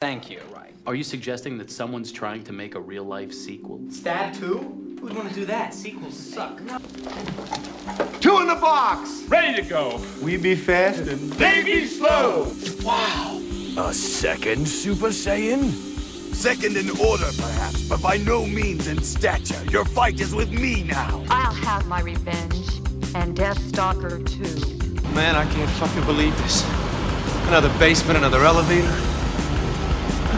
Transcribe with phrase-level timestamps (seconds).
[0.00, 0.40] Thank you.
[0.50, 0.72] Right.
[0.86, 3.82] Are you suggesting that someone's trying to make a real life sequel?
[3.90, 4.96] Stab 2?
[4.98, 5.74] Who'd want to do that?
[5.74, 6.56] Sequels suck.
[8.18, 9.24] Two in the box.
[9.28, 10.02] Ready to go.
[10.22, 12.50] We be fast and They be slow.
[12.82, 13.42] Wow!
[13.76, 15.70] A second Super Saiyan?
[16.34, 19.62] Second in order, perhaps, but by no means in stature.
[19.66, 21.22] Your fight is with me now.
[21.28, 22.68] I'll have my revenge.
[23.14, 25.10] And Deathstalker too.
[25.10, 26.64] Man, I can't fucking believe this.
[27.48, 29.09] Another basement, another elevator.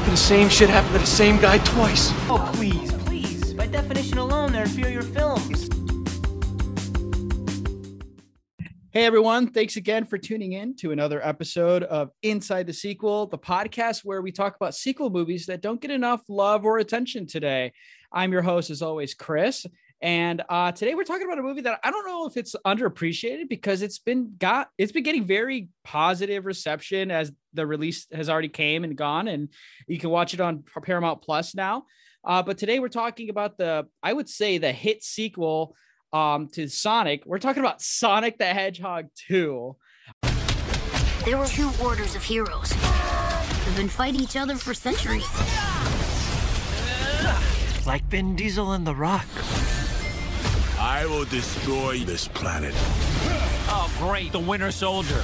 [0.02, 2.10] How can the same shit happen to the same guy twice?
[2.28, 3.54] Oh, please, please.
[3.54, 5.68] By definition alone, they're inferior films.
[8.90, 13.38] Hey everyone, thanks again for tuning in to another episode of Inside the Sequel, the
[13.38, 17.72] podcast where we talk about sequel movies that don't get enough love or attention today.
[18.12, 19.64] I'm your host, as always, Chris.
[20.02, 23.48] And uh, today we're talking about a movie that I don't know if it's underappreciated
[23.48, 28.48] because it's been got it's been getting very positive reception as the release has already
[28.48, 29.48] came and gone, and
[29.86, 31.84] you can watch it on Paramount Plus now.
[32.24, 35.76] Uh, but today we're talking about the I would say the hit sequel
[36.12, 37.22] um, to Sonic.
[37.24, 39.76] We're talking about Sonic the Hedgehog 2.
[41.24, 45.28] There were two orders of heroes who've been fighting each other for centuries.
[47.86, 49.26] Like Vin Diesel and The Rock.
[50.84, 52.74] I will destroy this planet.
[53.68, 54.32] Oh, great.
[54.32, 55.22] The Winter Soldier.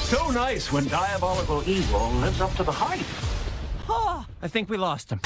[0.00, 3.06] so nice when diabolical evil lives up to the hype.
[4.42, 5.20] I think we lost him.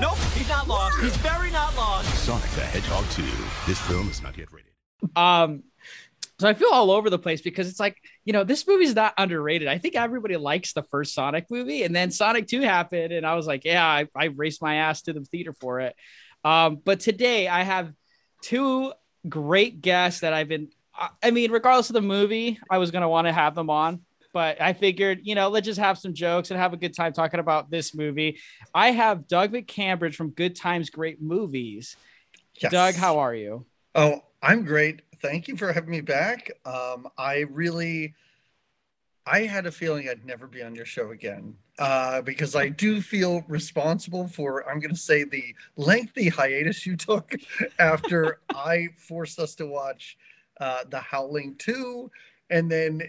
[0.00, 1.00] Nope, he's not lost.
[1.00, 2.08] He's very not lost.
[2.24, 3.22] Sonic the Hedgehog 2.
[3.66, 4.70] This film is not yet rated.
[5.16, 5.64] Um,
[6.38, 9.12] so I feel all over the place because it's like, you know, this movie's not
[9.18, 9.66] underrated.
[9.66, 13.34] I think everybody likes the first Sonic movie, and then Sonic 2 happened, and I
[13.34, 15.96] was like, yeah, I, I raced my ass to the theater for it.
[16.44, 17.92] Um, but today I have
[18.42, 18.92] two
[19.28, 20.68] great guests that I've been,
[21.22, 24.02] I- mean, regardless of the movie, I was gonna want to have them on.
[24.32, 27.12] But I figured, you know, let's just have some jokes and have a good time
[27.12, 28.38] talking about this movie.
[28.74, 31.96] I have Doug McCambridge from Good Times, Great Movies.
[32.60, 32.70] Yes.
[32.70, 33.64] Doug, how are you?
[33.94, 35.00] Oh, I'm great.
[35.20, 36.50] Thank you for having me back.
[36.64, 38.14] Um, I really,
[39.26, 43.00] I had a feeling I'd never be on your show again uh, because I do
[43.00, 47.34] feel responsible for, I'm going to say, the lengthy hiatus you took
[47.78, 50.16] after I forced us to watch
[50.60, 52.10] uh, The Howling 2
[52.50, 53.02] and then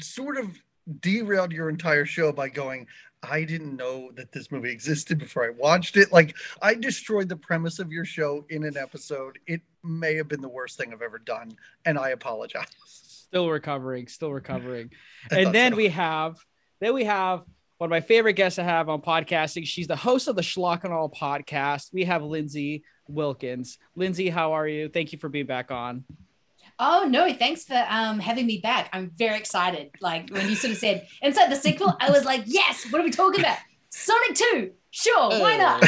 [0.00, 0.60] sort of
[1.00, 2.86] derailed your entire show by going,
[3.22, 6.12] I didn't know that this movie existed before I watched it.
[6.12, 9.38] Like, I destroyed the premise of your show in an episode.
[9.46, 11.52] It may have been the worst thing I've ever done,
[11.84, 12.66] and I apologize.
[12.84, 14.90] Still recovering, still recovering.
[15.30, 15.76] And then so.
[15.76, 16.36] we have,
[16.80, 17.42] then we have
[17.78, 19.66] one of my favorite guests I have on podcasting.
[19.66, 21.92] She's the host of the Schlock and Awe podcast.
[21.92, 23.78] We have Lindsay Wilkins.
[23.96, 24.88] Lindsay, how are you?
[24.88, 26.04] Thank you for being back on.
[26.78, 28.90] Oh no, thanks for um, having me back.
[28.92, 29.90] I'm very excited.
[30.00, 33.04] Like when you sort of said inside the sequel, I was like, yes, what are
[33.04, 33.58] we talking about?
[33.90, 34.70] Sonic 2.
[34.90, 35.84] Sure, why not?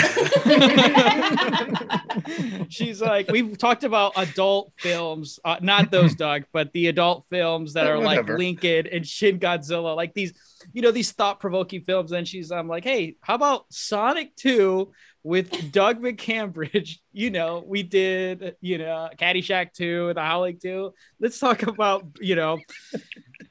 [2.71, 7.72] She's like, we've talked about adult films, uh, not those, Doug, but the adult films
[7.72, 10.34] that are like Lincoln and Shin Godzilla, like these,
[10.75, 12.12] you know, these thought provoking films.
[12.12, 16.96] And she's, I'm like, hey, how about Sonic 2 with Doug McCambridge?
[17.12, 20.92] You know, we did, you know, Caddyshack 2, The Howling 2.
[21.18, 22.58] Let's talk about, you know,
[22.94, 22.98] oh,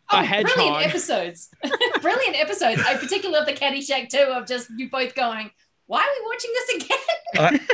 [0.09, 0.55] a Oh, hedgehog.
[0.55, 1.49] brilliant episodes.
[2.01, 2.81] brilliant episodes.
[2.87, 5.51] I particularly love the Caddyshack too of just you both going,
[5.85, 7.67] why are we watching this again?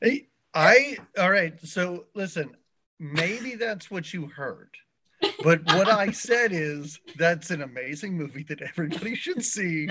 [0.00, 1.52] Hey, uh, I, all right.
[1.66, 2.56] So listen,
[2.98, 4.70] maybe that's what you heard.
[5.42, 9.88] But what I said is that's an amazing movie that everybody should see,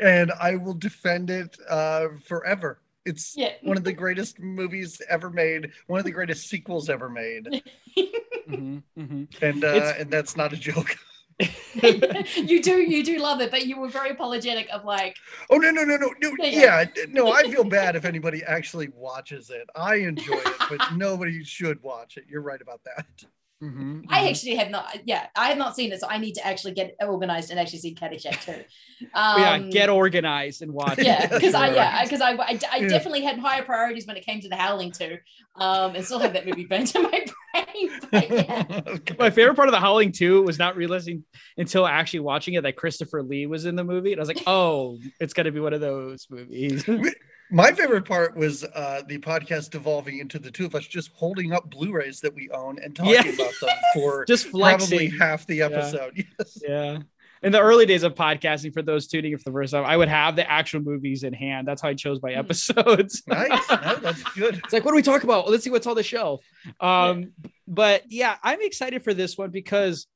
[0.00, 2.80] and I will defend it uh, forever.
[3.04, 3.52] It's Yeah.
[3.62, 7.62] one of the greatest movies ever made, one of the greatest sequels ever made,
[8.48, 9.42] Mhm, mhm.
[9.42, 10.96] and uh, and that's not a joke.
[12.36, 15.16] you do you do love it, but you were very apologetic of like,
[15.50, 17.04] Oh no no no no no Yeah, yeah, yeah.
[17.10, 19.68] no I feel bad if anybody actually watches it.
[19.74, 22.24] I enjoy it, but nobody should watch it.
[22.28, 23.06] You're right about that.
[23.64, 24.28] Mhm, I mhm.
[24.28, 26.94] actually have not yeah, I have not seen it, so I need to actually get
[27.00, 28.62] organized and actually see Caddyshack too.
[29.14, 30.98] Oh, yeah, Um, get organized and watch.
[30.98, 31.04] it.
[31.04, 32.88] yeah, because I yeah, because I, I, I Yeah.
[32.88, 35.16] definitely had higher priorities when it came to the Howling too,
[35.56, 37.10] um, and still have that movie burnt in my
[37.54, 37.90] brain.
[38.12, 38.64] But yeah.
[39.18, 41.24] My favorite part of the Howling 2 was not realizing
[41.56, 44.12] until actually watching it that Christopher Lee was in the movie.
[44.12, 46.84] And I was like, oh, it's going to be one of those movies.
[47.54, 51.52] My favorite part was uh, the podcast devolving into the two of us just holding
[51.52, 53.20] up Blu-rays that we own and talking Yeah.
[53.28, 56.12] about them for Just probably half the episode.
[56.38, 56.58] Yes.
[56.66, 56.98] yeah.
[57.44, 59.96] In the early days of podcasting, for those tuning in for the first time, I
[59.96, 61.68] would have the actual movies in hand.
[61.68, 63.22] That's how I chose my episodes.
[63.28, 63.70] Nice.
[63.70, 64.56] No, that's good.
[64.64, 65.48] It's like, what do we talk about?
[65.48, 66.42] Let's see what's on the shelf.
[66.80, 67.32] Um,
[67.68, 70.06] but yeah, I'm excited for this one because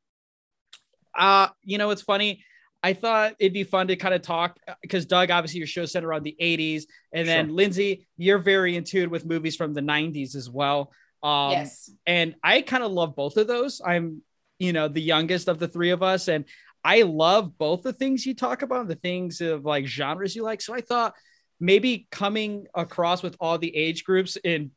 [1.17, 2.43] Uh, you know, it's funny.
[2.82, 6.08] I thought it'd be fun to kind of talk because Doug, obviously, your show centered
[6.08, 6.84] around the 80s.
[7.12, 10.92] And then Lindsay, you're very in tune with movies from the 90s as well.
[11.22, 11.90] Um, yes.
[12.06, 13.80] and I kind of love both of those.
[13.84, 14.22] I'm,
[14.60, 16.44] you know, the youngest of the three of us, and
[16.84, 20.60] I love both the things you talk about, the things of like genres you like.
[20.60, 21.14] So I thought
[21.58, 24.70] maybe coming across with all the age groups and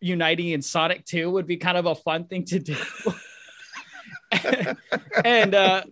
[0.00, 2.76] uniting in Sonic 2 would be kind of a fun thing to do.
[5.24, 5.84] and uh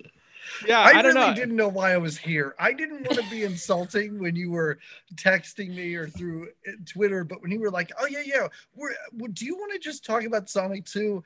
[0.66, 1.34] yeah, I, I, really know.
[1.34, 2.54] didn't know why I was here.
[2.58, 4.78] I didn't want to be insulting when you were
[5.14, 8.94] texting me or through uh, Twitter, but when you were like, "Oh yeah, yeah, we're,
[9.32, 11.22] do you want to just talk about Sonic 2?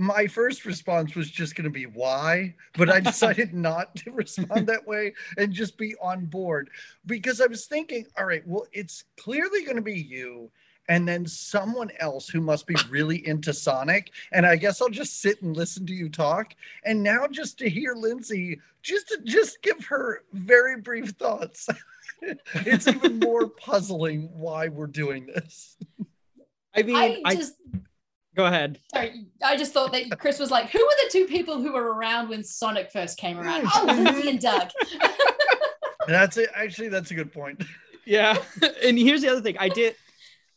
[0.00, 4.68] My first response was just going to be why, but I decided not to respond
[4.68, 6.70] that way and just be on board
[7.06, 10.52] because I was thinking, all right, well, it's clearly going to be you
[10.88, 14.10] and then someone else who must be really into Sonic.
[14.32, 16.54] And I guess I'll just sit and listen to you talk.
[16.84, 21.68] And now just to hear Lindsay, just to just give her very brief thoughts.
[22.54, 25.76] it's even more puzzling why we're doing this.
[26.74, 27.54] I mean, I I, just
[28.34, 28.78] go ahead.
[28.92, 31.92] sorry, I just thought that Chris was like, who were the two people who were
[31.92, 33.66] around when Sonic first came around?
[33.74, 34.70] Oh, Lindsay and Doug.
[36.08, 36.48] That's it.
[36.54, 37.62] Actually, that's a good point.
[38.06, 38.38] Yeah.
[38.82, 39.58] and here's the other thing.
[39.58, 39.94] I did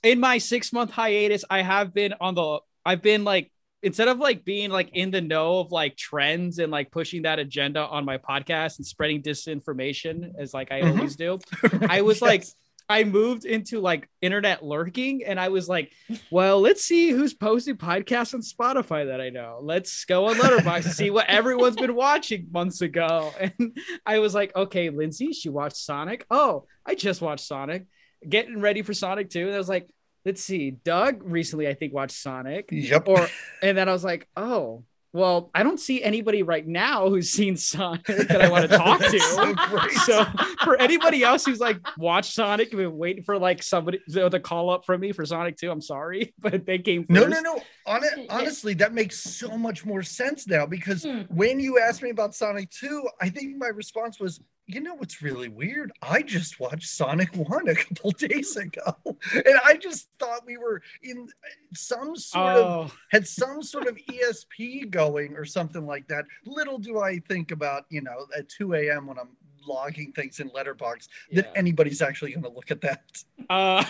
[0.03, 3.51] in my six month hiatus, I have been on the I've been like
[3.83, 7.39] instead of like being like in the know of like trends and like pushing that
[7.39, 10.89] agenda on my podcast and spreading disinformation as like I Mhm.
[10.97, 11.39] always do,
[11.89, 12.43] I was like
[12.89, 15.93] I moved into like internet lurking and I was like,
[16.29, 19.59] well, let's see who's posting podcasts on Spotify that I know.
[19.63, 23.31] Let's go on Letterboxd and see what everyone's been watching months ago.
[23.39, 26.25] And I was like, okay, Lindsay, she watched Sonic.
[26.29, 27.85] Oh, I just watched Sonic.
[28.27, 29.47] Getting ready for Sonic 2.
[29.47, 29.89] And I was like,
[30.25, 30.71] let's see.
[30.71, 32.69] Doug recently, I think, watched Sonic.
[32.71, 33.07] Yep.
[33.07, 33.27] Or
[33.63, 34.83] and then I was like, oh,
[35.13, 38.99] well, I don't see anybody right now who's seen Sonic that I want to talk
[39.01, 39.19] to.
[40.05, 40.23] So.
[40.23, 40.25] So
[40.63, 44.69] for anybody else who's like watched Sonic and been waiting for like somebody to call
[44.69, 47.43] up from me for Sonic 2, I'm sorry, but they came No, first.
[47.43, 47.61] no, no.
[47.85, 51.21] Hon- honestly, that makes so much more sense now because Hmm.
[51.29, 55.21] when you asked me about Sonic 2, I think my response was, you know what's
[55.21, 55.91] really weird?
[56.01, 58.95] I just watched Sonic 1 a couple days ago.
[59.33, 61.27] And I just thought we were in
[61.73, 66.25] some sort of Oh, had some sort of ESP going or something like that.
[66.45, 69.07] Little do I think about, you know, at 2 a.m.
[69.07, 69.29] when I'm
[69.67, 73.01] logging things in Letterboxd that anybody's actually going to look at that.
[73.49, 73.83] uh,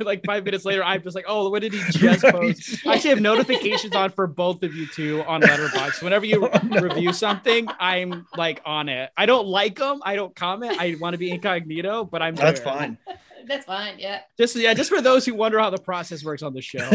[0.04, 2.32] like five minutes later, I'm just like, oh, what did he just Right.
[2.32, 2.86] post?
[2.86, 6.58] I actually have notifications on for both of you two on Letterboxd Whenever you Oh,
[6.64, 6.80] no.
[6.80, 9.10] review something, I'm like on it.
[9.16, 10.00] I don't like them.
[10.04, 10.76] I don't comment.
[10.80, 12.72] I want to be incognito, but I'm That's there.
[12.72, 12.98] fine.
[13.46, 13.98] That's fine.
[13.98, 14.20] Yeah.
[14.38, 16.88] Just yeah, just for those who wonder how the process works on the show.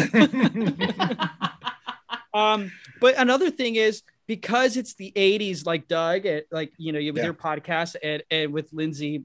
[2.34, 7.18] um, but another thing is because it's the 80s, like Doug, like you know, with
[7.18, 7.24] Yeah.
[7.25, 9.24] your podcast and, and with Lindsay,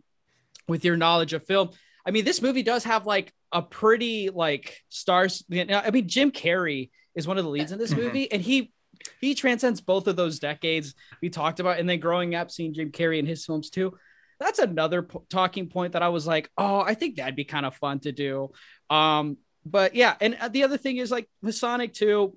[0.69, 1.71] with your knowledge of film.
[2.07, 5.45] I mean, this movie does have like a pretty like stars.
[5.53, 7.99] I mean, Jim Carrey is one of the leads in this Mhm.
[7.99, 8.73] movie, and he
[9.21, 12.93] he transcends both of those decades we talked about, and then growing up seeing Jim
[12.93, 13.99] Carrey in his films too.
[14.39, 17.67] That's another po- talking point that I was like, oh, I think that'd be kind
[17.67, 18.51] of fun to do.
[18.91, 22.37] Um, but yeah, and uh, the other thing is like with Sonic 2,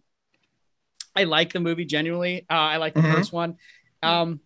[1.15, 2.45] I like the movie genuinely.
[2.49, 3.13] Uh, I like the Mhm.
[3.13, 3.57] first one.
[4.03, 4.41] Um,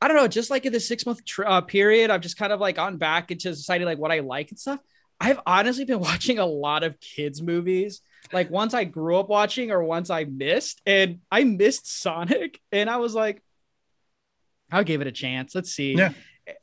[0.00, 2.52] I don't know, just like in the six month tr- uh, period, I've just kind
[2.52, 4.80] of like gone back into deciding like what I like and stuff.
[5.20, 8.00] I've honestly been watching a lot of kids' movies,
[8.32, 12.88] like once I grew up watching or once I missed, and I missed Sonic, and
[12.88, 13.42] I was like,
[14.72, 15.54] I'll give it a chance.
[15.54, 15.94] Let's see.
[15.94, 16.12] Yeah.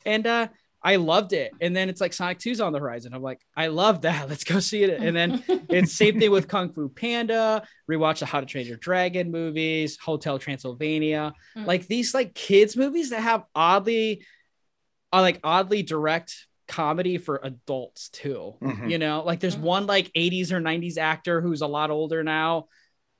[0.05, 0.47] And uh,
[0.87, 1.51] I loved it.
[1.59, 3.13] And then it's like Sonic 2's on the horizon.
[3.13, 4.29] I'm like, I love that.
[4.29, 5.01] Let's go see it.
[5.01, 8.77] And then it's same thing with Kung Fu Panda, rewatch the How to Train Your
[8.77, 11.65] Dragon movies, Hotel Transylvania, Mm.
[11.65, 14.25] like these like kids movies that have oddly,
[15.11, 18.55] uh, like oddly direct comedy for adults too.
[18.61, 18.89] Mhm.
[18.89, 19.61] You know, like there's Mhm.
[19.61, 22.67] one like 80s or 90s actor who's a lot older now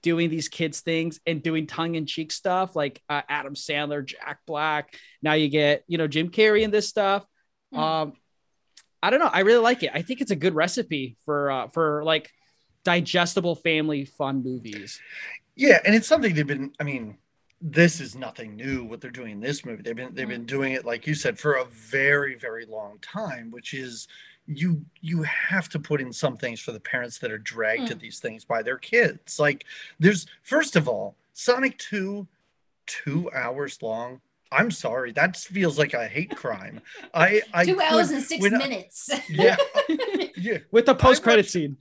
[0.03, 4.95] doing these kids things and doing tongue-in-cheek stuff like uh, Adam Sandler, Jack Black.
[5.21, 7.25] Now you get, you know, Jim Carrey in this stuff.
[7.73, 7.77] Mm.
[7.79, 8.13] Um
[9.03, 9.29] I don't know.
[9.31, 9.91] I really like it.
[9.93, 12.31] I think it's a good recipe for uh for like
[12.83, 14.99] digestible family fun movies.
[15.55, 16.71] Yeah, and it's something they've been.
[16.79, 17.17] I mean,
[17.61, 18.83] this is nothing new.
[18.83, 21.37] What they're doing in this movie, they've been they've been doing it like you said
[21.39, 23.51] for a very very long time.
[23.51, 24.07] Which is
[24.45, 27.95] you you have to put in some things for the parents that are dragged to
[27.95, 27.99] Mm.
[27.99, 29.39] these things by their kids.
[29.39, 29.65] Like
[29.99, 32.27] there's first of all, Sonic Two,
[32.85, 34.21] two hours long.
[34.51, 36.81] I'm sorry, that feels like a hate crime.
[37.13, 39.09] I I Two hours could- and six when I- minutes.
[39.29, 39.55] yeah,
[40.37, 40.59] yeah.
[40.71, 41.77] With the post-credit scene.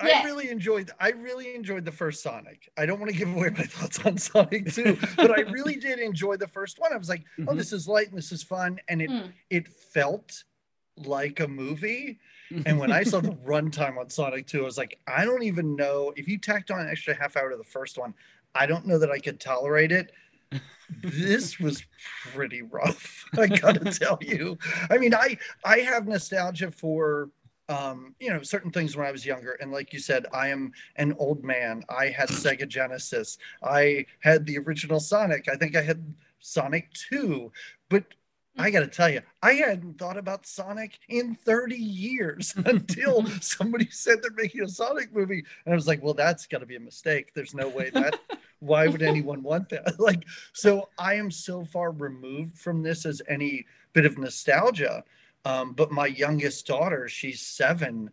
[0.00, 2.70] I really enjoyed I really enjoyed the first Sonic.
[2.78, 5.98] I don't want to give away my thoughts on Sonic 2, but I really did
[5.98, 6.92] enjoy the first one.
[6.92, 7.56] I was like, oh, Mhm.
[7.56, 8.78] this is light and this is fun.
[8.88, 9.32] And it Mm.
[9.50, 10.44] it felt
[10.96, 12.20] like a movie.
[12.64, 15.74] And when I saw the runtime on Sonic 2, I was like, I don't even
[15.76, 18.14] know if you tacked on an extra half hour to the first one,
[18.54, 20.12] I don't know that I could tolerate it.
[21.02, 21.84] This was
[22.32, 23.24] pretty rough.
[23.38, 24.58] I gotta tell you.
[24.90, 27.30] I mean, I I have nostalgia for
[27.68, 29.52] um, you know, certain things when I was younger.
[29.60, 31.84] And like you said, I am an old man.
[31.88, 33.38] I had Sega Genesis.
[33.62, 35.48] I had the original Sonic.
[35.48, 37.52] I think I had Sonic 2.
[37.88, 38.04] But
[38.58, 43.88] I got to tell you, I hadn't thought about Sonic in 30 years until somebody
[43.90, 45.44] said they're making a Sonic movie.
[45.64, 47.32] And I was like, well, that's got to be a mistake.
[47.34, 48.18] There's no way that,
[48.58, 49.98] why would anyone want that?
[50.00, 55.04] Like, so I am so far removed from this as any bit of nostalgia.
[55.44, 58.10] Um, but my youngest daughter, she's seven,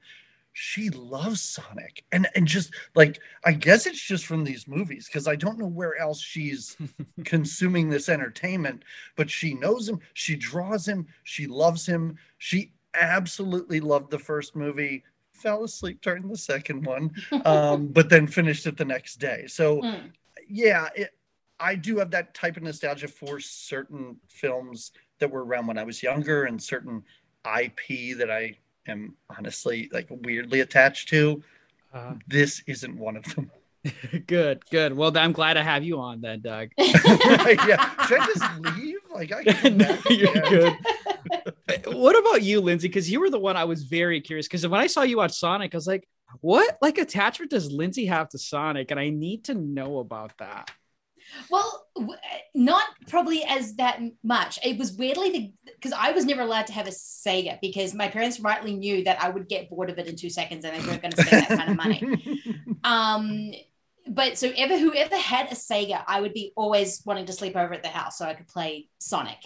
[0.58, 2.06] she loves Sonic.
[2.14, 5.68] And and just like I guess it's just from these movies because I don't know
[5.68, 6.78] where else she's
[7.26, 8.84] consuming this entertainment,
[9.18, 12.18] but she knows him, she draws him, she loves him.
[12.38, 17.12] She absolutely loved the first movie, fell asleep during the second one,
[17.44, 19.48] um, but then finished it the next day.
[19.48, 20.12] So Mm.
[20.48, 21.10] yeah, it,
[21.60, 25.84] I do have that type of nostalgia for certain films that were around when I
[25.84, 27.04] was younger and certain
[27.46, 31.44] IP that I am honestly like weirdly attached to.
[31.94, 33.52] Uh, This isn't one of them.
[34.28, 34.94] good, good.
[34.94, 36.70] Well, I'm glad to have you on then, Doug.
[36.78, 38.06] yeah.
[38.08, 38.98] Should I just leave?
[39.14, 40.50] Like I can come no, you're Yeah.
[40.50, 41.86] good.
[41.96, 42.88] what about you, Lindsay?
[42.88, 44.48] Because you were the one I was very curious.
[44.48, 46.08] Because when I saw you watch Sonic, I was like,
[46.42, 48.92] what like attachment does Lindsay have to Sonic?
[48.92, 50.72] And I need to know about that.
[51.50, 52.18] Well, w-
[52.54, 54.60] not probably as that much.
[54.64, 58.08] It was weirdly the because I was never allowed to have a Sega because my
[58.08, 60.88] parents rightly knew that I would get bored of it in two seconds and they
[60.88, 62.42] weren't going to spend that kind of money.
[62.84, 63.52] Um,
[64.08, 67.74] but so ever whoever had a Sega, I would be always wanting to sleep over
[67.74, 69.40] at the house so I could play Sonic.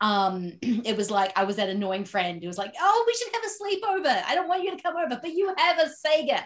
[0.00, 3.32] Um, it was like I was that annoying friend who was like, "Oh, we should
[3.32, 4.22] have a sleepover.
[4.26, 6.44] I don't want you to come over, but you have a Sega."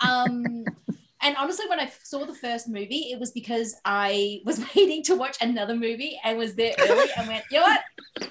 [0.00, 0.64] Um,
[1.20, 5.16] and honestly, when I saw the first movie, it was because I was waiting to
[5.16, 7.80] watch another movie and was there early and went, "You know what?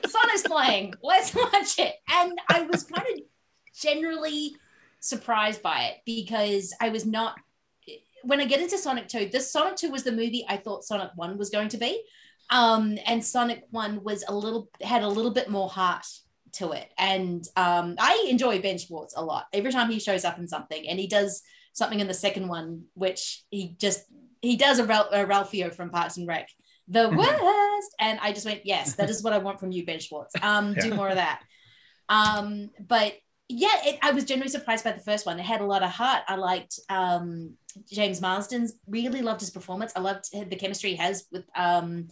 [0.09, 0.93] Sonic's playing.
[1.01, 3.23] Let's watch it." And I was kind of
[3.75, 4.55] generally
[4.99, 7.37] surprised by it because I was not
[8.23, 11.11] when I get into Sonic 2, this Sonic 2 was the movie I thought Sonic
[11.15, 12.01] 1 was going to be.
[12.49, 16.05] Um, and Sonic 1 was a little had a little bit more heart
[16.57, 16.91] to it.
[16.97, 19.45] And um, I enjoy Ben Schwartz a lot.
[19.53, 21.41] Every time he shows up in something, and he does
[21.73, 24.03] something in the second one, which he just
[24.41, 26.49] he does a, a Ralphio from Parks and Rec,
[26.87, 27.95] the worst.
[27.99, 30.33] And I just went, yes, that is what I want from you, Ben Schwartz.
[30.41, 31.41] Um, do more of that.
[32.09, 33.13] Um, but
[33.49, 35.39] yeah, it, I was generally surprised by the first one.
[35.39, 36.23] It had a lot of heart.
[36.27, 37.53] I liked um,
[37.91, 38.73] James Marsden's.
[38.87, 39.93] Really loved his performance.
[39.95, 42.07] I loved the chemistry he has with um,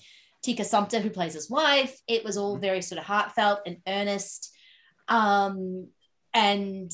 [0.45, 1.99] Tika Sumpter, who plays his wife.
[2.07, 4.53] It was all very sort of heartfelt and earnest,
[5.07, 5.87] um,
[6.35, 6.91] and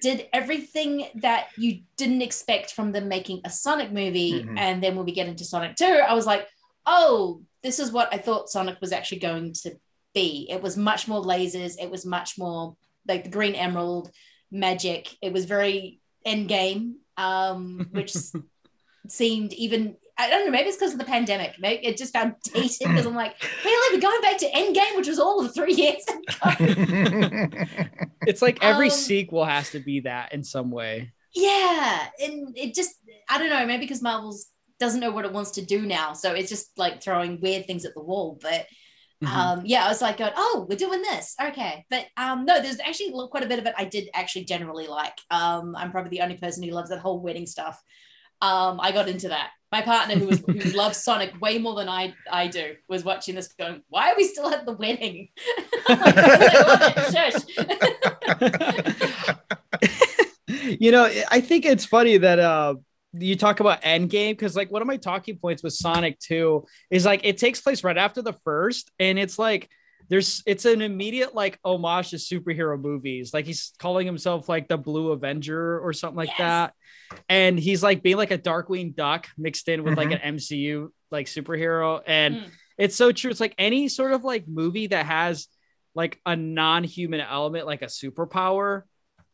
[0.00, 4.42] did everything that you didn't expect from them making a Sonic movie.
[4.42, 4.58] Mhm.
[4.58, 6.48] And then when we get into Sonic Two, I was like,
[6.86, 9.76] oh, this is what I thought Sonic was actually going to
[10.14, 10.46] be.
[10.48, 11.76] It was much more lasers.
[11.78, 12.76] It was much more
[13.06, 14.10] like the Green Emerald
[14.50, 15.14] magic.
[15.20, 18.14] It was very end game, um, which
[19.08, 19.96] seemed even.
[20.18, 20.50] I don't know.
[20.50, 21.56] Maybe it's because of the pandemic.
[21.58, 25.08] Maybe it just felt dated because I'm like, really, we're going back to Endgame, which
[25.08, 26.50] was all of three years ago.
[28.26, 31.12] It's like every Um, sequel has to be that in some way.
[31.34, 32.94] yeah, and it just
[33.28, 33.64] I don't know.
[33.66, 34.46] Maybe because Marvel's
[34.80, 37.84] doesn't know what it wants to do now, so it's just like throwing weird things
[37.84, 38.38] at the wall.
[38.40, 38.66] But
[39.24, 39.28] Mhm.
[39.28, 42.78] um yeah i was like going oh we're doing this okay but um no there's
[42.80, 46.20] actually quite a bit of it i did actually generally like um i'm probably the
[46.20, 47.82] only person who loves that whole wedding stuff
[48.42, 51.88] um i got into that my partner who was who loves sonic way more than
[51.88, 55.28] i i do was watching this going why are we still at the wedding?
[60.80, 62.74] You know, I think it's funny that uh
[63.12, 67.04] you talk about Endgame because like one of my talking points with Sonic 2 is
[67.04, 69.68] like it takes place right after the first, and it's like
[70.08, 73.34] there's it's an immediate like homage to superhero movies.
[73.34, 76.38] Like he's calling himself like the Blue Avenger or something like Yes.
[76.38, 76.74] that.
[77.28, 81.26] And he's like being like a Darkwing Duck mixed in with like an MCU like
[81.26, 82.02] superhero.
[82.06, 82.50] And Mm.
[82.78, 83.30] it's so true.
[83.30, 85.48] It's like any sort of like movie that has
[85.94, 88.82] like a non-human element, like a superpower,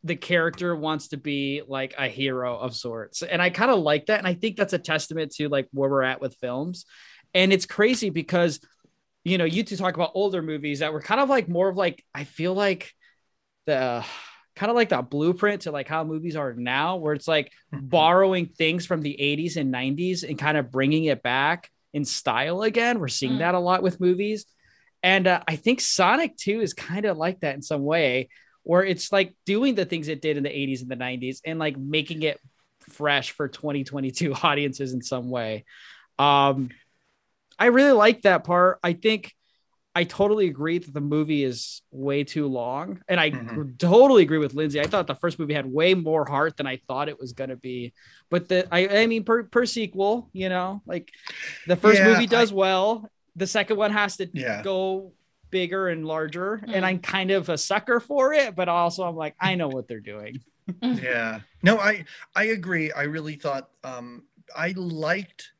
[0.03, 3.21] the character wants to be like a hero of sorts.
[3.21, 4.17] And I kind of like that.
[4.19, 6.85] And I think that's a testament to like where we're at with films.
[7.33, 8.59] And it's crazy because,
[9.23, 11.77] you know, you two talk about older movies that were kind of like more of
[11.77, 12.93] like, I feel like
[13.65, 14.05] the
[14.55, 17.87] kind of like that blueprint to like how movies are now, where it's like Mm-hmm.
[17.89, 22.61] borrowing things from the 80s and 90s and kind of bringing it back in style
[22.63, 22.99] again.
[22.99, 23.39] We're seeing Mm.
[23.39, 24.45] that a lot with movies.
[25.01, 28.29] And uh, I think Sonic 2 is kind of like that in some way,
[28.63, 31.59] where it's like doing the things it did in the 80s and the 90s and
[31.59, 32.39] like making it
[32.91, 35.65] fresh for 2022 audiences in some way.
[36.19, 36.69] Um,
[37.59, 38.79] I really like that part.
[38.83, 39.33] I think
[39.95, 43.01] I totally agree that the movie is way too long.
[43.07, 43.77] And I Mhm.
[43.77, 44.81] totally agree with Lindsay.
[44.81, 47.51] I thought the first movie had way more heart than I thought it was going
[47.51, 47.93] to be.
[48.31, 51.11] But the, I, I mean, per, per sequel, you know, like
[51.67, 53.07] the first Yeah, movie does well.
[53.35, 54.63] The second one has to Yeah.
[54.63, 55.13] go
[55.51, 56.55] bigger and larger.
[56.55, 56.87] And Mm.
[56.87, 59.99] I'm kind of a sucker for it, but also I'm like, I know what they're
[59.99, 60.41] doing.
[60.81, 62.05] yeah no i
[62.35, 64.23] i agree i really thought um
[64.55, 65.51] i liked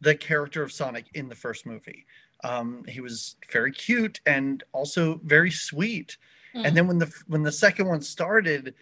[0.00, 2.06] the character of sonic in the first movie.
[2.44, 6.16] Um he was very cute and also very sweet.
[6.54, 8.74] And then when the when the second one started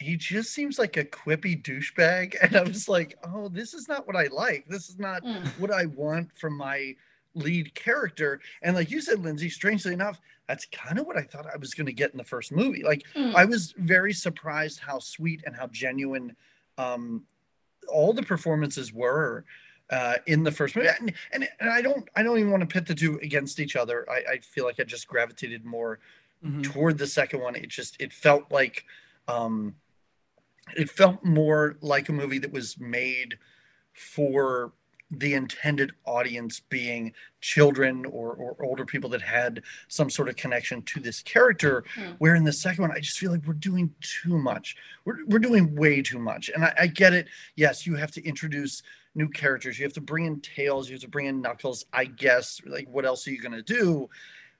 [0.00, 2.34] he just seems like a quippy douchebag.
[2.42, 4.66] And i was like oh this is not what i like.
[4.68, 5.46] This is not Mm.
[5.58, 6.94] what i want from my
[7.34, 8.40] lead character.
[8.62, 11.72] And like you said lindsay strangely enough that's kind of what i thought i was
[11.74, 12.82] going to get in the first movie.
[12.84, 13.34] Like Mm.
[13.34, 16.36] I was very surprised how sweet and how genuine
[16.78, 17.24] um,
[17.88, 19.44] all the performances were
[19.92, 20.88] uh, in the first movie.
[20.98, 23.76] And, and and I don't I don't even want to pit the two against each
[23.76, 24.04] other.
[24.10, 26.00] I, I feel like I just gravitated more
[26.62, 27.54] toward the second one.
[27.54, 28.84] It just it felt like
[29.28, 29.76] um,
[30.76, 33.38] it felt more like a movie that was made
[33.92, 34.72] for
[35.14, 40.80] the intended audience being children or, or older people that had some sort of connection
[40.82, 42.16] to this character Mm.
[42.18, 45.38] where in the second one i just feel like we're doing too much we're, we're
[45.38, 48.82] doing way too much and I, I get it yes you have to introduce
[49.14, 49.78] new characters.
[49.78, 52.88] You have to bring in tails you have to bring in knuckles i guess like
[52.88, 54.08] what else are you going to do?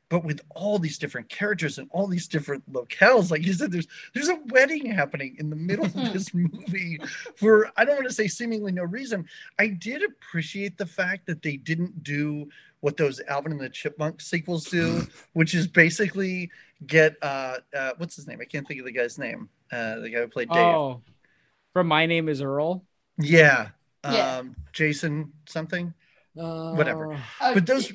[0.09, 3.87] But with all these different characters and all these different locales like you said there's
[4.13, 6.99] there's a wedding happening in the middle of this movie
[7.35, 9.27] for i don't want to say seemingly no reason.
[9.59, 14.21] I did appreciate the fact that they didn't do what those alvin and the chipmunk
[14.21, 16.51] sequels do which is basically
[16.87, 18.41] get uh, uh what's his name?
[18.43, 19.49] I can't think of the guy's name.
[19.71, 20.59] Uh the guy who played dave.
[20.59, 21.01] Oh,
[21.73, 22.85] from My Name is Earl.
[23.19, 23.69] yeah
[24.05, 24.43] um Yeah.
[24.73, 25.95] jason something
[26.39, 27.15] Uh, Whatever.
[27.43, 27.93] Oh, but those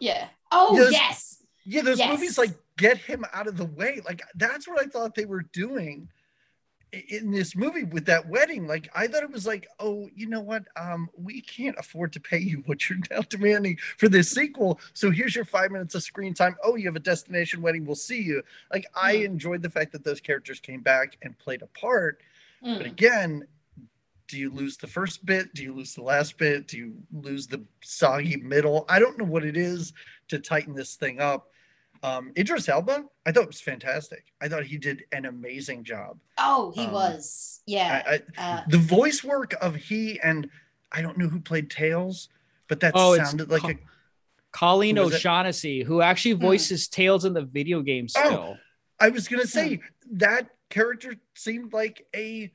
[0.00, 0.28] yeah.
[0.52, 0.92] Oh Yes.
[0.92, 1.42] yes.
[1.64, 2.08] Yeah, those Yes.
[2.10, 4.00] movies like get him out of the way.
[4.04, 6.08] Like that's what I thought they were doing
[7.08, 8.66] in this movie with that wedding.
[8.66, 10.64] Like I thought it was like, oh, you know what?
[10.76, 14.78] Um, we can't afford to pay you what you're now demanding for this sequel.
[14.92, 16.56] So here's your five minutes of screen time.
[16.62, 17.86] Oh, you have a destination wedding.
[17.86, 18.42] We'll see you.
[18.72, 19.24] Like I Mm.
[19.24, 22.20] enjoyed the fact that those characters came back and played a part.
[22.62, 22.86] But Mm.
[22.86, 23.46] again,
[24.30, 25.52] do you lose the first bit?
[25.54, 26.68] Do you lose the last bit?
[26.68, 28.84] Do you lose the soggy middle?
[28.88, 29.92] I don't know what it is
[30.28, 31.48] to tighten this thing up.
[32.02, 34.24] Um, Idris Elba, I thought it was fantastic.
[34.40, 36.18] I thought he did an amazing job.
[36.38, 37.60] Oh, he Um, was.
[37.66, 38.02] Yeah.
[38.06, 40.48] I, I, uh, the voice work of he and
[40.92, 42.28] I don't know who played Tails,
[42.68, 43.74] but that Oh, sounded like Co- a
[44.52, 45.16] Colleen Who was it?
[45.18, 46.40] O'Shaughnessey, who actually Hmm.
[46.42, 48.56] voices Tails in the video game Oh.
[48.98, 49.80] I was gonna say
[50.12, 52.50] that character seemed like a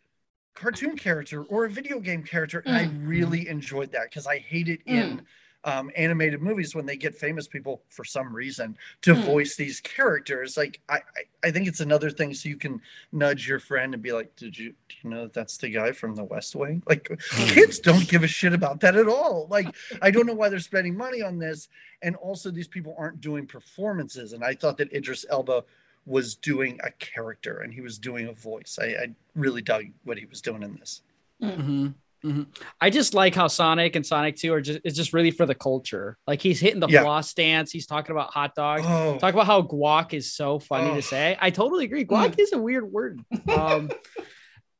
[0.56, 4.70] cartoon character or a video game character, and I really enjoyed that because I hate
[4.70, 5.22] it in
[5.66, 9.26] um, animated movies when they get famous people for some reason to Mm.
[9.26, 10.56] voice these characters.
[10.58, 14.04] Like I, I, I think it's another thing so you can nudge your friend and
[14.04, 16.84] be like, "Did you, do you know that that's the guy from The West Wing?"
[16.88, 17.10] Like
[17.48, 19.48] kids don't give a shit about that at all.
[19.50, 21.68] Like I don't know why they're spending money on this,
[22.04, 24.34] and also these people aren't doing performances.
[24.34, 25.64] And I thought that Idris Elba
[26.06, 28.78] was doing a character and he was doing a voice.
[28.82, 31.02] I, I really dug what he was doing in this.
[31.42, 32.46] Mhm, mhm.
[32.80, 35.56] I just like how Sonic and Sonic 2 are just it's just really for the
[35.56, 36.18] culture.
[36.28, 37.02] Like he's hitting the Yeah.
[37.02, 38.84] floss dance, he's talking about hot dogs.
[38.86, 40.96] Oh, Talk about how guac is so funny Oh.
[40.96, 41.38] to say.
[41.42, 42.06] I totally agree.
[42.06, 43.20] Guac is a weird word.
[43.50, 43.90] Um,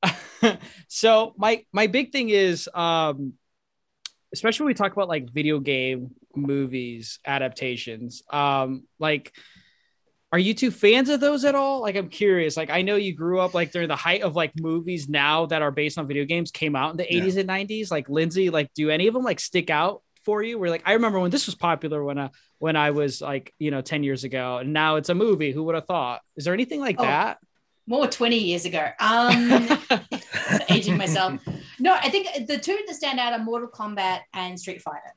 [0.88, 3.34] so my my big thing is um
[4.34, 9.34] especially when we talk about like video game movies adaptations um like
[10.32, 13.14] are you two fans of those at all like i'm curious like i know you
[13.14, 16.26] grew up like during the height of like movies now that are based on video
[16.26, 17.24] games came out in the Yeah.
[17.24, 20.58] 80s and 90s like lindsay like do any of them like stick out for you
[20.58, 23.72] where like i remember when this was popular when i when i was like you
[23.72, 26.54] know 10 years ago and now it's a movie who would have thought is there
[26.54, 27.04] anything like Oh.
[27.04, 27.38] that
[27.88, 28.84] more 20 years ago.
[29.00, 29.70] Um,
[30.70, 31.40] aging myself.
[31.80, 35.14] No, I think the two that stand out are Mortal Kombat and Street Fighter.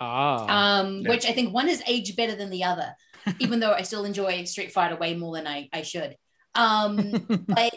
[0.00, 1.10] ah Um, Yeah.
[1.10, 2.88] which I think one is aged better than the other,
[3.38, 6.16] even though I still enjoy Street Fighter way more than I, I should.
[6.54, 7.74] Um, but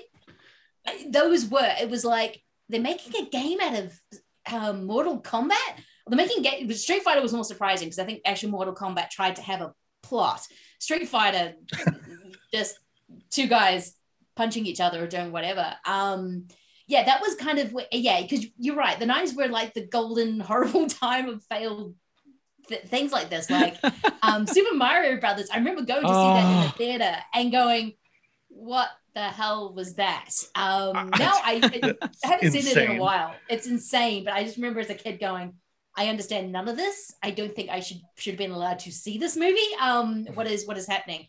[1.10, 4.02] those were, it was like they're making a game out of
[4.52, 5.76] um, Mortal Kombat.
[6.08, 9.36] They're making game, Street Fighter was more surprising because I think actually Mortal Kombat tried
[9.38, 9.74] to have a
[10.04, 10.42] plot.
[10.80, 11.54] Street Fighter,
[12.54, 12.80] just
[13.30, 13.96] two guys
[14.36, 15.76] punching each other or doing whatever.
[15.86, 16.48] Um,
[16.88, 19.00] yeah, that was kind of yeah, because you're right.
[19.00, 21.96] The 90s were like the golden horrible time of failed
[22.68, 23.78] th- things like this, like
[24.22, 25.50] um, Super Mario Brothers.
[25.52, 26.74] I remember going to see that in the Oh.
[26.78, 27.94] theater and going,
[28.50, 31.60] "What the hell was that?" Um, now I,
[32.24, 33.34] I haven't seen it in a while.
[33.50, 35.54] It's insane, but I just remember as a kid going,
[35.96, 37.14] "I understand none of this.
[37.24, 39.60] I don't think I should should have been allowed to see this movie.
[39.82, 41.28] Um, what is what is happening?"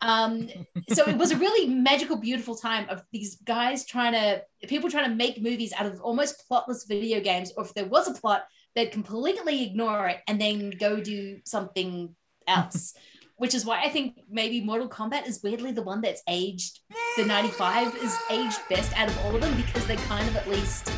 [0.00, 0.48] Um,
[0.92, 5.10] so it was a really magical, beautiful time of these guys trying to people trying
[5.10, 8.44] to make movies out of almost plotless video games, or if there was a plot,
[8.78, 12.14] they'd completely ignore it and then go do something
[12.46, 12.94] else.
[13.36, 16.80] Which is why I think maybe Mortal Kombat is weirdly the one that's aged.
[17.16, 20.48] The 95 is aged best out of all of them because they kind of at
[20.48, 20.88] least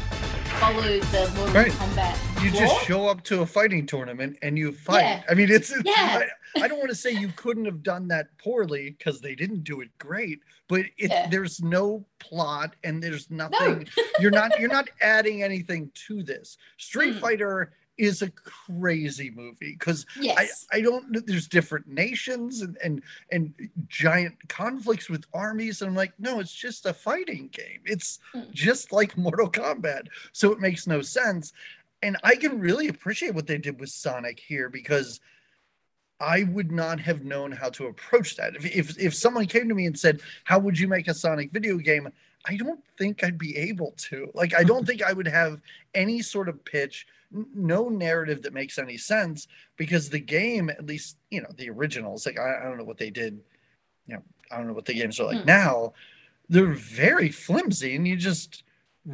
[0.59, 1.73] followed the Mortal Right.
[1.73, 2.30] Kombat.
[2.43, 5.03] You just show up to a fighting tournament and you fight.
[5.03, 5.23] Yeah.
[5.29, 6.23] I mean, it's Yeah.
[6.57, 9.63] I, I don't want to say you couldn't have done that poorly because they didn't
[9.63, 11.29] do it great, but it, Yeah.
[11.29, 13.87] there's no plot and there's nothing.
[13.97, 14.03] No.
[14.21, 16.57] you're not you're not adding anything to this.
[16.79, 17.21] Street Mm.
[17.21, 20.65] Fighter is a crazy movie because Yes.
[20.73, 23.53] I, I don't there's different nations and, and and
[23.89, 28.51] giant conflicts with armies and I'm like no it's just a fighting game it's Mm.
[28.53, 31.53] just like Mortal Kombat so it makes no sense
[32.03, 35.21] and I can really appreciate what they did with Sonic here because
[36.19, 38.55] I would not have known how to approach that.
[38.57, 41.51] If if, if someone came to me and said how would you make a Sonic
[41.53, 42.09] video game?
[42.47, 44.31] I don't think I'd be able to.
[44.35, 45.61] Like I don't think I would have
[45.95, 50.87] any sort of pitch n- no narrative that makes any sense because the game at
[50.87, 53.41] least you know the originals like i, I don't know what they did
[54.07, 55.47] you know i don't know what the games are like Hmm.
[55.47, 55.93] now.
[56.49, 58.65] They're very flimsy and you just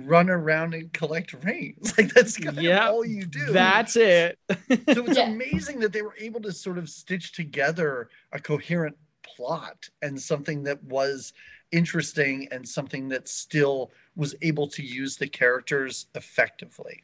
[0.05, 4.39] run around and collect rings like that's kind Yep, of all you do That's it.
[4.51, 5.29] so it's Yeah.
[5.31, 10.63] amazing that they were able to sort of stitch together a coherent plot and something
[10.65, 11.33] that was
[11.73, 17.03] interesting and something that still was able to use the characters effectively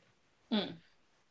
[0.51, 0.73] hmm.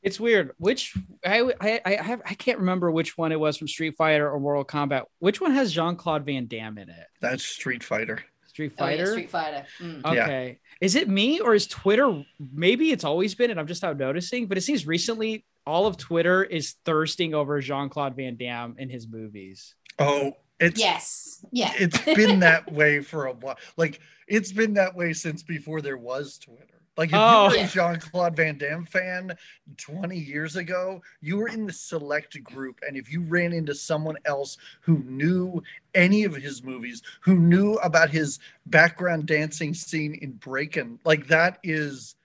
[0.03, 0.53] It's weird.
[0.57, 4.27] Which I I I have I can't remember which one it was from Street Fighter
[4.31, 5.03] or Mortal Kombat.
[5.19, 7.05] Which one has Jean Claude Van Damme in it?
[7.21, 8.23] that's street fighter
[8.69, 9.11] Street Oh, yeah, Fighter.
[9.11, 9.65] Street Fighter.
[9.79, 10.01] Mm.
[10.03, 10.23] Yeah.
[10.23, 10.59] Okay.
[10.81, 12.23] Is it me or is Twitter?
[12.53, 14.47] Maybe it's always been, and I'm just out noticing.
[14.47, 18.89] But it seems recently all of Twitter is thirsting over Jean Claude Van Damme in
[18.89, 19.75] his movies.
[19.99, 21.43] oh it's Yes.
[21.51, 21.71] Yeah.
[21.75, 23.57] it's been that way for a while.
[23.77, 26.80] Like it's been that way since before there was Twitter.
[27.01, 27.49] Like if Oh.
[27.51, 29.35] you were a Jean Claude Van Damme fan
[29.77, 32.79] 20 years ago, you were in the select group.
[32.87, 35.63] And if you ran into someone else who knew
[35.95, 38.37] any of his movies, who knew about his
[38.67, 42.15] background dancing scene in Breakin', like that is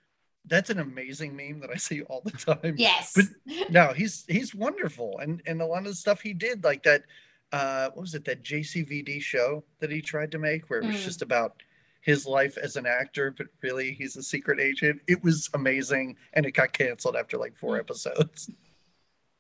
[0.45, 2.75] that's an amazing meme that I see all the time.
[2.77, 3.15] yes.
[3.17, 6.83] But no, he's he's wonderful, and and a lot of the stuff he did, like
[6.83, 7.03] that,
[7.51, 10.97] uh, what was it, that JCVD show that he tried to make, where it was
[10.97, 11.05] Mm.
[11.05, 11.63] just about
[12.07, 15.01] his life as an actor, but really he's a secret agent.
[15.09, 18.49] It was amazing, and it got canceled after like four episodes.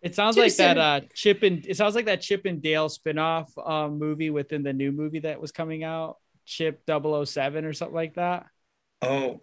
[0.02, 2.88] It sounds Too like that uh, Chip and it sounds like that Chip and Dale
[2.88, 7.94] spinoff um, movie within the new movie that was coming out, Chip 007 or something
[7.94, 8.46] like that.
[9.02, 9.40] Oh,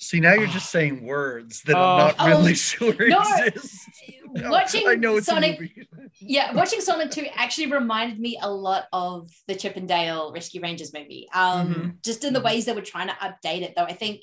[0.00, 1.80] see, now you're just saying words that Oh.
[1.80, 3.20] I'm not Oh, really sure no.
[3.46, 3.84] exist.
[4.32, 5.88] No, Watching I know it's Sonic- a movie.
[6.20, 10.60] yeah, watching Sonic 2 actually reminded me a lot of the Chip and Dale Rescue
[10.62, 11.28] Rangers movie.
[11.34, 12.02] Um, Mhm.
[12.04, 12.44] just in the Mhm.
[12.44, 13.84] ways they were trying to update it, though.
[13.84, 14.22] I think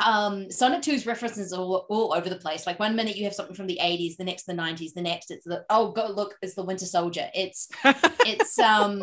[0.00, 2.66] um Sonic 2's references are all, all over the place.
[2.68, 5.30] Like one minute you have something from the 80s, the next the 90s, the next
[5.32, 7.28] it's the oh go look, it's the Winter Soldier.
[7.34, 9.00] It's it's um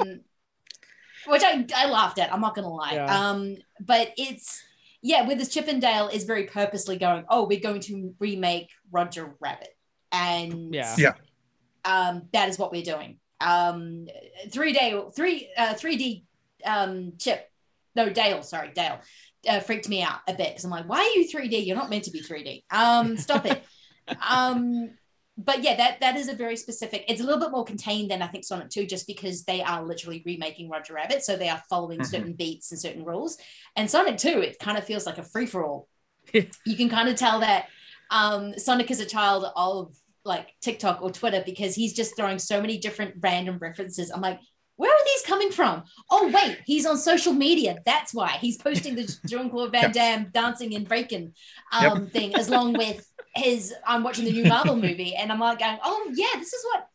[1.27, 2.93] which I, I laughed at, I'm not gonna lie.
[2.93, 3.29] Yeah.
[3.29, 4.61] Um, but it's
[5.05, 8.71] yeah, with this Chip and Dale is very purposely going, oh, we're going to remake
[8.91, 9.69] Roger Rabbit.
[10.11, 10.95] And Yeah.
[10.97, 11.13] Yeah.
[11.85, 13.19] um, that is what we're doing.
[13.39, 14.07] Um,
[14.51, 16.23] three day, three, uh, 3D
[16.65, 17.47] um, chip,
[17.95, 18.99] no, Dale, sorry, Dale,
[19.47, 21.67] uh, freaked me out a bit because I'm like, why are you 3D?
[21.67, 22.63] You're not meant to be 3D.
[22.71, 23.63] Um, stop it.
[24.27, 24.89] um,
[25.37, 27.03] but yeah, that that is a very specific.
[27.07, 29.83] It's a little bit more contained than I think Sonic 2, just because they are
[29.83, 32.05] literally remaking Roger Rabbit, so they are following Mhm.
[32.05, 33.37] certain beats and certain rules.
[33.75, 35.87] And Sonic 2, it kind of feels like a free for all.
[36.33, 37.67] you can kind of tell that
[38.11, 42.61] um, Sonic is a child of like TikTok or Twitter because he's just throwing so
[42.61, 44.09] many different random references.
[44.11, 44.39] I'm like,
[44.77, 45.83] where are these coming from?
[46.09, 47.77] Oh, wait, he's on social media.
[47.85, 51.33] That's why he's posting the Jean Claude Van Damme dancing and breaking
[51.71, 53.73] um, thing, as long with his.
[53.87, 56.87] I'm watching the new Marvel movie, and I'm like going, oh yeah, this is what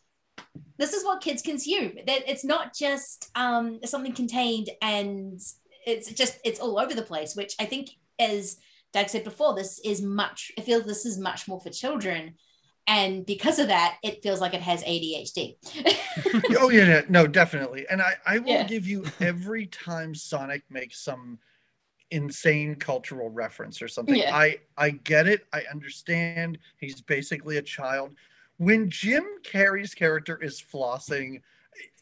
[0.78, 1.92] this is what kids consume.
[2.06, 5.40] That it's not just um, something contained, and
[5.86, 7.34] it's just it's all over the place.
[7.34, 8.58] Which I think, as
[8.92, 10.52] Doug said before, this is much.
[10.58, 12.34] I feel this is much more for children.
[12.90, 15.54] And because of that, it feels like it has ADHD.
[16.58, 17.86] oh yeah, yeah, no, definitely.
[17.88, 18.64] And I, I will Yeah.
[18.64, 21.38] give you every time Sonic makes some
[22.10, 24.16] insane cultural reference or something.
[24.16, 24.34] Yeah.
[24.34, 25.46] I I get it.
[25.52, 26.58] I understand.
[26.78, 28.16] He's basically a child.
[28.56, 31.42] When Jim Carrey's character is flossing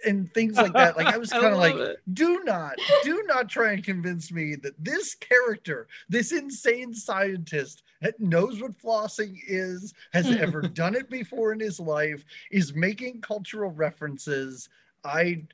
[0.07, 1.99] and things like that, like I was kind of like, it.
[2.15, 7.83] do not, do not try and convince me that this character, this insane scientist
[8.19, 13.71] knows what flossing is, has ever done it before in his life, is making cultural
[13.71, 14.69] references.
[15.05, 15.45] I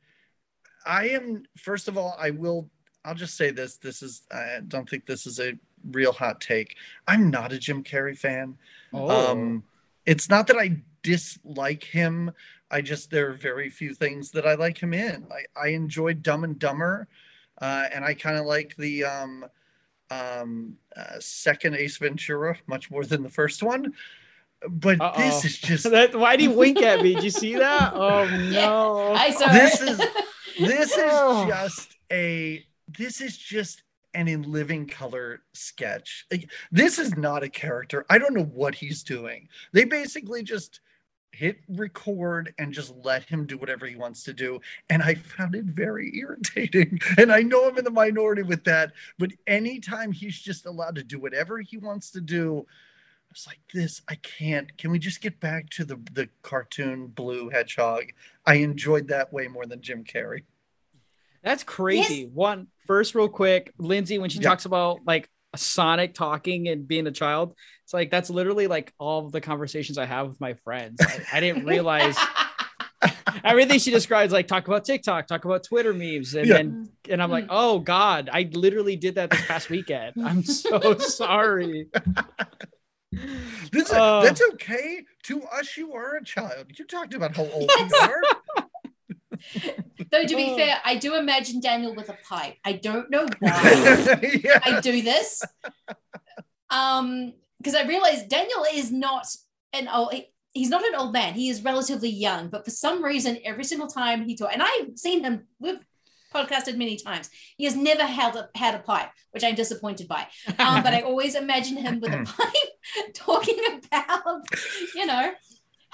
[0.86, 2.68] I am first of all, I will
[3.04, 3.76] I'll just say this.
[3.76, 5.54] This is I don't think this is a
[5.90, 6.76] real hot take.
[7.06, 8.56] I'm not a Jim Carrey fan.
[8.92, 9.30] Oh.
[9.30, 9.64] Um
[10.06, 12.32] it's not that I dislike him.
[12.70, 15.26] I just there are very few things that I like him in.
[15.30, 17.06] I, I enjoyed Dumb and Dumber,
[17.60, 19.44] uh, and I kind of like the um,
[20.10, 23.94] um, uh, second Ace Ventura much more than the first one.
[24.68, 25.18] But Uh-oh.
[25.20, 27.14] this is just that, why do you wink at me?
[27.14, 27.92] Did you see that?
[27.94, 29.12] Oh no!
[29.12, 29.88] I saw this it.
[29.88, 29.98] is
[30.58, 31.46] this is Oh.
[31.48, 32.64] just a
[32.96, 33.82] this is just
[34.14, 36.24] an in living color sketch.
[36.30, 38.06] Like, this is not a character.
[38.08, 39.48] I don't know what he's doing.
[39.72, 40.80] They basically just
[41.34, 44.60] hit record and just let him do whatever he wants to do.
[44.88, 47.00] And I found it very irritating.
[47.18, 51.04] And I know I'm in the minority with that, but anytime he's just allowed to
[51.04, 54.76] do whatever he wants to do, I was like, this, I can't.
[54.78, 58.04] Can we just get back to the, the cartoon blue hedgehog?
[58.46, 60.42] I enjoyed that way more than Jim Carrey.
[61.42, 62.26] That's crazy.
[62.26, 64.48] One first, real quick, Lindsay, when she Yeah.
[64.48, 69.28] talks about like Sonic talking and being a child, it's like that's literally like all
[69.30, 70.96] the conversations I have with my friends.
[71.00, 72.16] I, I didn't realize
[73.44, 76.56] everything she describes, like talk about TikTok, talk about Twitter memes, and Yeah.
[76.56, 80.14] then and I'm like, oh God, I literally did that this past weekend.
[80.24, 81.88] I'm so sorry.
[83.70, 84.22] This, Oh.
[84.22, 85.04] that's okay.
[85.24, 86.66] To us, you are a child.
[86.78, 88.22] You talked about how old you are.
[90.10, 90.56] Though to be Oh.
[90.56, 92.56] fair, I do imagine Daniel with a pipe.
[92.64, 94.60] I don't know why yeah.
[94.64, 95.42] I do this.
[96.70, 99.26] Um, because I realize Daniel is not
[99.72, 100.12] an old.
[100.12, 101.34] he- He's not an old man.
[101.34, 104.96] He is relatively young, but for some reason, every single time he talks, and I've
[104.96, 105.48] seen him.
[105.58, 105.80] We've
[106.32, 107.28] podcasted many times.
[107.56, 110.28] He has never held a, had a pipe, which I'm disappointed by.
[110.60, 113.58] Um, but I always imagine him with a pipe talking
[113.90, 114.42] about,
[114.94, 115.32] you know,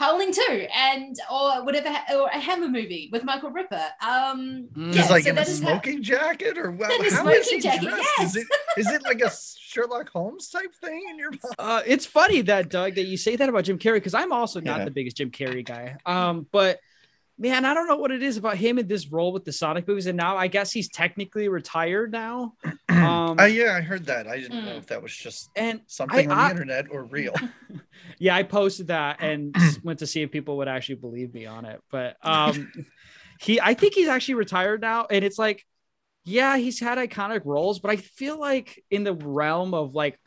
[0.00, 3.86] Howling Two and or whatever, or a Hammer movie with Michael Ripper.
[4.02, 4.94] Um, Mm.
[4.94, 6.90] Yeah, like so in a that is how- smoking jacket, or what?
[6.90, 8.08] In a how is he smoking jacket, dressed?
[8.18, 8.28] yes.
[8.30, 8.46] Is it
[8.78, 11.42] is it like a Sherlock Holmes type thing in your mind?
[11.58, 14.60] Uh, it's funny that Doug that you say that about Jim Carrey because I'm also
[14.60, 14.84] not Yeah.
[14.86, 15.96] the biggest Jim Carrey guy.
[16.06, 16.80] Um, but
[17.40, 19.88] man, I don't know what it is about him in this role with the Sonic
[19.88, 22.52] movies, and now I guess he's technically retired now.
[22.90, 24.26] Um, Uh, yeah, I heard that.
[24.28, 24.78] I didn't know Mm.
[24.78, 27.34] if that was just and something I- on I- the internet or real.
[28.18, 31.46] yeah, I posted that and s- went to see if people would actually believe me
[31.46, 31.80] on it.
[31.90, 32.70] But um,
[33.40, 35.64] he, I think he's actually retired now, and it's like,
[36.24, 40.18] yeah, he's had iconic roles, but I feel like in the realm of like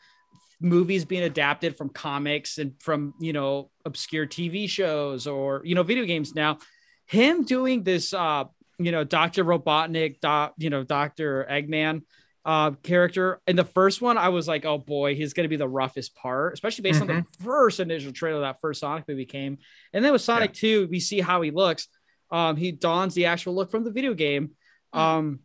[0.60, 5.82] movies being adapted from comics and from you know obscure TV shows or you know
[5.84, 6.58] video games now,
[7.06, 8.44] him doing this, uh,
[8.78, 12.02] you know, Doctor Robotnik, doc, you know, Doctor Eggman
[12.46, 15.56] uh character in the first one i was like oh boy he's going to be
[15.56, 19.56] the roughest part especially based on the first initial trailer that first sonic movie came.
[19.94, 21.88] And then with sonic 2 we see how he looks.
[22.30, 24.50] Um he dons the actual look from the video game.
[24.92, 25.40] Um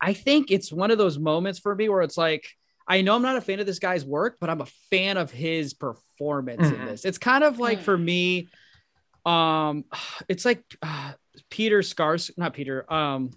[0.00, 2.44] i think it's one of those moments for me where it's like
[2.88, 5.30] i know i'm not a fan of this guy's work but i'm a fan of
[5.30, 6.86] his performance in Mhm.
[6.86, 7.04] this.
[7.04, 7.84] It's kind of like Mm.
[7.84, 8.48] for me
[9.26, 9.84] um
[10.28, 11.12] it's like uh,
[11.50, 13.30] peter scars not peter um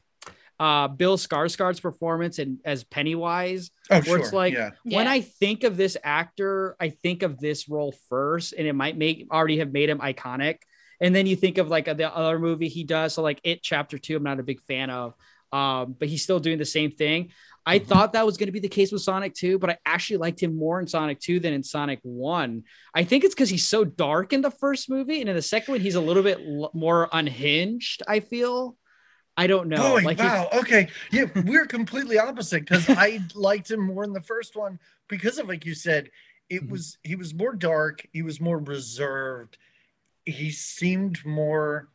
[0.60, 4.72] uh bill skarsgård's performance and as pennywise Oh, where it's like yeah.
[4.84, 5.12] when Yeah.
[5.12, 9.28] I think of this actor, I think of this role first, and it might make
[9.30, 10.60] already have made him iconic.
[11.02, 13.98] And then you think of like the other movie he does, so like It Chapter
[13.98, 15.14] Two, I'm not a big fan of,
[15.52, 17.32] um, but he's still doing the same thing.
[17.66, 17.88] I Mm-hmm.
[17.90, 20.42] thought that was going to be the case with Sonic 2, but I actually liked
[20.42, 22.64] him more in Sonic 2 than in Sonic 1.
[22.96, 25.74] I think it's because he's so dark in the first movie, and in the second
[25.74, 28.02] one, he's a little bit l- more unhinged.
[28.08, 28.78] I feel.
[29.38, 29.96] I don't know.
[29.96, 30.50] Like wow.
[30.54, 30.90] Okay.
[31.12, 35.48] Yeah, we're completely opposite because I liked him more in the first one because of
[35.48, 36.10] like you said,
[36.50, 36.72] it Mm-hmm.
[36.72, 39.58] was he was more dark, he was more reserved,
[40.26, 41.88] he seemed more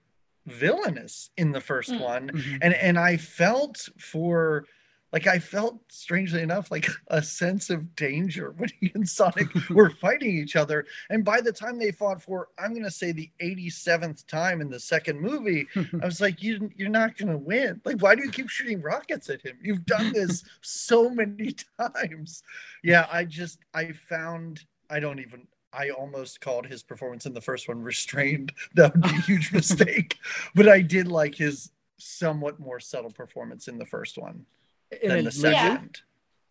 [0.46, 2.00] villainous in the first Mm.
[2.00, 2.28] one.
[2.30, 2.58] Mhm.
[2.62, 4.64] And and I felt for
[5.12, 9.90] like I felt strangely enough like a sense of danger when he and Sonic were
[9.90, 10.86] fighting each other.
[11.10, 14.80] And by the time they fought for, I'm gonna say the 87th time in the
[14.80, 15.66] second movie,
[16.02, 17.80] I was like, you, you're not going to win.
[17.84, 19.58] Like, why do you keep shooting rockets at him?
[19.62, 22.42] You've done this so many times.
[22.82, 27.40] Yeah, I just, I found, I don't even, I almost called his performance in the
[27.40, 28.52] first one restrained.
[28.74, 30.18] That would be a huge mistake.
[30.54, 34.44] But I did like his somewhat more subtle performance in the first one
[34.90, 36.00] and than then the Lindsay- second.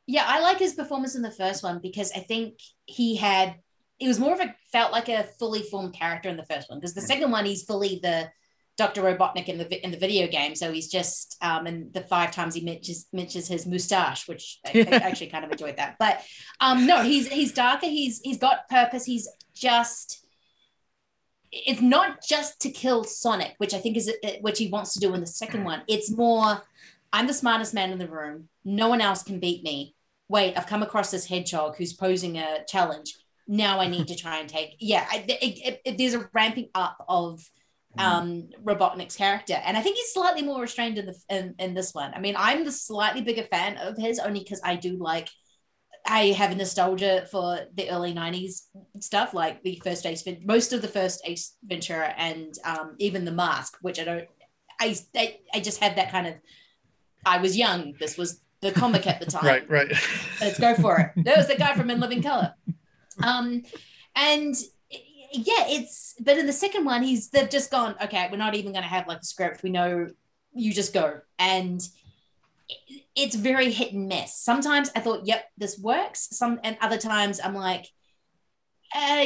[0.08, 3.56] Yeah, I like his performance in the first one because I think he had
[4.00, 6.80] it was more of a felt like a fully formed character in the first one
[6.80, 8.30] because the second one he's fully the
[8.78, 9.02] Dr.
[9.04, 10.54] Robotnik in the in the video game.
[10.54, 14.86] So he's just um and the five times he mentions mentions his mustache, which I,
[14.92, 15.96] I actually kind of enjoyed that.
[15.98, 16.22] But
[16.60, 20.26] um no, he's he's darker, he's he's got purpose, he's just
[21.52, 25.14] it's not just to kill Sonic, which I think is which he wants to do
[25.14, 25.84] in the second one.
[25.88, 26.62] It's more
[27.16, 28.50] I'm the smartest man in the room.
[28.66, 29.96] No one else can beat me.
[30.28, 33.16] Wait, I've come across this hedgehog who's posing a challenge.
[33.48, 34.76] Now I need to try and take.
[34.82, 37.42] Yeah, it, it, it, there's a ramping up of
[37.98, 41.94] um Robotnik's character, and I think he's slightly more restrained in the in, in this
[41.94, 42.14] one.
[42.14, 45.30] I mean, I'm the slightly bigger fan of his only because I do like.
[46.06, 48.64] I have a nostalgia for the early '90s
[49.00, 53.32] stuff, like the first Ace, most of the first Ace Ventura, and um, even the
[53.32, 54.28] Mask, which I don't.
[54.82, 56.34] I, I I just have that kind of
[57.26, 57.94] I was young.
[58.00, 59.46] This was the comic at the time.
[59.46, 59.88] right, right.
[60.42, 61.24] Let's go for it.
[61.24, 62.54] There was the guy from In Living Color.
[63.24, 63.64] Um,
[64.16, 64.56] and
[65.32, 68.74] yeah, it's but in the second one, he's they've just gone, okay, we're not even
[68.74, 69.64] gonna have like a script.
[69.64, 70.08] We know
[70.54, 71.20] you just go.
[71.38, 71.82] And
[73.16, 74.36] it's very hit and miss.
[74.36, 76.30] Sometimes I thought, yep, this works.
[76.32, 77.86] Some and other times I'm like,
[78.96, 79.26] uh,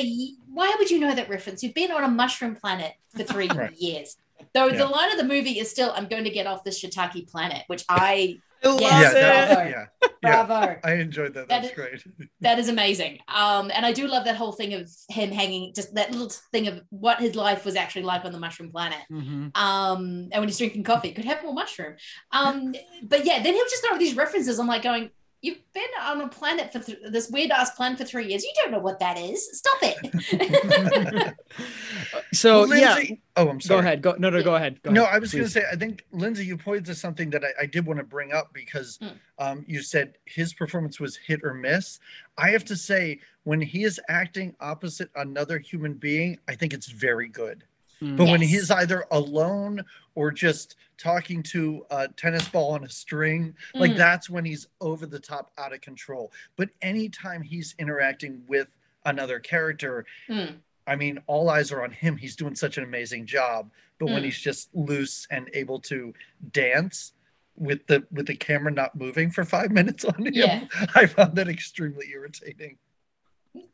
[0.52, 1.64] why would you know that reference?
[1.64, 3.72] You've been on a mushroom planet for three right.
[3.78, 4.18] years.
[4.54, 4.78] Though yeah.
[4.78, 7.63] the line of the movie is still, "I'm going to get off this shiitake planet,"
[7.67, 9.54] which I love yeah, it.
[9.54, 9.69] Bravo.
[9.69, 9.86] Yeah,
[10.21, 10.80] bravo.
[10.84, 11.47] I enjoyed that.
[11.47, 12.30] That's that is, great.
[12.41, 13.19] that is amazing.
[13.28, 16.67] Um, and I do love that whole thing of him hanging, just that little thing
[16.67, 18.99] of what his life was actually like on the mushroom planet.
[19.12, 19.49] Mm-hmm.
[19.56, 21.95] Um, and when he's drinking coffee, could have more mushroom.
[22.32, 24.60] Um, but yeah, then he'll just throw these references.
[24.60, 25.10] I'm like going,
[25.41, 28.43] You've been on a planet for th- this weird ass planet for three years.
[28.43, 29.58] You don't know what that is.
[29.58, 31.36] Stop it.
[32.34, 33.15] so Lindsay, yeah.
[33.38, 33.82] Oh, I'm sorry.
[33.82, 34.02] Go ahead.
[34.02, 34.43] Go no no.
[34.43, 34.82] Go ahead.
[34.84, 35.63] Go no, ahead, I was going to say.
[35.71, 38.54] I think Lindsay, you pointed to something that I, I did want to bring up
[38.54, 39.12] because Mm.
[39.38, 41.99] um, you said his performance was hit or miss.
[42.38, 46.88] I have to say, when he is acting opposite another human being, I think it's
[46.88, 47.63] very good.
[48.02, 48.18] Mm.
[48.18, 49.84] But when he's either alone
[50.16, 53.98] or just talking to a tennis ball on a string, like Mm.
[53.98, 56.32] that's when he's over the top, out of control.
[56.56, 60.58] But anytime he's interacting with another character, Mm.
[60.88, 62.18] I mean, all eyes are on him.
[62.18, 63.72] He's doing such an amazing job.
[64.00, 64.26] But when Mm.
[64.26, 66.14] he's just loose and able to
[66.52, 67.14] dance
[67.56, 70.68] with the with the camera not moving for five minutes on him, Yeah.
[70.96, 72.78] I found that extremely irritating.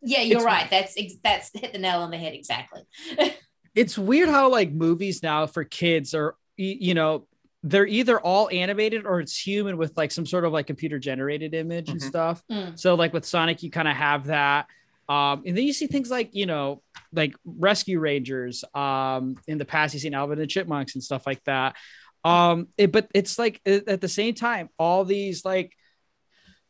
[0.02, 0.70] yeah, you're It's- right.
[0.70, 2.82] That's ex- that's hit the nail on the head exactly.
[3.76, 7.28] it's weird how like movies now for kids are you know
[7.64, 11.54] they're either all animated or it's human with like some sort of like computer generated
[11.54, 12.08] image and Mhm.
[12.08, 12.80] stuff Mm.
[12.80, 14.68] so like with sonic you kind of have that
[15.10, 16.82] um and then you see things like you know
[17.14, 21.26] like rescue rangers um in the past you've seen alvin and the chipmunks and stuff
[21.28, 21.76] like that
[22.24, 25.72] um it, but it's like a- at the same time all these like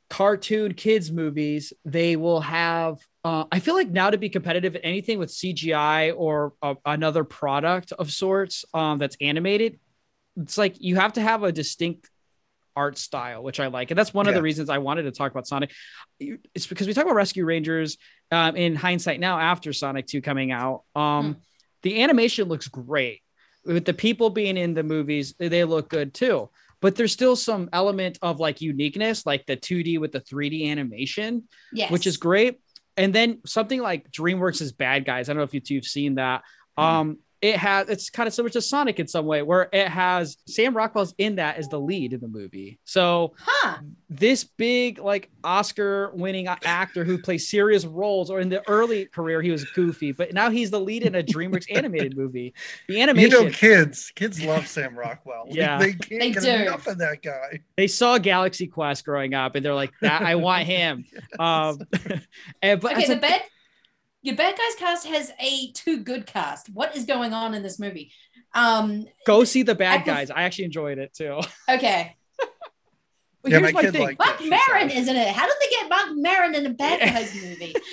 [0.10, 4.82] cartoon kids movies they will have uh, i feel like now to be competitive at
[4.84, 9.80] anything with cgi or a, another product of sorts um, that's animated
[10.38, 12.10] it's like you have to have a distinct
[12.76, 15.32] art style which i like and that's one of the reasons i wanted to talk
[15.32, 15.72] about sonic.
[16.20, 17.98] It's because we talk about rescue rangers
[18.32, 21.38] um, in hindsight now after sonic 2 coming out um,
[21.84, 23.22] the animation looks great
[23.65, 26.50] with the people being in the movies they look good too
[26.86, 31.43] but there's still some element of like uniqueness like the 2d with the 3d animation
[31.74, 31.89] Yes.
[31.91, 32.60] which is great.
[32.95, 36.15] And then something like dreamworks' bad guys i don't know if you two have seen
[36.15, 36.43] that.
[36.78, 40.38] Um it has it's kind of similar to sonic in some way where it has
[40.47, 43.77] sam rockwell's in that as the lead in the movie so Huh.
[44.10, 49.41] this big like oscar winning actor who plays serious roles or in the early career
[49.41, 52.53] he was goofy but now he's the lead in a dreamworks animated movie
[52.88, 55.45] the You animation know, kids, kids love Sam Rockwell.
[55.47, 55.77] Like, Yeah.
[55.77, 56.49] they can't They get do.
[56.49, 57.60] enough of that guy.
[57.77, 61.05] they saw Galaxy Quest growing up, and they're like, "That I want him."
[61.39, 61.79] Um,
[62.62, 63.41] and but Okay, the a- bad
[64.25, 66.69] your bad guys cast has a too good cast.
[66.69, 68.11] What is going on in this movie?
[68.53, 70.31] Um, go see the bad I pref- guys.
[70.31, 71.39] I actually enjoyed it too.
[71.69, 72.15] okay.
[73.41, 74.01] But Yeah, here's my my thing.
[74.01, 75.27] liked Mark it, Maron isn't it.
[75.29, 77.75] How did they get Marc Maron in a bad guys movie?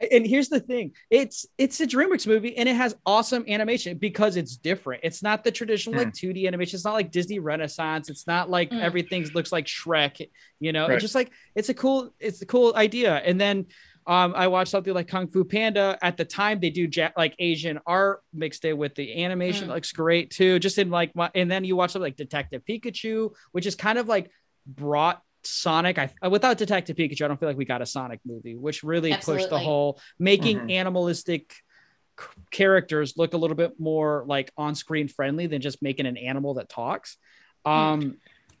[0.12, 4.36] and here's the thing it's it's a dreamworks movie and it has awesome animation because
[4.36, 8.26] it's different it's not the traditional like 2d animation it's not like disney renaissance it's
[8.26, 8.82] not like Mm.
[8.82, 10.28] everything looks like shrek
[10.58, 10.94] you know Right.
[10.94, 13.66] it's just like it's a cool it's a cool idea and then
[14.06, 15.98] um, I watched something like Kung Fu Panda.
[16.02, 19.68] At the time, they do ja- like Asian art mixed in with the animation.
[19.68, 19.74] Mm.
[19.74, 20.58] Looks great too.
[20.58, 23.98] Just in like, my, and then you watch something like Detective Pikachu, which is kind
[23.98, 24.30] of like
[24.66, 25.98] brought Sonic.
[25.98, 29.14] I without Detective Pikachu, I don't feel like we got a Sonic movie, which really
[29.16, 30.72] pushed the whole making Mhm.
[30.72, 31.54] animalistic
[32.18, 36.54] c- characters look a little bit more like on-screen friendly than just making an animal
[36.54, 37.16] that talks.
[37.64, 38.16] Um,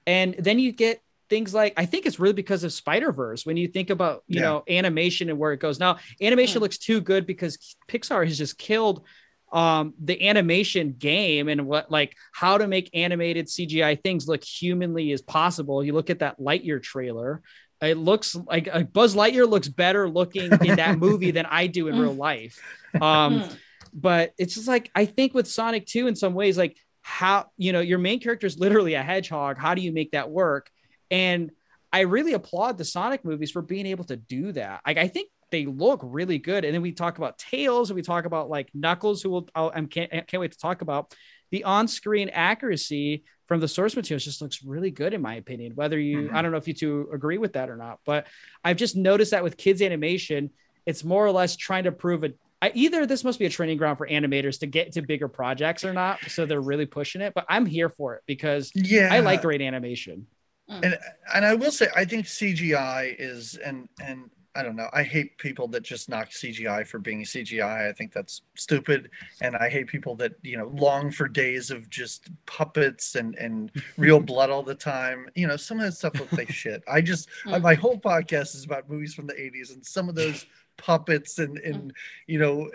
[0.06, 1.00] and then you get
[1.30, 3.44] things like I think it's really because of Spider Verse.
[3.46, 4.46] When you think about you Yeah.
[4.46, 6.62] know animation and where it goes now, animation Mm.
[6.62, 9.06] looks too good because Pixar has just killed
[9.52, 15.12] um the animation game and what like how to make animated CGI things look humanly
[15.12, 15.84] as possible.
[15.84, 17.42] You look at that Lightyear trailer.
[17.82, 21.88] It looks like uh, Buzz Lightyear looks better looking in that movie than I do
[21.88, 22.00] in Mm.
[22.00, 22.58] real life.
[23.00, 23.56] Um, Mm.
[23.92, 27.72] but it's just like I think with Sonic 2 in some ways, like how you
[27.72, 29.58] know your main character is literally a hedgehog.
[29.58, 30.70] How do you make that work?
[31.10, 31.50] And
[31.92, 34.80] I really applaud the Sonic movies for being able to do that.
[34.86, 36.64] Like I think they look really good.
[36.64, 39.70] And then we talk about Tails, and we talk about like Knuckles, who will I'll,
[39.74, 41.14] I can't I can't wait to talk about.
[41.50, 45.72] The on-screen accuracy from the source materials just looks really good in my opinion.
[45.76, 46.34] Whether you, Mhm.
[46.34, 48.26] I don't know if you two agree with that or not, but
[48.64, 50.50] I've just noticed that with kids animation,
[50.86, 52.36] it's more or less trying to prove it.
[52.74, 55.92] Either this must be a training ground for animators to get to bigger projects or
[55.92, 57.34] not, so they're really pushing it.
[57.34, 60.26] But I'm here for it because Yeah, I like great animation.
[60.68, 60.96] And
[61.34, 65.36] and I will say I think CGI is and and I don't know I hate
[65.38, 67.88] people that just knock CGI for being CGI.
[67.88, 69.10] I think that's stupid,
[69.40, 73.70] and I hate people that you know long for days of just puppets and and
[73.98, 75.28] real blood all the time.
[75.34, 76.82] You know some of that stuff looks like shit.
[76.90, 77.62] I just Mm.
[77.62, 80.46] my whole podcast is about movies from the '80s and some of those
[80.76, 81.92] puppets and and
[82.26, 82.70] you know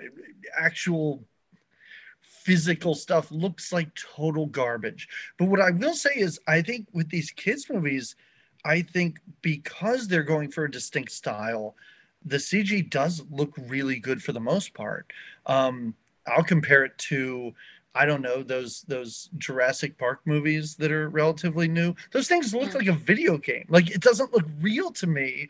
[0.57, 1.23] actual
[2.43, 5.07] physical stuff looks like total garbage.
[5.37, 8.15] But what I will say is, I think with these kids' movies,
[8.65, 11.75] I think because they're going for a distinct style,
[12.25, 15.11] the CG does look really good for the most part.
[15.45, 15.95] Um,
[16.27, 17.53] I'll compare it to,
[17.95, 21.95] I don't know, those those Jurassic Park movies that are relatively new.
[22.11, 22.75] Those things look Mm.
[22.75, 23.65] like a video game.
[23.69, 25.49] Like it doesn't look real to me,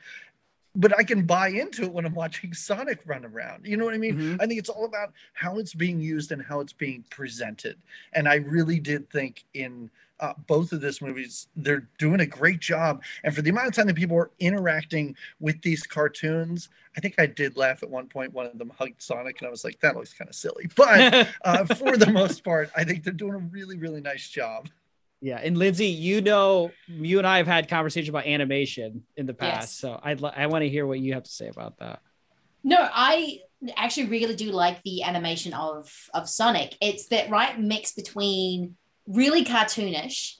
[0.80, 3.68] but I can buy into it when I'm watching Sonic run around.
[3.68, 4.16] You know what I mean?
[4.18, 4.42] Mhm.
[4.42, 7.78] I think it's all about how it's being used and how it's being presented.
[8.14, 12.60] And I really did think in uh, both of these movies, they're doing a great
[12.60, 13.02] job.
[13.24, 16.68] And for the amount of time that people are interacting with these cartoons,
[16.98, 18.34] I think I did laugh at one point.
[18.34, 20.70] One of them hugged Sonic, and I was like, that looks kind of silly.
[20.76, 24.68] But uh, for the most part, I think they're doing a really, really nice job.
[25.22, 29.34] Yeah, and Lindsay, you know, you and I have had conversation about animation in the
[29.34, 29.72] past, Yes.
[29.74, 32.00] so I'd li- I want to hear what you have to say about that.
[32.64, 33.40] No, I
[33.76, 36.76] actually really do like the animation of of Sonic.
[36.82, 40.36] It's that right mix between really cartoonish,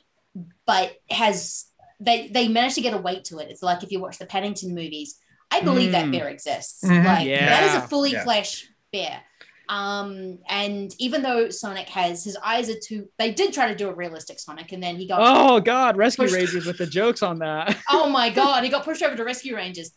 [0.66, 1.66] but has
[2.00, 3.50] they they managed to get a weight to it.
[3.50, 5.18] It's like if you watch the Paddington movies,
[5.52, 6.12] I believe that Mm.
[6.14, 6.84] bear exists.
[6.86, 7.04] Mhm.
[7.04, 8.24] Like that is a fully Yeah.
[8.24, 9.22] flesh bear.
[9.70, 13.88] Um, and even though Sonic has his eyes are too, they did try to do
[13.88, 17.22] a realistic Sonic, and then he got Oh God, Rescue Push- Rangers with the jokes
[17.22, 17.78] on that.
[17.90, 19.92] oh my god, he got pushed over to Rescue Rangers.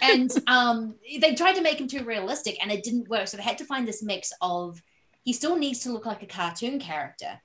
[0.00, 3.28] and um, they tried to make him too realistic, and it didn't work.
[3.28, 4.80] So they had to find this mix of
[5.22, 7.42] he still needs to look like a cartoon character,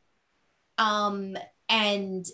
[0.77, 1.35] um,
[1.67, 2.25] and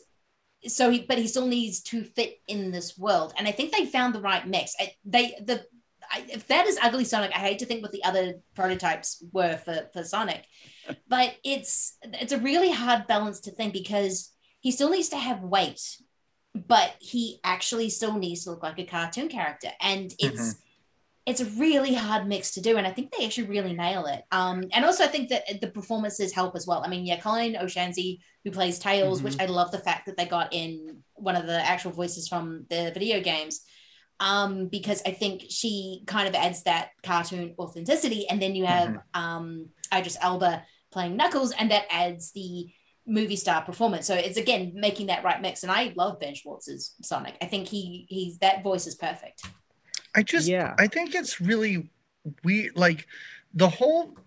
[0.68, 3.34] so he, but he still needs to fit in this world.
[3.40, 4.76] And I think they found the right mix.
[5.04, 5.66] They the
[6.12, 9.58] I, if that is ugly Sonic, I hate to think what the other prototypes were
[9.58, 10.46] for for Sonic,
[11.08, 15.42] but it's it's a really hard balance to think because he still needs to have
[15.42, 15.82] weight
[16.56, 19.70] but he actually still needs to look like a cartoon character.
[19.80, 20.56] And it's
[21.26, 24.24] it's a really hard mix to do and i think they actually really nail it.
[24.32, 26.84] Um and also i think that the performances help as well.
[26.84, 30.26] I mean yeah Colleen O'Shaughnessey who plays tails which i love the fact that they
[30.26, 33.62] got in one of the actual voices from the video games
[34.20, 38.98] um because i think she kind of adds that cartoon authenticity and then you have
[39.14, 42.68] um idris elba playing knuckles and that adds the
[43.10, 44.06] movie star performance.
[44.06, 45.64] So it's again making that right mix.
[45.64, 47.36] And I love Ben Schwartz's Sonic.
[47.42, 49.46] I think he he's that voice is perfect.
[50.16, 50.76] I just, Yeah.
[50.78, 51.92] I think it's really
[52.44, 52.78] weird.
[52.78, 53.08] Like
[53.54, 54.18] the whole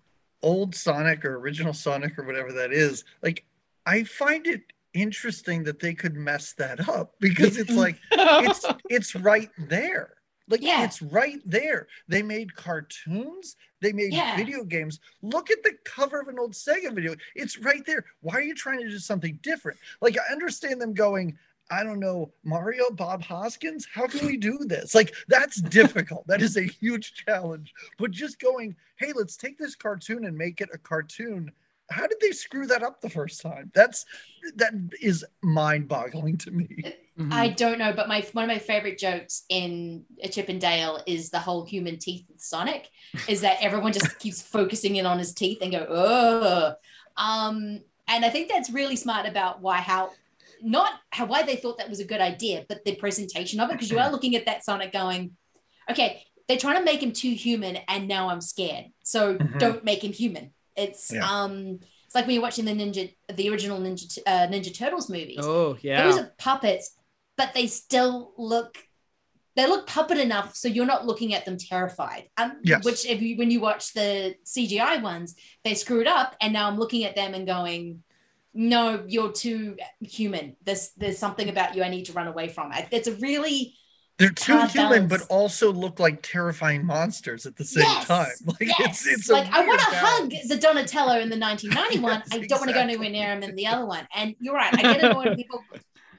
[0.43, 3.45] old Sonic or original Sonic or whatever that is, like,
[3.87, 4.63] I find it
[4.95, 10.15] interesting that they could mess that up because it's like, it's, it's right there.
[10.49, 10.85] Like, Yeah.
[10.85, 11.87] it's right there.
[12.09, 14.37] They made cartoons, they made Yeah.
[14.37, 15.01] video games.
[15.23, 17.15] Look at the cover of an old Sega video.
[17.35, 18.05] It's right there.
[18.21, 19.79] Why are you trying to do something different?
[20.01, 21.39] Like, I understand them going,
[21.71, 24.95] I don't know, Mario, Bob Hoskins, how can we do this?
[24.95, 26.27] Like, that's difficult.
[26.27, 27.73] that is a huge challenge.
[27.99, 31.51] But just going, hey, let's take this cartoon and make it a cartoon.
[31.91, 33.71] How did they screw that up the first time?
[33.75, 34.07] That's
[34.57, 36.67] that is mind-boggling to me.
[37.19, 37.33] Mm-hmm.
[37.33, 41.03] I don't know, but my one of my favorite jokes in A Chip and Dale
[41.07, 42.89] is the whole human teeth with Sonic,
[43.29, 46.75] is that everyone just keeps focusing in on his teeth and go, oh.
[47.17, 50.11] Um, and I think that's really smart about why how
[50.63, 53.75] not how why they thought that was a good idea, but the presentation of it,
[53.75, 55.37] because you are looking at that Sonic going,
[55.91, 58.87] okay, they're trying to make him too human, and now I'm scared.
[59.03, 59.59] So Mhm.
[59.59, 60.53] don't make him human.
[60.77, 61.29] It's Yeah.
[61.29, 65.39] um it's like when you're watching the ninja the original ninja uh, ninja turtles movies
[65.41, 66.05] Oh yeah.
[66.05, 66.95] those are puppets
[67.37, 68.79] but they still look
[69.55, 72.25] they look puppet enough so you're not looking at them terrified.
[72.39, 72.85] Um, Yes.
[72.85, 76.79] Which if you when you watch the CGI ones, they screwed up, and now I'm
[76.79, 78.03] looking at them and going,
[78.55, 80.57] "No, you're too human.
[80.65, 83.75] There's there's something about you I need to run away from." I- It's a really
[84.23, 88.27] They're too hard human, but also look like terrifying monsters at the same Yes, time.
[88.47, 89.05] Like yes.
[89.05, 92.13] it's it's like I want to hug the Donatello in the 1991.
[92.13, 94.07] Yes, I don't want to go anywhere near him in the other one.
[94.15, 94.73] And you're right.
[94.73, 95.65] I get annoyed when people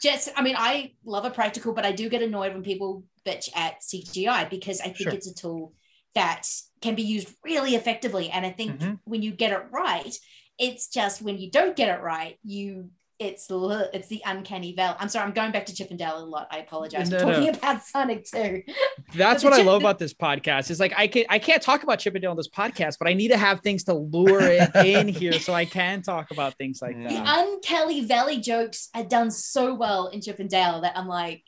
[0.02, 0.30] just.
[0.36, 3.82] I mean, I love a practical, but I do get annoyed when people bitch at
[3.82, 5.14] CGI because I think Sure.
[5.14, 5.74] it's a tool
[6.14, 6.46] that
[6.82, 8.30] can be used really effectively.
[8.30, 9.00] And I think Mhm.
[9.06, 10.14] when you get it right,
[10.60, 12.90] it's just when you don't get it right, you.
[13.20, 14.96] It's it's the uncanny valley.
[15.00, 16.48] I'm sorry, I'm going back to Chip and Dale a lot.
[16.52, 17.10] I apologize.
[17.10, 17.50] No, I'm talking no.
[17.52, 18.64] about Sonic too.
[19.16, 20.72] That's what the I love about this podcast.
[20.72, 23.08] Is like I can I can't talk about Chip and Dale on this podcast, but
[23.08, 26.58] I need to have things to lure it in here so I can talk about
[26.58, 27.10] things like Yeah.
[27.10, 31.44] the uncanny valley jokes are done so well in Chip and Dale that I'm like,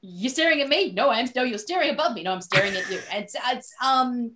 [0.00, 0.92] you're staring at me.
[0.92, 2.22] No, I'm no, you're staring above me.
[2.22, 2.98] No, I'm staring at you.
[3.12, 4.32] And it's, it's um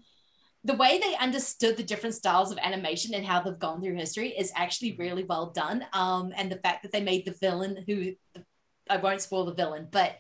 [0.65, 4.31] the way they understood the different styles of animation and how they've gone through history
[4.31, 5.85] is actually really well done.
[5.93, 8.15] Um, and the fact that they made the villain who
[8.89, 10.17] I won't spoil the villain, but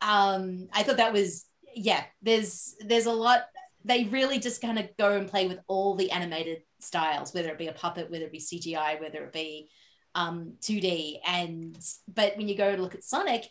[0.00, 2.04] um, I thought that was yeah.
[2.22, 3.42] There's there's a lot.
[3.84, 7.58] They really just kind of go and play with all the animated styles, whether it
[7.58, 9.70] be a puppet, whether it be CGI, whether it be
[10.14, 11.20] um 2D.
[11.26, 11.78] And
[12.12, 13.46] but when you go to look at Sonic,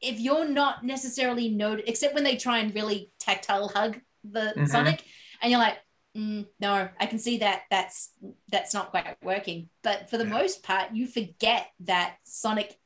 [0.00, 4.68] if you're not necessarily noted, except when they try and really tactile hug the Mhm.
[4.68, 5.04] Sonic,
[5.42, 5.78] and you're like,
[6.16, 8.10] mm, no, I can see that that's
[8.50, 9.68] that's not quite working.
[9.82, 10.30] But for the Yeah.
[10.30, 12.76] most part, you forget that Sonic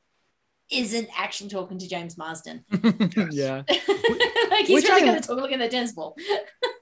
[0.71, 2.65] isn't actually talking to James Marsden.
[3.31, 3.61] yeah.
[4.49, 6.15] like he's Which really I- going to talk looking at the tennis ball.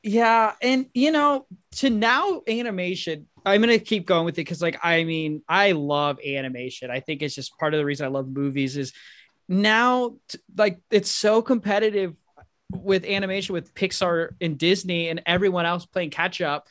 [0.05, 1.47] Yeah, and you know,
[1.77, 6.19] to now animation, I'm gonna keep going with it because, like, I mean, I love
[6.19, 6.91] animation.
[6.91, 8.75] I think it's just part of the reason I love movies.
[8.75, 8.91] Is
[9.47, 12.15] now, t- like, it's so competitive
[12.75, 16.67] with animation with Pixar and Disney and everyone else playing catch up.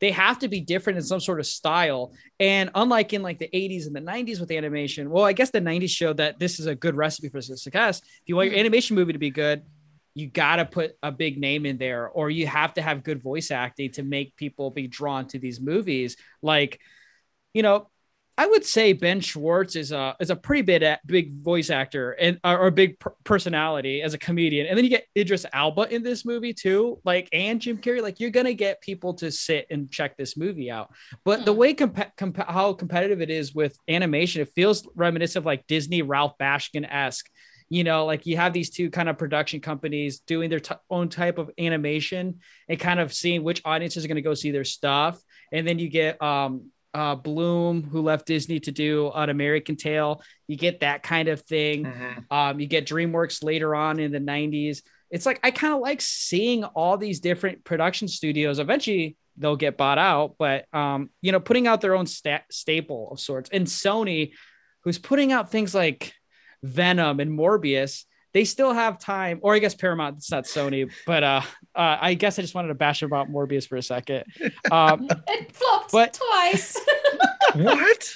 [0.00, 2.12] They have to be different in some sort of style.
[2.40, 5.60] And unlike in like the 80s and the 90s with animation, well, I guess the
[5.60, 8.00] 90s showed that this is a good recipe for success.
[8.00, 8.60] If you want your hmm.
[8.60, 9.62] animation movie to be good,
[10.14, 13.22] you got to put a big name in there or you have to have good
[13.22, 16.80] voice acting to make people be drawn to these movies like
[17.54, 17.88] you know
[18.38, 22.40] i would say ben schwartz is a is a pretty big big voice actor and
[22.42, 24.66] or a big per- personality as a comedian.
[24.66, 28.00] And then you get idris elba in this movie too like and jim carrey.
[28.00, 30.92] Like you're gonna get people to sit and check this movie out.
[31.24, 31.58] But the Hmm.
[31.58, 36.02] way comp- comp- how competitive it is with animation it feels reminiscent of like disney
[36.02, 37.28] ralph bakshi-esque.
[37.68, 41.08] You know like you have these two kind of production companies doing their t- own
[41.08, 44.64] type of animation and kind of seeing which audiences are going to go see their
[44.64, 45.20] stuff.
[45.52, 50.22] And then you get um uh bluth who left disney to do an american tail.
[50.46, 51.84] You get that kind of thing.
[51.84, 52.24] Mhm.
[52.30, 56.00] um you get dreamworks later on in the 90s it's like i kind of like
[56.00, 58.58] seeing all these different production studios.
[58.58, 63.10] Eventually they'll get bought out but um you know putting out their own sta- staple
[63.12, 63.48] of sorts.
[63.50, 64.32] And sony
[64.84, 66.12] who's putting out things like
[66.62, 69.38] Venom and Morbius, they still have time.
[69.42, 71.42] Or I guess Paramount, it's not Sony, but uh,
[71.74, 74.24] uh I guess I just wanted to bash about Morbius for a second.
[74.70, 76.78] Um, It flopped But- twice.
[77.54, 78.14] what?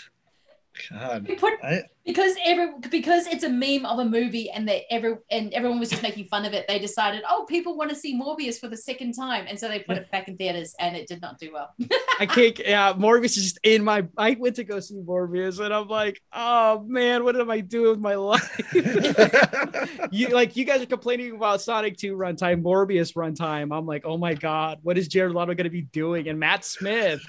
[0.90, 1.28] God.
[1.38, 5.52] Put I, because every because it's a meme of a movie and they every and
[5.52, 6.66] everyone was just making fun of it.
[6.68, 9.80] They decided, oh, people want to see Morbius for the second time, and so they
[9.80, 11.74] put it back in theaters, and it did not do well.
[12.20, 12.58] I can't.
[12.58, 14.06] Yeah, Morbius is just in my.
[14.16, 17.90] I went to go see Morbius, and I'm like, oh man, what am I doing
[17.90, 18.72] with my life?
[20.10, 23.76] you like you guys are complaining about Sonic 2 runtime, Morbius runtime.
[23.76, 26.28] I'm like, oh my god, what is Jared Leto going to be doing?
[26.28, 27.20] And Matt Smith.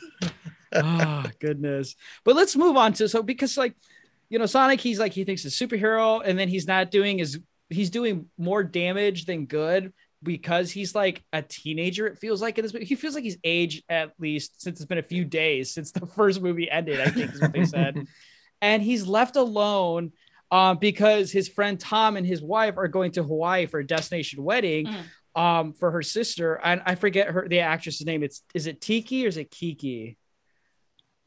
[0.74, 1.96] Oh goodness.
[2.24, 3.76] But let's move on to so because like
[4.30, 7.18] you know, Sonic, he's like he thinks he's a superhero, and then he's not doing
[7.20, 7.40] his
[7.70, 9.94] he's doing more damage than good
[10.24, 12.08] because he's like a teenager.
[12.08, 12.86] It feels like in this movie.
[12.86, 16.06] He feels like he's aged at least since it's been a few days since the
[16.16, 18.06] first movie ended, I think is what they said.
[18.62, 20.12] and he's left alone
[20.52, 24.44] um, because his friend Tom and his wife are going to Hawaii for a destination
[24.44, 25.42] wedding Mm.
[25.42, 26.60] um, for her sister.
[26.64, 28.24] And I forget her the actress's name.
[28.24, 30.18] It's is it Tiki or is it Kiki?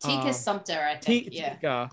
[0.03, 1.35] Tika Uh, Sumpter, I T- think.
[1.35, 1.55] yeah.
[1.55, 1.91] Tika.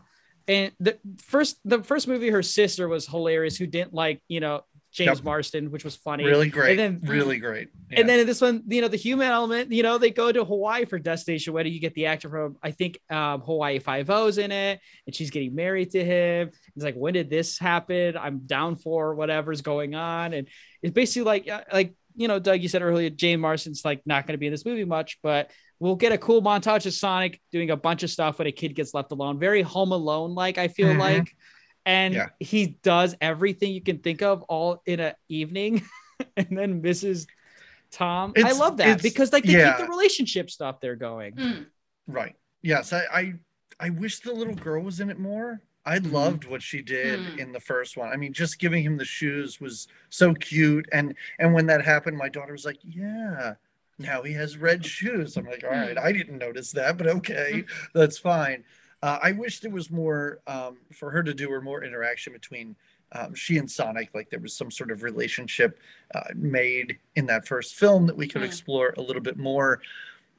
[0.48, 4.62] And the first the first movie, her sister was hilarious, who didn't like, you know,
[4.94, 5.26] James Yep.
[5.26, 6.24] Marsden, which was funny.
[6.24, 6.80] really great.
[6.80, 7.68] And then really great.
[7.92, 8.00] Yeah.
[8.00, 10.46] and then in this one, you know, the human element, you know, they go to
[10.46, 11.74] Hawaii for destination wedding.
[11.74, 15.30] You get the actor from, I think, um, Hawaii Five O's in it, and she's
[15.30, 16.52] getting married to him.
[16.74, 18.16] He's like, when did this happen?
[18.18, 20.48] I'm down for whatever's going on, and
[20.82, 24.26] it's basically like, uh, like you know, Doug, you said earlier, James Marsden's like not
[24.28, 27.40] going to be in this movie much, but we'll get a cool montage of Sonic
[27.52, 29.40] doing a bunch of stuff when a kid gets left alone.
[29.40, 31.00] Very Home Alone like, I feel Mhm.
[31.00, 31.36] like.
[31.86, 32.28] and Yeah.
[32.42, 35.84] he does everything you can think of all in an evening,
[36.36, 37.28] and then misses
[37.92, 38.34] Tom.
[38.36, 39.78] I love that because like they yeah.
[39.78, 41.36] keep the relationship stuff there going.
[41.36, 41.66] Mm.
[42.08, 42.36] Right.
[42.62, 42.92] Yes.
[42.92, 43.34] I, I
[43.80, 45.62] I wish the little girl was in it more.
[45.88, 46.12] I Mhm.
[46.12, 47.40] loved what she did Mm.
[47.40, 48.10] in the first one.
[48.10, 50.88] I mean, just giving him the shoes was so cute.
[50.92, 53.56] And and when that happened, my daughter was like, "Yeah,
[53.98, 57.64] now he has red shoes." I'm like, "All right, I didn't notice that, but okay,
[57.94, 58.64] that's fine."
[59.02, 62.76] Uh, I wish there was more um, for her to do, or more interaction between
[63.14, 64.10] um, she and Sonic.
[64.14, 65.80] Like there was some sort of relationship
[66.14, 68.46] uh, made in that first film that we could Mm.
[68.46, 69.82] explore a little bit more.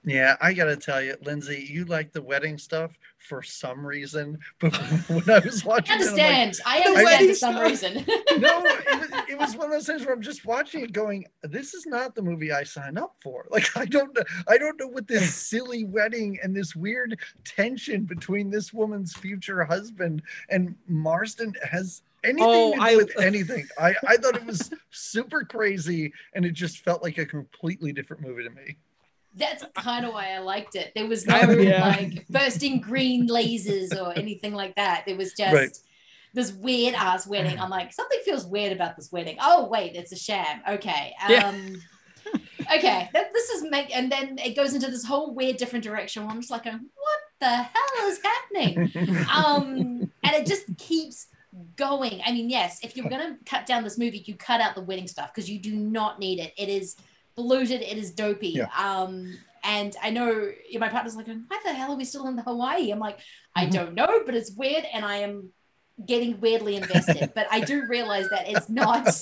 [0.05, 4.75] Yeah, I gotta tell you, Lindsay, you like the wedding stuff for some reason, but
[5.09, 6.59] when I was I watching, it, like, understand.
[6.65, 7.95] I understand for some stuff." reason.
[8.41, 11.27] no, it was, it was one of those things where I'm just watching it, going,
[11.43, 14.79] "This is not the movie I signed up for." Like, I don't know, I don't
[14.79, 20.75] know what this silly wedding and this weird tension between this woman's future husband and
[20.87, 23.67] Marsden has anything Oh, to do I- with anything.
[23.79, 28.23] I I thought it was super crazy, and it just felt like a completely different
[28.23, 28.77] movie to me.
[29.35, 30.93] That's kind of why I liked it.
[30.95, 31.87] There was no yeah.
[31.87, 35.05] like bursting green lasers or anything like that.
[35.07, 35.79] There was just Right.
[36.35, 37.59] this weird ass wedding.
[37.59, 39.37] I'm like, something feels weird about this wedding.
[39.41, 40.61] Oh wait, it's a sham.
[40.69, 41.15] Okay.
[41.29, 41.49] Yeah.
[41.49, 41.83] Um
[42.77, 43.09] okay.
[43.13, 46.33] That, this is make and then it goes into this whole weird different direction where
[46.33, 46.81] I'm just like, what
[47.41, 49.27] the hell is happening?
[49.35, 51.29] um and it just keeps
[51.77, 54.75] going i mean yes if you're going to cut down this movie you cut out
[54.75, 56.97] the wedding stuff because you do not need it it is
[57.39, 58.49] polluted it is dopey.
[58.61, 58.67] Yeah.
[58.87, 59.13] um
[59.65, 60.31] and i know
[60.85, 62.91] my partner's like why the hell are we still in the hawaii?
[62.93, 63.19] I'm like
[63.55, 63.73] i Mm-hmm.
[63.79, 65.35] don't know but it's weird and i am
[66.13, 67.33] getting weirdly invested.
[67.39, 69.05] But i do realize that it's not.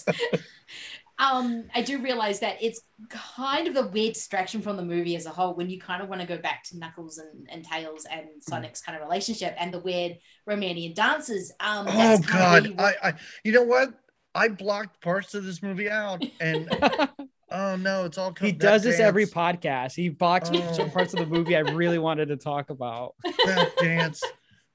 [1.19, 5.25] Um i do realize that it's kind of a weird distraction from the movie as
[5.25, 8.05] a whole when you kind of want to go back to knuckles and, and tails
[8.14, 10.12] and sonic's kind of relationship and the weird
[10.49, 11.45] romanian dances.
[11.59, 13.11] Um Oh God, really I, I,
[13.45, 13.89] you know what?
[14.35, 16.69] I blocked parts of this movie out, and
[17.57, 18.32] oh no, it's all.
[18.32, 18.52] Coming.
[18.54, 19.94] He does this every podcast.
[19.94, 20.72] He blocks Oh.
[20.72, 23.14] some parts of the movie I really wanted to talk about.
[23.24, 24.22] that dance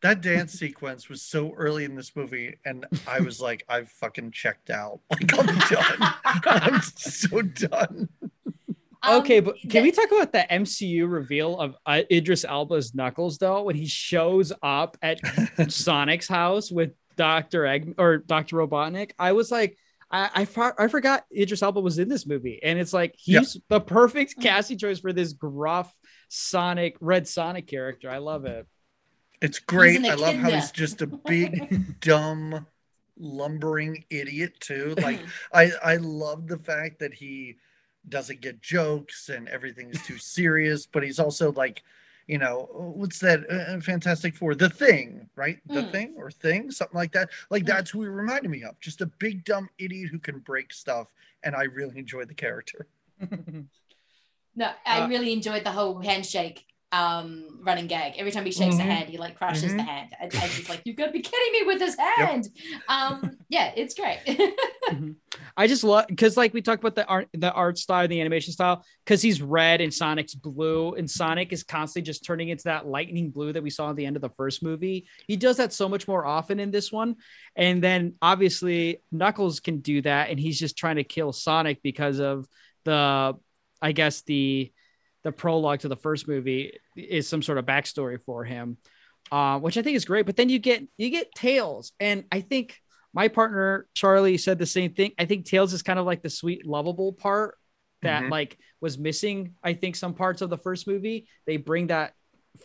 [0.01, 4.31] that dance sequence was so early in this movie and i was like i've fucking
[4.31, 6.13] checked out like i'm done
[6.47, 8.09] i'm so done
[9.03, 12.93] Um, okay, but can the- we talk about the MCU reveal of uh, Idris Elba's
[12.95, 15.19] Knuckles though when he shows up at
[15.71, 19.11] Sonic's house with Doctor Egg or Doctor Robotnik?
[19.19, 19.75] I was like,
[20.11, 23.57] I I, for- I forgot Idris Elba was in this movie, and it's like he's
[23.69, 25.93] the perfect casting choice for this gruff
[26.29, 28.09] Sonic Red Sonic character.
[28.09, 28.67] I love it.
[29.41, 32.65] it's great i love how he's just a big dumb
[33.17, 35.19] lumbering idiot too like
[35.53, 37.55] i i love the fact that he
[38.07, 41.83] doesn't get jokes and everything is too serious but he's also like
[42.31, 45.91] you know what's that uh, fantastic four the thing right the Hmm.
[45.91, 49.05] thing or thing something like that like that's who he reminded me of just a
[49.05, 51.13] big dumb idiot who can break stuff
[51.43, 52.87] and i really enjoyed the character
[54.53, 58.15] No, I Uh, really enjoyed the whole handshake um running gag.
[58.17, 58.79] Every time he shakes Mhm.
[58.79, 59.87] the hand, he like crushes the Mhm.
[59.87, 60.09] hand.
[60.19, 62.49] And, and he's like, You've got to be kidding me with this hand.
[62.89, 64.19] Um, yeah, it's great.
[65.57, 68.53] I just love because like we talked about the art, the art style, the animation
[68.53, 72.87] style, because he's red and Sonic's blue, and Sonic is constantly just turning into that
[72.87, 75.07] lightning blue that we saw at the end of the first movie.
[75.27, 77.15] He does that so much more often in this one,
[77.55, 82.19] and then obviously Knuckles can do that, and he's just trying to kill Sonic because
[82.19, 82.47] of
[82.85, 83.35] the,
[83.81, 84.71] I guess the,
[85.23, 88.77] the prologue to the first movie is some sort of backstory for him,
[89.31, 90.25] uh, which I think is great.
[90.25, 92.79] But then you get you get Tails, and I think
[93.13, 95.11] my partner Charlie said the same thing.
[95.19, 97.57] I think Tails is kind of like the sweet, lovable part
[98.01, 98.29] that Mhm.
[98.31, 99.55] like was missing.
[99.63, 102.13] I think some parts of the first movie they bring that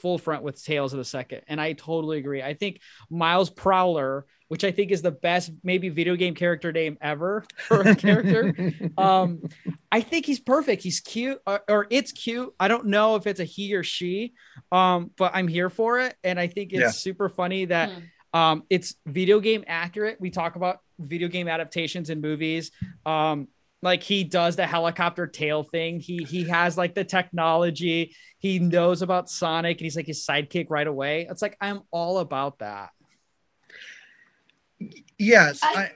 [0.01, 2.43] full front with Tails in the second, and I totally agree.
[2.43, 2.81] I think
[3.11, 7.81] Miles Prowler, which I think is the best maybe video game character name ever for
[7.83, 8.53] a character.
[8.99, 9.43] um,
[9.93, 10.83] I think he's perfect.
[10.83, 12.53] He's cute, or, or it's cute.
[12.59, 14.35] I don't know if it's a he or she,
[14.73, 16.91] um, but I'm here for it, and I think it's Yeah.
[16.91, 17.99] super funny that Hmm.
[18.35, 20.21] Um, it's video game accurate.
[20.21, 22.71] We talk about video game adaptations in movies.
[23.05, 23.49] Um,
[23.83, 26.01] like he does the helicopter tail thing.
[26.01, 28.15] He he has like the technology.
[28.39, 31.27] He knows about Sonic, and he's like his sidekick right away.
[31.31, 32.91] It's like I'm all about that.
[35.19, 35.91] yes I-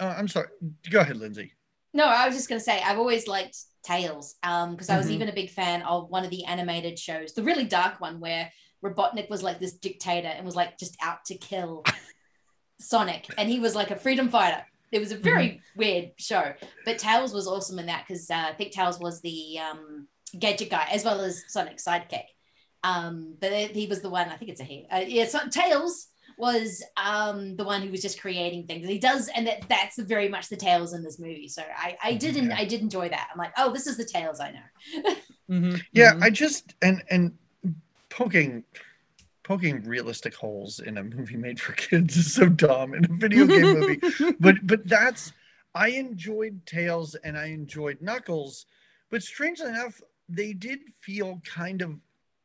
[0.00, 0.48] i, uh, i'm sorry
[0.90, 1.52] go ahead lindsay
[1.94, 4.36] no, I was just gonna say I've always liked Tails.
[4.42, 5.12] Um, because I was Mhm.
[5.12, 8.52] even a big fan of one of the animated shows, the really dark one where
[8.84, 11.84] Robotnik was like this dictator and was like just out to kill
[12.80, 14.64] Sonic, and he was like a freedom fighter.
[14.90, 16.54] It was a very weird show,
[16.84, 20.08] but Tails was awesome in that because uh, I think Tails was the um,
[20.38, 22.24] gadget guy as well as Sonic's sidekick.
[22.84, 24.28] Um, but he was the one.
[24.28, 24.86] I think it's a he.
[24.90, 26.08] Uh, yeah, so, Tails
[26.38, 28.82] was um the one who was just creating things.
[28.82, 31.48] And he does, and that that's very much the Tails in this movie.
[31.48, 33.28] So I I didn't I did enjoy that.
[33.32, 35.14] I'm like, oh, this is the Tails I know.
[35.50, 35.76] Mm-hmm.
[35.92, 37.32] Yeah, I just and and
[38.18, 38.64] poking
[39.44, 43.46] poking realistic holes in a movie made for kids is so dumb in a video
[43.46, 44.00] game movie.
[44.40, 45.32] But but that's
[45.74, 48.66] I enjoyed Tails and I enjoyed Knuckles,
[49.10, 51.94] but strangely enough, they did feel kind of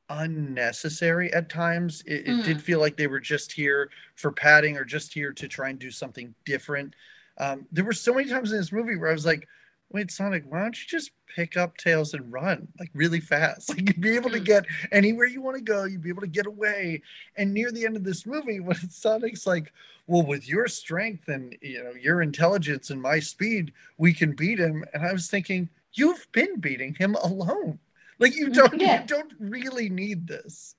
[0.10, 2.04] unnecessary at times.
[2.06, 2.62] It, it did Mm.
[2.62, 5.90] feel like they were just here for padding or just here to try and do
[5.92, 6.96] something different.
[7.40, 9.48] Um, there were so many times in this movie where I was like,
[9.94, 13.70] wait, Sonic, why don't you just pick up Tails and run like really fast?
[13.74, 16.28] Like you'd be able to get anywhere you want to go, you'd be able to
[16.28, 17.02] get away.
[17.38, 19.72] And near the end of this movie, when Sonic's like,
[20.08, 24.60] well, with your strength and you know your intelligence and my speed, we can beat
[24.60, 24.84] him.
[24.94, 27.80] And I was thinking, you've been beating him alone.
[28.20, 29.02] Like you mm, don't Yeah.
[29.02, 30.76] you don't really need this.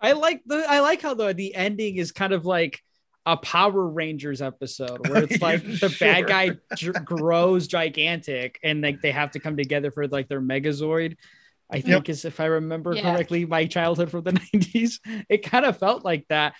[0.00, 2.82] I like the I like how the the ending is kind of like
[3.24, 9.00] a Power Rangers episode where it's like the bad guy j- grows gigantic and like
[9.00, 11.16] they have to come together for like their Megazord.
[11.70, 13.14] I think is if I remember Yeah.
[13.14, 14.98] correctly, my childhood from the 90s.
[15.30, 16.52] It kind of felt like that.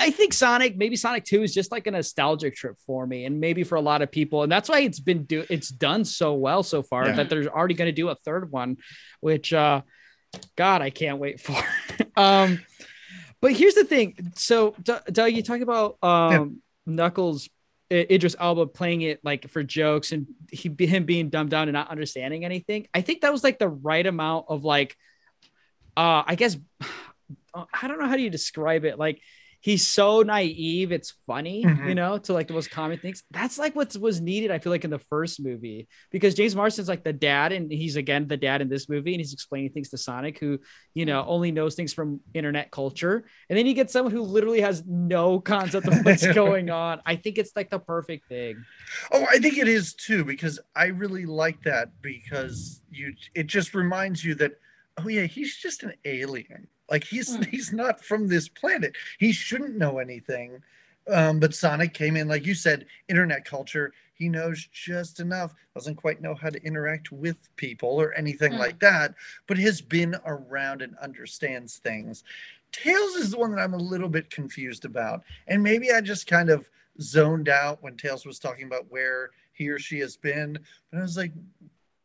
[0.00, 3.38] I think Sonic, maybe Sonic 2 is just like a nostalgic trip for me, and
[3.38, 4.42] maybe for a lot of people.
[4.42, 7.12] And that's why it's been do it's done so well so far Yeah.
[7.16, 8.78] that they're already going to do a third one,
[9.20, 9.82] which uh
[10.56, 11.62] God, I can't wait for.
[12.16, 12.58] um
[13.46, 14.32] but here's the thing.
[14.34, 17.48] So, Doug, you talk about um, Knuckles,
[17.92, 21.72] I- Idris Elba playing it like for jokes and he him being dumbed down and
[21.72, 22.88] not understanding anything.
[22.92, 24.96] I think that was like the right amount of like,
[25.96, 26.56] uh, I guess,
[27.54, 28.98] I don't know how do you describe it.
[28.98, 29.20] Like,
[29.66, 31.88] he's so naive, it's funny, Mhm.
[31.88, 33.24] you know, to like the most common things.
[33.32, 34.52] That's like what was needed.
[34.52, 37.96] I feel like in the first movie because James Marsden's like the dad, and he's
[37.96, 40.60] again the dad in this movie, and he's explaining things to Sonic, who
[40.94, 44.60] you know only knows things from internet culture, and then you get someone who literally
[44.60, 47.00] has no concept of what's going on.
[47.04, 48.64] I think it's like the perfect thing.
[49.12, 53.74] Oh, I think it is too because I really like that because you it just
[53.74, 54.52] reminds you that
[55.02, 56.68] oh yeah, he's just an alien.
[56.90, 57.46] Like he's Mm.
[57.46, 58.96] he's not from this planet.
[59.18, 60.62] He shouldn't know anything.
[61.08, 63.92] Um, but Sonic came in, like you said, internet culture.
[64.14, 65.54] He knows just enough.
[65.74, 68.58] Doesn't quite know how to interact with people or anything Mm.
[68.58, 69.14] like that,
[69.46, 72.24] but has been around and understands things.
[72.72, 76.26] Tails is the one that I'm a little bit confused about, and maybe I just
[76.26, 76.68] kind of
[77.00, 80.58] zoned out when Tails was talking about where he or she has been.
[80.90, 81.32] But I was like,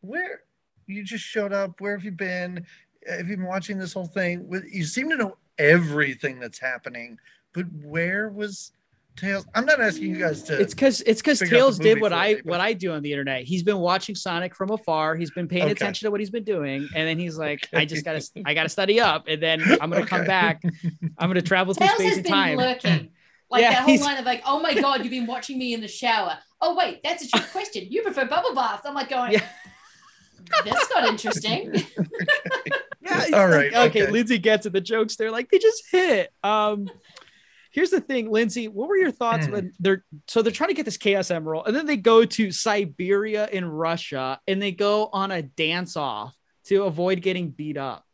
[0.02, 0.44] where
[0.86, 1.82] you just showed up?
[1.82, 2.66] Where have you been?
[3.08, 4.48] Have you been watching this whole thing?
[4.48, 7.18] With you seem to know everything that's happening,
[7.54, 8.72] but where was
[9.18, 9.46] Tails?
[9.56, 10.60] I'm not asking you guys to.
[10.60, 12.74] It's because it's because figure out the Tails did what I me, but- what I
[12.74, 13.44] do on the internet.
[13.44, 15.16] He's been watching Sonic from afar.
[15.16, 15.72] He's been paying Okay.
[15.72, 18.70] attention to what he's been doing, and then he's like, "I just gotta I gotta
[18.70, 20.62] study up, and then I'm gonna come back.
[21.18, 23.10] I'm gonna travel through Tails space has and been time." lurking.
[23.52, 25.74] Like Yeah, that whole he's- line of like, oh my god, you've been watching me
[25.74, 26.38] in the shower.
[26.62, 27.86] Oh wait, that's a trick question.
[27.90, 28.86] You prefer bubble baths.
[28.86, 29.44] I'm like going, Yeah.
[30.64, 31.74] This got interesting.
[33.04, 34.12] Yeah, it's All like, okay, okay.
[34.12, 34.74] Lindsay gets it.
[34.74, 36.32] The jokes they're like they just hit.
[36.44, 36.88] Um,
[37.72, 38.68] here's the thing, Lindsay.
[38.68, 39.52] What were your thoughts Hmm.
[39.54, 42.52] when they're so they're trying to get this Chaos Emerald, and then they go to
[42.52, 46.34] Siberia in Russia, and they go on a dance off
[46.66, 48.06] to avoid getting beat up.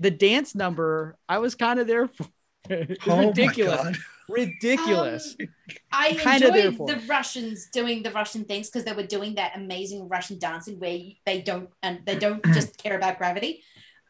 [0.00, 2.26] The dance number, I was kind of there for.
[2.70, 3.96] It's oh ridiculous, my god!
[4.28, 5.36] Ridiculous.
[5.40, 5.48] Um,
[5.92, 7.00] I Kinda enjoyed for the.
[7.08, 11.42] Russians doing the Russian things because they were doing that amazing Russian dancing where they
[11.42, 13.62] don't and they don't just care about gravity.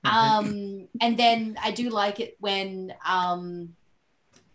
[0.05, 0.17] Mm-hmm.
[0.17, 3.77] Um, and then I do like it when um,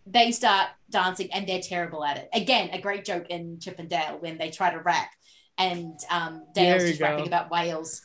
[0.06, 2.28] they start dancing and they're terrible at it.
[2.32, 5.10] Again, a great joke in Chip and Dale when they try to rap
[5.58, 7.28] and um, Dale's There you just rapping go.
[7.28, 8.02] about whales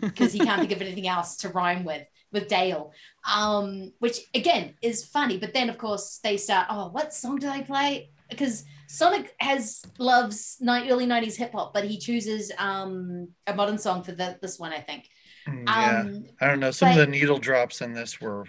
[0.00, 2.92] because he can't think of anything else to rhyme with with Dale,
[3.30, 5.38] um, which again is funny.
[5.38, 6.66] But then of course they start.
[6.70, 8.10] Oh, what song do they play?
[8.28, 13.78] Because Sonic has loves ni- early '90s hip hop, but he chooses um, a modern
[13.78, 15.08] song for the, this one, I think.
[15.48, 16.70] Mm, Yeah, Um, I don't know.
[16.72, 18.44] Some of the needle drops in this were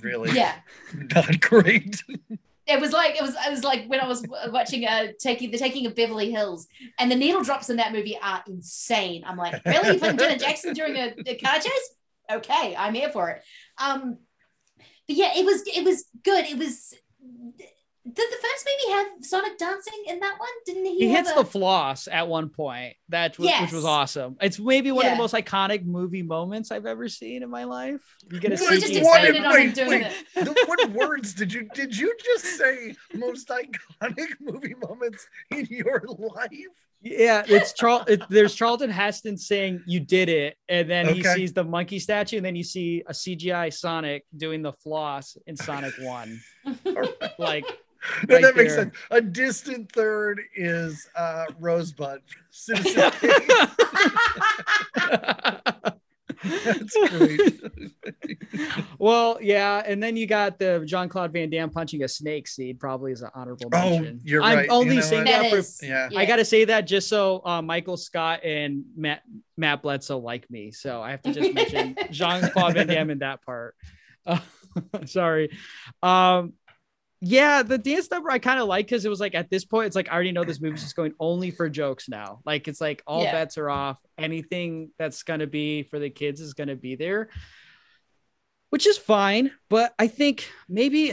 [0.00, 0.54] really yeah.
[0.94, 2.02] not great.
[2.66, 5.58] it was like it was it was like when I was watching uh taking the
[5.58, 9.24] taking of Beverly Hills and the needle drops in that movie are insane.
[9.26, 9.94] I'm like, really?
[9.94, 11.90] You putting Janet Jackson during a, a car chase?
[12.30, 13.42] Okay, I'm here for it.
[13.82, 14.18] Um,
[15.06, 16.44] but yeah, it was it was good.
[16.44, 16.94] It was
[18.04, 20.48] the, the first movie he have Sonic dancing in that one?
[20.64, 20.98] Didn't he?
[20.98, 22.94] He hits a- the floss at one point.
[23.10, 24.36] That was, which was awesome.
[24.40, 28.00] It's maybe one of the most iconic movie moments I've ever seen in my life.
[28.30, 30.12] You get a We just CGI expanded on him wait, doing wait.
[30.36, 30.44] it.
[30.44, 32.94] The- what words did you did you just say?
[33.14, 36.50] Most iconic movie moments in your life?
[37.00, 38.04] Yeah, it's Charl.
[38.08, 42.38] It, there's Charlton Heston saying "You did it," and then he sees the monkey statue,
[42.38, 46.40] and then you see a CGI Sonic doing the floss in Sonic One.
[47.38, 47.64] Like,
[48.28, 48.94] Right that makes sense.
[49.10, 52.20] A distant third is uh, Rosebud.
[56.42, 56.78] Citizen Kane.
[56.78, 58.74] That's great.
[58.98, 62.78] well, yeah, and then you got the Jean Claude Van Damme punching a snake seed.
[62.80, 64.18] Probably is an honorable mention.
[64.18, 64.66] Oh, you're I'm right.
[64.66, 65.30] You only know saying what?
[65.32, 65.56] that, That for.
[65.58, 66.08] is- Yeah.
[66.16, 69.22] I got to say that just so uh, Michael Scott and Matt
[69.56, 73.18] Matt Bledsoe like me, so I have to just mention Jean Claude Van Damme in
[73.20, 73.74] that part.
[74.26, 74.38] Uh,
[75.06, 75.50] sorry.
[76.02, 76.52] Um,
[77.20, 79.86] yeah, the dance number I kind of like because it was like at this point,
[79.86, 82.40] it's like I already know this movie's just going only for jokes now.
[82.46, 83.32] Like it's like all Yeah.
[83.32, 83.98] bets are off.
[84.16, 87.30] Anything that's gonna be for the kids is gonna be there,
[88.70, 89.50] which is fine.
[89.68, 91.12] But I think maybe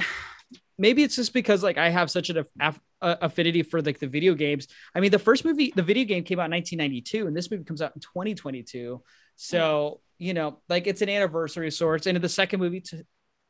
[0.78, 4.08] maybe it's just because like I have such an aff- uh, affinity for like the
[4.08, 4.68] video games.
[4.94, 7.64] I mean, the first movie, the video game came out in 1992, and this movie
[7.64, 9.02] comes out in 2022.
[9.38, 12.08] So you know, like it's an anniversary of sorts.
[12.08, 13.02] And in the second movie, t-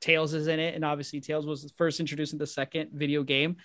[0.01, 3.57] Tails is in it, and obviously Tails was first introduced in the second video game.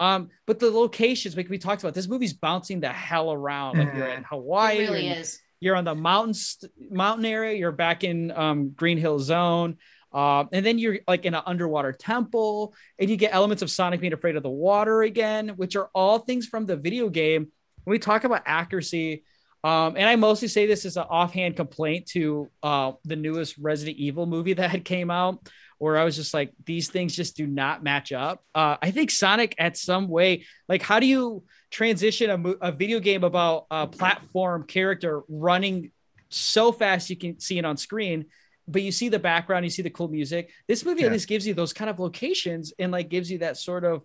[0.00, 3.78] Um, but the locations, like we talked about, this movie's bouncing the hell around.
[3.78, 5.40] Like you're in Hawaii, It really you're in- is.
[5.60, 9.76] you're on the mountains mountain area you're back in um, green hill zone
[10.12, 14.00] um, and then you're like in an underwater temple and you get elements of sonic
[14.00, 17.48] being afraid of the water again which are all things from the video game
[17.82, 19.24] when we talk about accuracy
[19.64, 23.96] um, and i mostly say this as an offhand complaint to uh, the newest resident
[23.96, 25.44] evil movie that had came out
[25.78, 29.10] where i was just like these things just do not match up uh, i think
[29.10, 33.66] sonic at some way like how do you transition a, mo- a video game about
[33.70, 35.90] a platform character running
[36.30, 38.24] so fast you can see it on screen
[38.66, 41.06] but you see the background you see the cool music this movie Yeah.
[41.06, 44.02] at least gives you those kind of locations and like gives you that sort of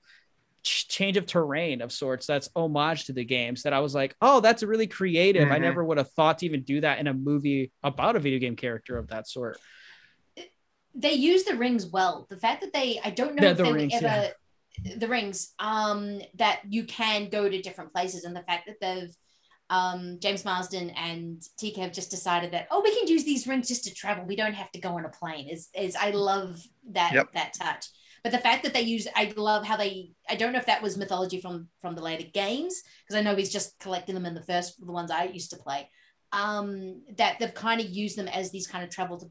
[0.64, 4.16] ch- change of terrain of sorts that's homage to the games that i was like
[4.22, 5.62] oh that's really creative i Mhm.
[5.62, 8.56] never would have thought to even do that in a movie about a video game
[8.56, 9.58] character of that sort
[10.96, 12.28] they use the rings well.
[12.30, 14.30] The fact that they, I don't know Yeah, if the they rings, would ever,
[14.98, 19.16] the rings, um, that you can go to different places, and the fact that they've,
[19.70, 23.68] um, James Marsden and Tika have just decided that oh, we can use these rings
[23.68, 24.26] just to travel.
[24.26, 25.48] We don't have to go on a plane.
[25.50, 27.30] Is is I love that Yep.
[27.34, 27.88] that touch.
[28.24, 30.12] But the fact that they use, I love how they.
[30.30, 33.36] I don't know if that was mythology from from the later games because I know
[33.36, 35.90] he's just collecting them in the first the ones I used to play.
[36.32, 39.28] Um, that they've kind of used them as these kind of travel to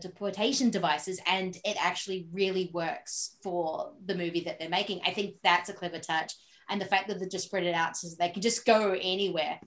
[0.00, 5.34] deportation devices and it actually really works for the movie that they're making i think
[5.42, 6.32] that's a clever touch
[6.68, 9.60] and the fact that they just spread it out so they can just go anywhere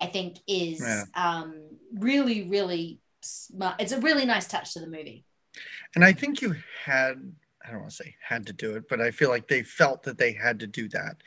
[0.00, 1.04] i think is Yeah.
[1.14, 1.54] um
[1.94, 5.24] really really smart it's a really nice touch to the movie
[5.94, 7.32] And I think you had,
[7.64, 10.02] I don't want to say had to do it, but I feel like they felt
[10.04, 11.22] that they had to do that.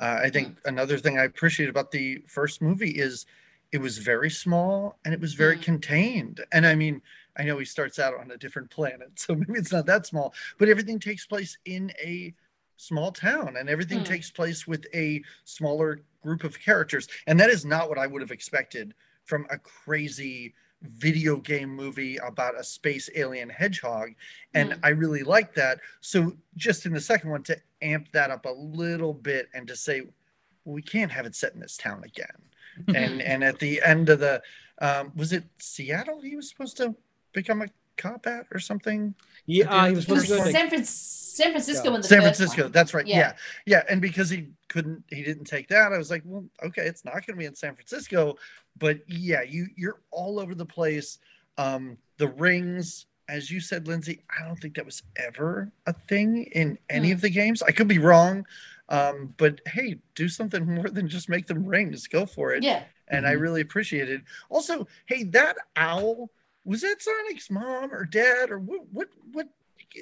[0.00, 3.26] Uh, I think another thing I appreciate about the first movie is
[3.72, 5.62] it was very small and it was very Mm.
[5.62, 6.44] contained.
[6.52, 7.02] And I mean,
[7.38, 10.34] I know he starts out on a different planet, so maybe it's not that small,
[10.58, 12.34] but everything takes place in a
[12.76, 14.04] small town and everything Mm.
[14.06, 17.08] takes place with a smaller group of characters.
[17.26, 22.18] And that is not what I would have expected from a crazy video game movie
[22.18, 24.10] about a space alien hedgehog
[24.54, 24.78] and Mm.
[24.84, 28.52] i really like that so just in the second one to amp that up a
[28.52, 32.40] little bit and to say well, we can't have it set in this town again
[32.94, 34.40] and and at the end of the
[34.80, 36.94] um was it seattle he was supposed to
[37.42, 37.66] become a
[37.96, 39.14] cop at or something
[39.46, 42.08] yeah At uh, he was supposed to go to san, Fran- san francisco in the
[42.08, 42.62] San Francisco.
[42.64, 42.72] one.
[42.72, 43.06] That's right.
[43.06, 43.18] Yeah.
[43.18, 43.32] Yeah.
[43.66, 43.82] yeah.
[43.88, 45.92] And because he couldn't, he didn't take that.
[45.92, 48.36] I was like, well, okay, it's not going to be in San Francisco,
[48.76, 51.18] but yeah, you you're all over the place.
[51.56, 56.44] Um, the rings, as you said, Lindsay, I don't think that was ever a thing
[56.52, 57.14] in any Hmm.
[57.14, 57.62] of the games.
[57.62, 58.44] I could be wrong,
[58.88, 62.06] um, but hey, do something more than just make them rings.
[62.08, 62.62] Go for it.
[62.64, 63.40] yeah And I Mhm.
[63.40, 64.22] really appreciate it.
[64.50, 66.30] Also, hey, that owl
[66.68, 68.80] was that Sonic's mom or dad or what?
[68.92, 69.08] What?
[69.32, 69.48] What?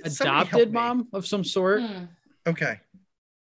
[0.08, 0.72] somebody help adopted me.
[0.74, 2.08] mom of some sort Mm.
[2.46, 2.80] Okay.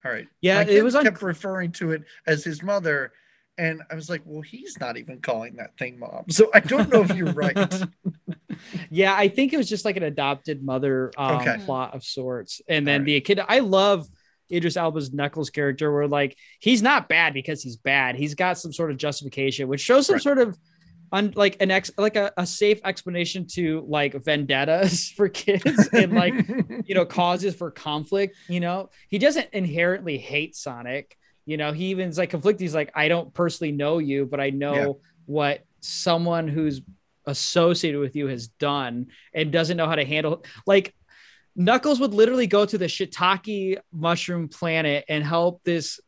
[0.05, 0.27] All right.
[0.41, 3.13] Yeah, My it was un- kept referring to it as his mother.
[3.59, 6.25] And I was like, well, he's not even calling that thing mom.
[6.31, 7.57] So I don't know if you're right.
[8.91, 11.59] yeah, I think it was just like an adopted mother um, Okay.
[11.65, 12.61] plot of sorts.
[12.69, 13.07] And then Alright.
[13.07, 14.09] the kid, I love
[14.51, 18.17] Idris Elba's Knuckles character, where like he's not bad because he's bad.
[18.17, 20.23] He's got some sort of justification, which shows some Right.
[20.23, 20.59] sort of
[21.13, 26.13] on like an ex like a, a safe explanation to like vendettas for kids and
[26.13, 26.35] like
[26.85, 28.91] you know causes for conflict you know?
[29.09, 31.73] He doesn't inherently hate sonic you know?
[31.73, 32.61] He even's like conflicted.
[32.61, 34.93] He's like i don't personally know you but i know Yeah.
[35.27, 36.81] what someone who's
[37.27, 40.95] associated with you has done and doesn't know how to handle like
[41.57, 45.99] Knuckles would literally go to the shiitake mushroom planet and help this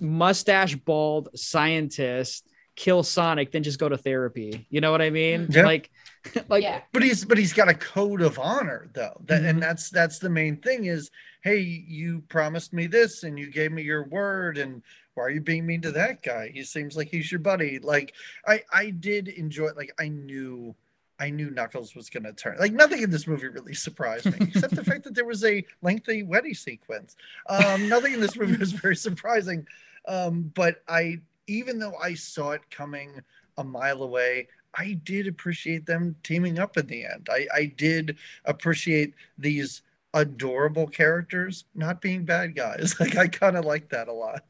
[0.00, 4.66] mustache bald scientist kill Sonic, then just go to therapy.
[4.70, 5.48] You know what I mean?
[5.50, 5.64] Yeah.
[5.64, 5.90] Like,
[6.48, 6.82] like yeah.
[6.92, 9.48] but he's but he's got a code of honor though that Mhm.
[9.50, 11.10] and that's that's the main thing is
[11.42, 14.82] hey you promised me this and you gave me your word and
[15.14, 18.12] why are you being mean to that guy he seems like he's your buddy like
[18.44, 20.74] i i did enjoy like i knew
[21.20, 24.48] i knew knuckles was going to turn like nothing in this movie really surprised me
[24.48, 27.14] except the fact that there was a lengthy wedding sequence
[27.48, 29.64] um nothing in this movie was very surprising
[30.08, 33.20] um but i even though i saw it coming
[33.58, 34.46] a mile away
[34.78, 37.28] I did appreciate them teaming up in the end.
[37.30, 39.82] I, I did appreciate these
[40.12, 42.94] adorable characters not being bad guys.
[43.00, 44.44] Like I kind of like that a lot.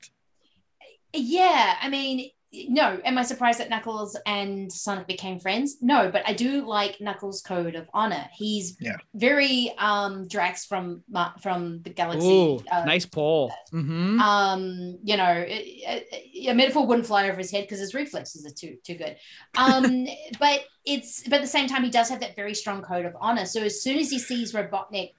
[1.12, 3.00] Yeah, I mean, no.
[3.04, 5.76] Am I surprised that Knuckles and Sonic became friends?
[5.82, 8.28] No, but I do like Knuckles' code of honor.
[8.34, 8.96] He's Yeah.
[9.14, 11.02] very um Drax from
[11.42, 12.26] from the Galaxy.
[12.26, 13.52] ooh, uh, nice poll.
[13.72, 14.20] Mhm.
[14.20, 18.46] Um, you know, it- it- a metaphor wouldn't fly over his head because his reflexes
[18.46, 19.16] are too too good.
[19.56, 20.06] Um,
[20.38, 23.16] but it's but at the same time, he does have that very strong code of
[23.20, 23.46] honor.
[23.46, 25.12] So as soon as he sees Robotnik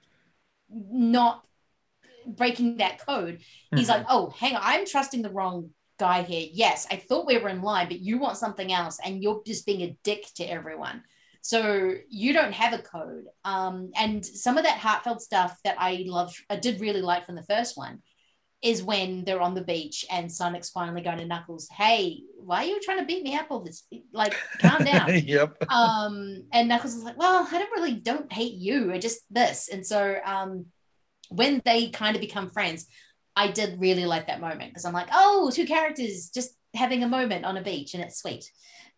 [0.70, 1.44] not
[2.26, 3.40] breaking that code,
[3.74, 3.90] he's Mhm.
[3.90, 6.48] like, "Oh, hang on, I'm trusting the wrong guy here.
[6.52, 9.66] Yes, I thought we were in line, but you want something else, and you're just
[9.66, 11.02] being a dick to everyone."
[11.48, 13.24] So you don't have a code.
[13.44, 17.36] Um, and some of that heartfelt stuff that I love, I did really like from
[17.36, 18.02] the first one,
[18.60, 22.66] is when they're on the beach and Sonic's finally going to Knuckles, hey, why are
[22.66, 23.86] you trying to beat me up all this?
[24.12, 25.08] Like, calm down.
[25.24, 25.56] yep.
[25.70, 29.68] um, and Knuckles is like, well, I don't really don't hate you, I just this.
[29.68, 30.66] And so um,
[31.30, 32.86] when they kind of become friends,
[33.38, 37.08] I did really like that moment because I'm like, oh, two characters just having a
[37.08, 38.50] moment on a beach and it's sweet.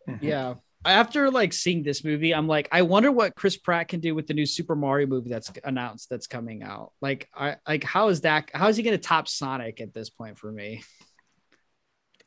[0.09, 0.25] Mm-hmm.
[0.25, 0.55] Yeah.
[0.83, 4.25] After like seeing this movie, I'm like, I wonder what Chris Pratt can do with
[4.25, 6.91] the new Super Mario movie that's announced that's coming out.
[7.01, 8.49] Like, I like how is that?
[8.51, 10.83] How is he going to top Sonic at this point for me?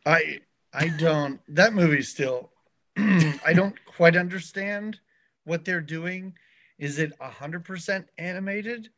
[0.07, 0.39] I
[0.73, 2.53] I don't that movie still
[2.97, 5.01] I don't quite understand
[5.43, 6.35] what they're doing.
[6.79, 8.89] Is it hundred percent animated?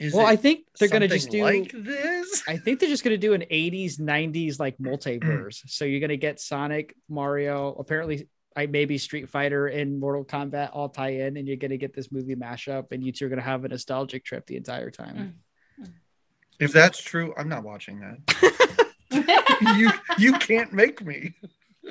[0.00, 2.42] Is well, I think they're going to just do like this.
[2.48, 4.86] I think they're just going to do an 80s, 90s like Mm.
[4.90, 5.62] multiverse.
[5.66, 8.26] so you're going to get Sonic, Mario, apparently,
[8.56, 11.92] I maybe Street Fighter and Mortal Kombat all tie in, and you're going to get
[11.94, 14.90] this movie mashup, and you two are going to have a nostalgic trip the entire
[14.90, 15.40] time.
[16.58, 18.18] If that's true, I'm not watching that.
[19.76, 21.34] you you can't make me.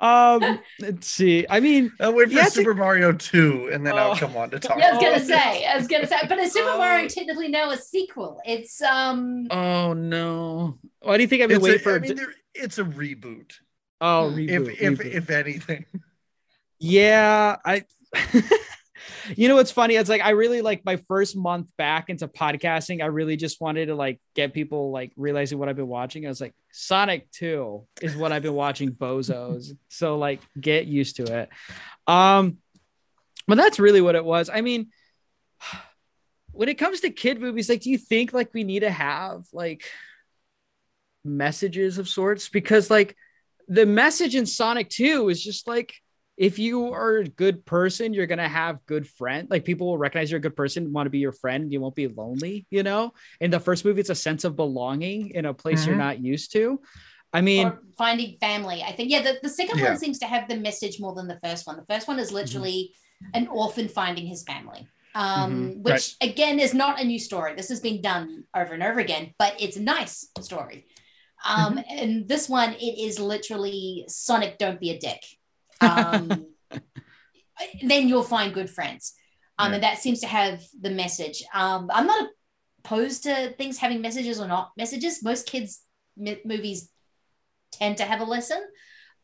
[0.00, 1.44] Um, let's see.
[1.50, 3.98] I mean, I'll wait for Yeah, it's a- Super Mario 2 and then Oh.
[3.98, 4.78] I'll come on to talk.
[4.78, 5.26] Yeah, I was gonna about it.
[5.26, 6.78] say, I was gonna say, but is Super Oh.
[6.78, 8.40] Mario technically now a sequel?
[8.46, 10.78] It's um oh no.
[11.00, 11.92] Why do you think I've been It's a- waiting for?
[11.92, 13.52] I a mean, there- it's a reboot.
[14.00, 15.84] oh, if- If reboot, if if anything.
[16.78, 17.84] Yeah, I.
[19.36, 19.96] you know what's funny?
[19.96, 23.02] It's like I really like my first month back into podcasting.
[23.02, 26.26] I really just wanted to like get people like realizing what I've been watching.
[26.26, 28.92] I was like, Sonic Two is what I've been watching.
[28.92, 29.76] Bozos.
[29.88, 31.50] so like, get used to it.
[32.06, 32.58] Um,
[33.46, 34.50] but that's really what it was.
[34.52, 34.88] I mean,
[36.52, 39.44] when it comes to kid movies, like, do you think like we need to have
[39.52, 39.84] like
[41.24, 42.48] messages of sorts?
[42.48, 43.16] Because like
[43.68, 45.94] the message in Sonic 2 is just like
[46.40, 49.46] if you are a good person, you're gonna have good friend.
[49.50, 51.70] Like people will recognize you're a good person, want to be your friend.
[51.70, 53.12] You won't be lonely, you know.
[53.42, 55.98] In the first movie, it's a sense of belonging in a place you're Mhm.
[56.08, 56.80] not used to.
[57.34, 58.82] I mean, or finding family.
[58.82, 59.90] I think yeah, the, the second Yeah.
[59.90, 61.76] one seems to have the message more than the first one.
[61.76, 62.94] The first one is literally
[63.34, 64.88] an orphan finding his family.
[65.14, 67.54] Um, which again is not a new story.
[67.54, 70.86] This has been done over and over again, but it's a nice story.
[71.44, 75.22] Um, and this one, it is literally Sonic, don't be a dick.
[75.80, 76.46] Um,
[77.82, 79.14] then you'll find good friends.
[79.58, 79.74] Um, Yeah.
[79.76, 81.42] and that seems to have the message.
[81.54, 82.28] Um, I'm not
[82.84, 85.22] opposed to things having messages or not messages.
[85.22, 85.82] Most kids'
[86.16, 86.90] mi- movies
[87.72, 88.62] tend to have a lesson.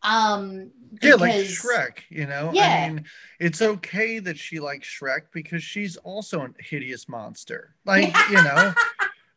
[0.02, 0.70] Um,
[1.02, 2.50] Yeah, like Shrek, you know?
[2.52, 2.84] Yeah.
[2.86, 3.04] I mean,
[3.40, 7.74] it's okay that she likes Shrek because she's also a hideous monster.
[7.86, 8.74] Like, you know,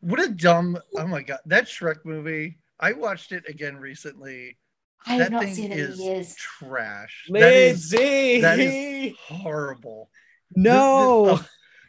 [0.02, 2.60] what a dumb oh my god, that Shrek movie.
[2.80, 4.58] I watched it again recently.
[5.08, 6.36] I have that not thing seen it in is years.
[6.36, 7.26] trash.
[7.30, 10.10] That is, Lindsay, that is horrible.
[10.56, 11.26] no.
[11.26, 11.46] The- the- oh,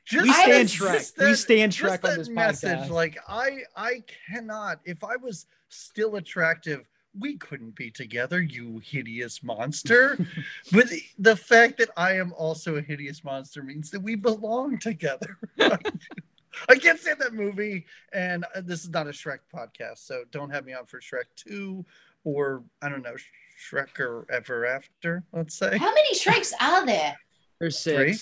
[0.07, 1.25] just we stand have- Shrek.
[1.29, 2.91] we stand just Shrek on this message podcast.
[2.91, 6.89] like i i cannot if i was still attractive
[7.19, 10.17] we couldn't be together, you hideous monster.
[10.73, 14.79] but the, the fact that I am also a hideous monster means that we belong
[14.79, 15.37] together.
[15.59, 20.51] I can't stand that movie, and uh, this is not a Shrek podcast, so don't
[20.51, 21.85] have me on for Shrek Two
[22.25, 23.14] or I don't know
[23.61, 25.25] Shrek or Ever After.
[25.33, 25.77] Let's say.
[25.77, 27.16] How many Shreks are there?
[27.59, 27.97] There's six.
[27.97, 28.16] Three?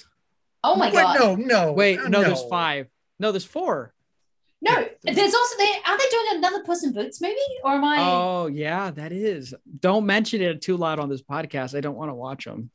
[0.64, 1.18] Oh my Wait, god!
[1.18, 1.72] no, no.
[1.72, 2.88] Wait, uh, no, there's five.
[3.20, 3.94] No, there's four.
[4.61, 4.72] No,
[5.03, 5.76] there's also there.
[5.86, 7.99] Are they doing another Puss in Boots movie, or am I?
[8.01, 9.55] Oh yeah, that is.
[9.78, 11.76] Don't mention it too loud on this podcast.
[11.76, 12.70] I don't want to watch them.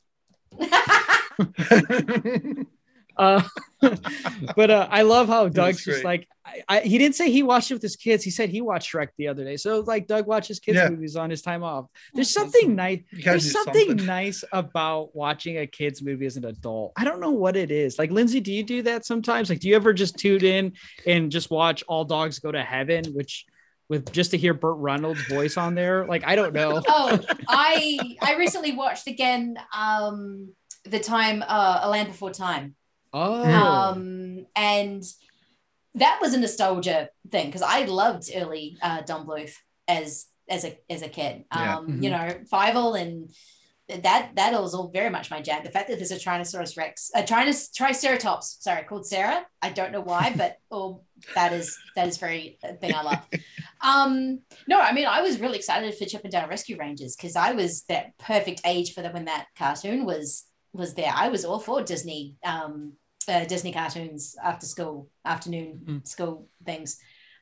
[3.16, 3.42] Uh,
[4.56, 7.70] but uh, I love how Doug's just like I, I, he didn't say he watched
[7.70, 8.22] it with his kids.
[8.22, 9.56] He said he watched Shrek the other day.
[9.56, 10.90] So like Doug watches kids Yeah.
[10.90, 11.86] movies on his time off.
[12.12, 13.00] There's something nice.
[13.12, 14.06] There's something, something.
[14.06, 16.92] nice about watching a kids movie as an adult.
[16.96, 17.98] I don't know what it is.
[17.98, 19.48] Like Lindsay, do you do that sometimes?
[19.48, 20.72] Like, do you ever just tune in
[21.06, 23.46] and just watch All Dogs Go to Heaven, which
[23.88, 26.06] with just to hear Burt Reynolds' voice on there?
[26.06, 26.82] Like, I don't know.
[26.88, 30.52] oh, I I recently watched again um
[30.84, 32.74] the time uh A Land Before Time.
[33.14, 35.02] Oh, Um and
[35.94, 39.54] that was a nostalgia thing because I loved early uh Don Bluth
[39.88, 41.44] as as a as a kid.
[41.54, 41.76] Yeah.
[41.76, 43.30] Um, you know, Fievel and
[44.02, 45.62] that that was all very much my jam.
[45.62, 49.46] The fact that there's a Tyrannosaurus Rex, a Trinos, Triceratops, sorry, called Sarah.
[49.60, 51.02] I don't know why, but oh,
[51.34, 53.26] that is that is very a thing I love.
[53.80, 57.36] Um, no, I mean I was really excited for Chip and Dale Rescue Rangers because
[57.36, 61.12] I was that perfect age for that when that cartoon was was there.
[61.14, 62.96] I was all for Disney um
[63.28, 66.98] uh, Disney cartoons after school afternoon school things.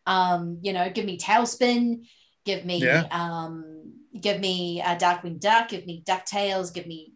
[0.07, 2.07] Um, you know, give me TaleSpin,
[2.45, 3.07] give me Yeah.
[3.11, 7.13] um give me uh, Darkwing Duck, give me DuckTales, give me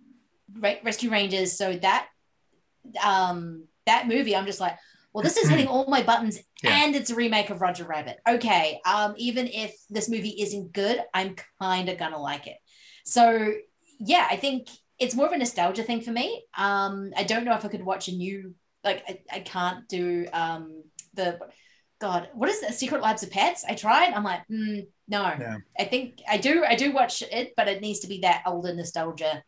[0.53, 1.57] Re- Rescue Rangers.
[1.59, 2.07] So that
[3.05, 4.77] um that movie, I'm just like,
[5.13, 6.85] well, this is hitting all my buttons, Yeah.
[6.85, 8.19] and it's a remake of Roger Rabbit.
[8.29, 12.57] Okay, um, even if this movie isn't good, I'm kind of gonna like it.
[13.05, 13.53] So
[13.99, 14.69] yeah, I think
[14.99, 16.45] it's more of a nostalgia thing for me.
[16.57, 20.27] Um, I don't know if I could watch a new like I, I can't do
[20.33, 20.83] um
[21.15, 21.39] the
[21.99, 22.75] God, what is that?
[22.75, 23.65] Secret Lives of Pets?
[23.67, 24.13] I tried.
[24.13, 25.23] I'm like, mm, no.
[25.23, 25.57] Yeah.
[25.79, 26.65] I think I do.
[26.65, 29.43] I do watch it, but it needs to be that older nostalgia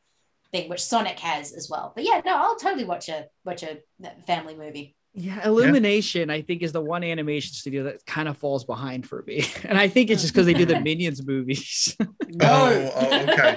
[0.51, 1.93] thing, which Sonic has as well.
[1.95, 3.79] But yeah, no, I'll totally watch a watch a
[4.27, 4.97] family movie.
[5.13, 9.25] Yeah, Illumination, I think, is the one animation studio that kind of falls behind for
[9.27, 9.45] me.
[9.65, 11.97] And I think it's just because they do the Minions movies.
[12.01, 12.07] Oh,
[12.41, 13.57] oh, okay.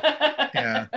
[0.55, 0.87] Yeah.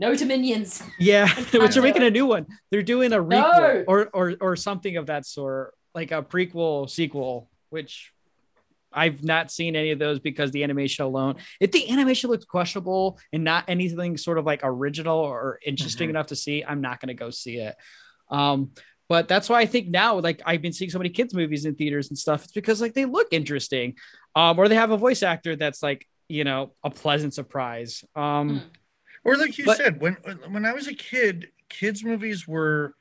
[0.00, 0.82] No to minions.
[0.98, 2.46] yeah, which can't are making a new one.
[2.70, 3.84] They're doing a requel No.
[3.86, 8.12] or, or or something of that sort, like a prequel sequel, which
[8.92, 13.20] I've not seen any of those because the animation alone, if the animation looks questionable
[13.32, 16.10] and not anything sort of like original or interesting Mhm.
[16.10, 17.76] enough to see, I'm not going to go see it.
[18.30, 18.72] Um,
[19.08, 21.74] but that's why I think now, like I've been seeing so many kids movies in
[21.76, 22.44] theaters and stuff.
[22.44, 23.94] It's because like they look interesting,
[24.34, 28.02] um, or they have a voice actor that's like you know a pleasant surprise.
[28.16, 28.62] Um,
[29.24, 32.94] Or like you But- said, when when I was a kid, kids movies were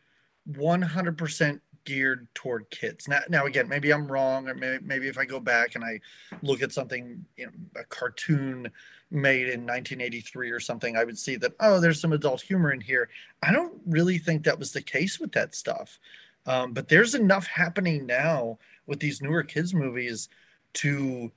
[0.47, 3.07] 100% geared toward kids.
[3.07, 5.99] Now, now again, maybe I'm wrong, or maybe, maybe if I go back and I
[6.41, 8.69] look at something, you know, a cartoon
[9.11, 12.81] made in 1983 or something, I would see that oh, there's some adult humor in
[12.81, 13.09] here.
[13.41, 15.99] I don't really think that was the case with that stuff.
[16.45, 20.29] Um, but there's enough happening now with these newer kids movies
[20.73, 21.31] to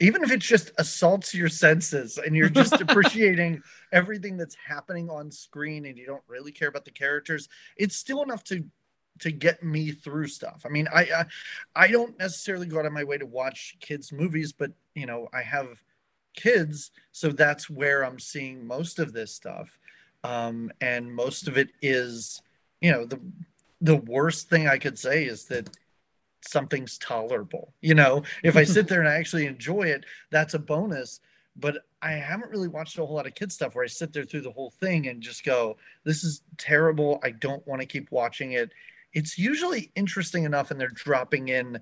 [0.00, 5.30] even if it just assaults your senses and you're just appreciating everything that's happening on
[5.30, 8.64] screen and you don't really care about the characters it's still enough to
[9.18, 10.62] to get me through stuff.
[10.64, 11.24] I mean i i,
[11.76, 15.28] I don't necessarily go out of my way to watch kids movies but you know
[15.32, 15.82] i have
[16.34, 19.78] kids so that's where i'm seeing most of this stuff.
[20.24, 22.42] Um and most of it is
[22.80, 23.20] you know the
[23.80, 25.68] the worst thing i could say is that
[26.42, 27.74] something's tolerable.
[27.80, 31.20] You know if i sit there and i actually enjoy it that's a bonus.
[31.56, 34.24] But i haven't really watched a whole lot of kid stuff where i sit there
[34.24, 37.20] through the whole thing and just go this is terrible.
[37.22, 38.72] I don't want to keep watching it.
[39.12, 41.80] It's usually interesting enough and they're dropping in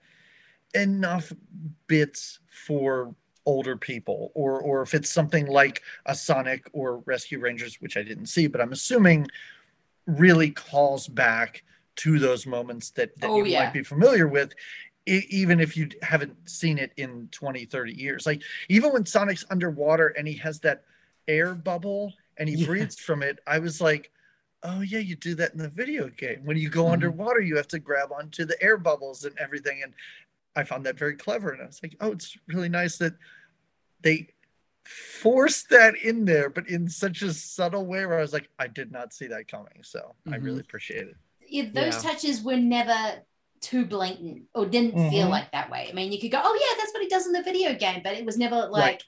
[0.75, 1.33] enough
[1.87, 3.15] bits for
[3.47, 8.03] older people or or if it's something like a sonic or rescue rangers which i
[8.03, 9.27] didn't see but i'm assuming
[10.07, 11.65] really calls back
[11.99, 13.65] to those moments that, that Oh, you yeah.
[13.65, 14.55] might be familiar with
[15.07, 20.09] even if you haven't seen it in 20 30 years like even when sonic's underwater
[20.09, 20.85] and he has that
[21.29, 22.67] air bubble and he Yeah.
[22.67, 24.11] breathes from it i was like
[24.65, 26.93] oh yeah you do that in the video game when you go Mhm.
[26.93, 29.95] underwater you have to grab onto the air bubbles and everything and
[30.57, 33.15] i found that very clever and i was like oh it's really nice that
[34.03, 34.29] they
[34.85, 38.67] forced that in there but in such a subtle way where i was like i
[38.67, 40.45] did not see that coming so i Mhm.
[40.45, 41.17] really appreciate it
[41.49, 42.11] Yeah, those Yeah.
[42.11, 43.23] touches were never
[43.61, 45.31] too blatant or didn't feel Mhm.
[45.31, 45.89] like that way.
[45.91, 48.03] I mean, you could go, "Oh yeah, that's what he does in the video game,"
[48.05, 49.03] but it was never like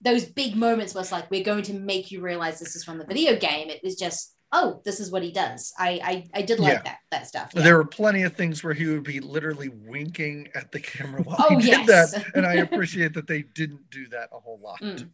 [0.00, 3.04] those big moments was like we're going to make you realize this is from the
[3.06, 3.70] video game.
[3.70, 5.72] It was just oh, this is what he does.
[5.78, 6.82] I I, I did like Yeah.
[6.82, 7.52] that that stuff.
[7.52, 11.36] There were plenty of things where he would be literally winking at the camera while
[11.40, 12.12] Oh, he did yes.
[12.12, 14.80] that, and I appreciate that they didn't do that a whole lot.
[14.80, 15.08] Mm.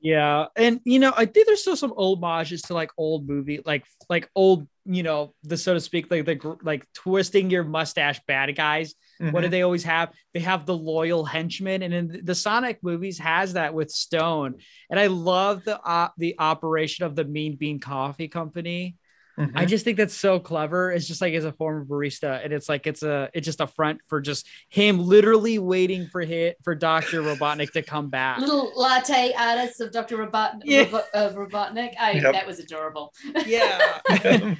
[0.00, 3.84] Yeah, and you know, I think there's still some homages to like old movie, like
[4.08, 8.54] like old, you know, the so to speak, like the like twisting your mustache bad
[8.54, 8.94] guys.
[9.18, 9.50] What do Mhm.
[9.50, 10.12] they always have?
[10.34, 14.54] They have the loyal henchman, and in the Sonic movies has that with Stone.
[14.88, 18.94] And I love the uh, the operation of the Mean Bean Coffee Company.
[19.38, 19.52] Mhm.
[19.54, 20.90] I just think that's so clever.
[20.90, 23.66] It's just like as a former barista, and it's like it's a it's just a
[23.68, 28.38] front for just him literally waiting for hit for Doctor Robotnik to come back.
[28.40, 30.16] Little latte artists of Dr.
[30.16, 30.84] Robot- Yeah.
[30.84, 31.94] Robo- uh, Robotnik.
[31.98, 32.32] I, Yep.
[32.32, 33.14] That was adorable.
[33.46, 34.00] Yeah.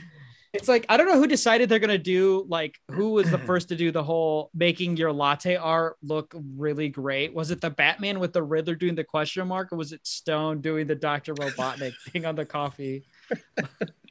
[0.53, 3.69] it's like I don't know who decided they're gonna do like who was the first
[3.71, 7.35] to do the whole making your latte art look really great.
[7.35, 10.61] Was it the Batman with the Riddler doing the question mark, or was it Stone
[10.61, 13.03] doing the Doctor Robotnik thing on the coffee?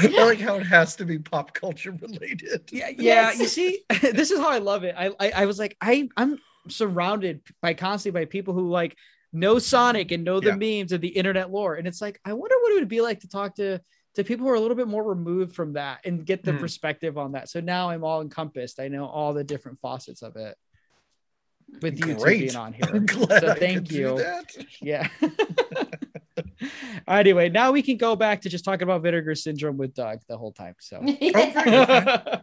[0.00, 2.70] I like how it has to be pop culture related.
[2.70, 3.32] Yeah, yeah.
[3.32, 4.94] You see, this is how I love it.
[4.96, 6.38] I, I I was like, I I'm
[6.68, 8.96] surrounded by constantly by people who like
[9.32, 12.54] know Sonic and know the memes and the internet lore, and it's like I wonder
[12.60, 13.80] what it would be like to talk to
[14.14, 16.60] to people who are a little bit more removed from that and get the Mm.
[16.60, 17.48] perspective on that.
[17.48, 18.78] So now I'm all encompassed.
[18.78, 20.54] I know all the different facets of it.
[21.80, 24.18] With you two being on here, I'm glad so I thank could do you.
[24.18, 24.44] that.
[24.82, 25.08] Yeah.
[27.08, 30.36] anyway, now we can go back to just talking about vinegar syndrome with Doug the
[30.36, 30.74] whole time.
[30.80, 31.00] So
[31.34, 32.42] I've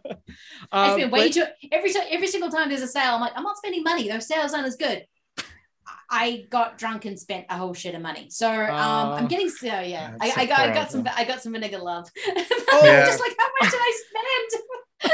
[0.72, 3.14] Um, been way but- too every time every single time there's a sale.
[3.14, 4.08] I'm like, I'm not spending money.
[4.08, 5.04] Those sales aren't as good.
[6.12, 8.28] I got drunk and spent a whole shit of money.
[8.30, 10.14] So um, Uh, I'm getting so yeah.
[10.20, 11.08] I, that's I a got I got some.
[11.16, 12.08] I got some vinegar love.
[12.72, 13.04] Oh, Yeah.
[13.06, 14.62] just like how much did I spend?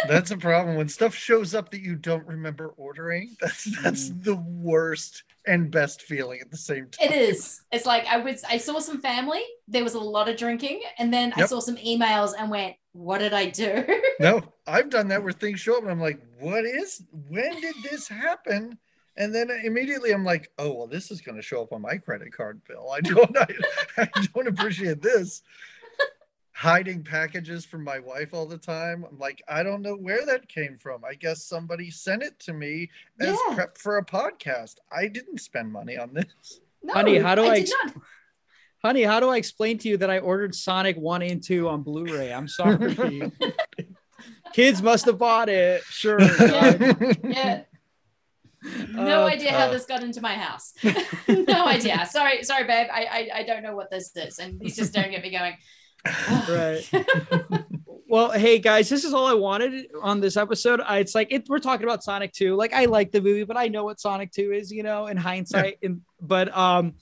[0.09, 3.37] That's a problem when stuff shows up that you don't remember ordering.
[3.41, 4.25] That's that's Mm.
[4.25, 7.09] the worst and best feeling at the same time.
[7.11, 7.63] It is.
[7.73, 8.45] It's like I was.
[8.45, 9.43] I saw some family.
[9.69, 13.19] There was a lot of drinking, and then I saw some emails and went, "What
[13.19, 13.85] did I do?"
[14.19, 17.75] No, I've done that where things show up and I'm like, what is when did
[17.83, 18.79] this happen?
[19.19, 21.97] And then immediately I'm like, oh well, this is going to show up on my
[21.97, 22.91] credit card bill.
[22.91, 23.47] I don't, I,
[23.99, 25.43] I don't appreciate this.
[26.59, 29.05] Hiding packages from my wife all the time.
[29.11, 31.05] I'm like, I don't know where that came from.
[31.05, 32.89] I guess somebody sent it to me
[33.21, 33.55] as Yeah.
[33.55, 34.77] prep for a podcast.
[34.91, 36.61] I didn't spend money on this.
[36.83, 37.93] No, Honey, how do I, did ex-
[38.83, 41.83] honey, how do I explain to you that I ordered Sonic 1 and 2 on
[41.83, 42.33] Blu-ray?
[42.33, 43.31] I'm sorry.
[44.55, 45.83] Kids must have bought it.
[45.83, 46.17] Sure.
[46.19, 47.17] Doug.
[47.23, 47.63] Yeah.
[48.93, 49.71] No Uh, idea how uh.
[49.73, 50.73] this got into my house.
[51.29, 52.07] no idea.
[52.11, 52.89] Sorry, sorry, babe.
[52.91, 55.55] I, I I don't know what this is, and he's just staring at me, going,
[56.49, 56.89] right.
[58.09, 60.81] well, hey guys, this is all I wanted on this episode.
[60.81, 62.55] I, it's like it, we're talking about Sonic 2.
[62.55, 65.17] Like I like the movie, but I know what Sonic 2 is, you know, in
[65.17, 65.79] hindsight.
[65.83, 66.95] And but um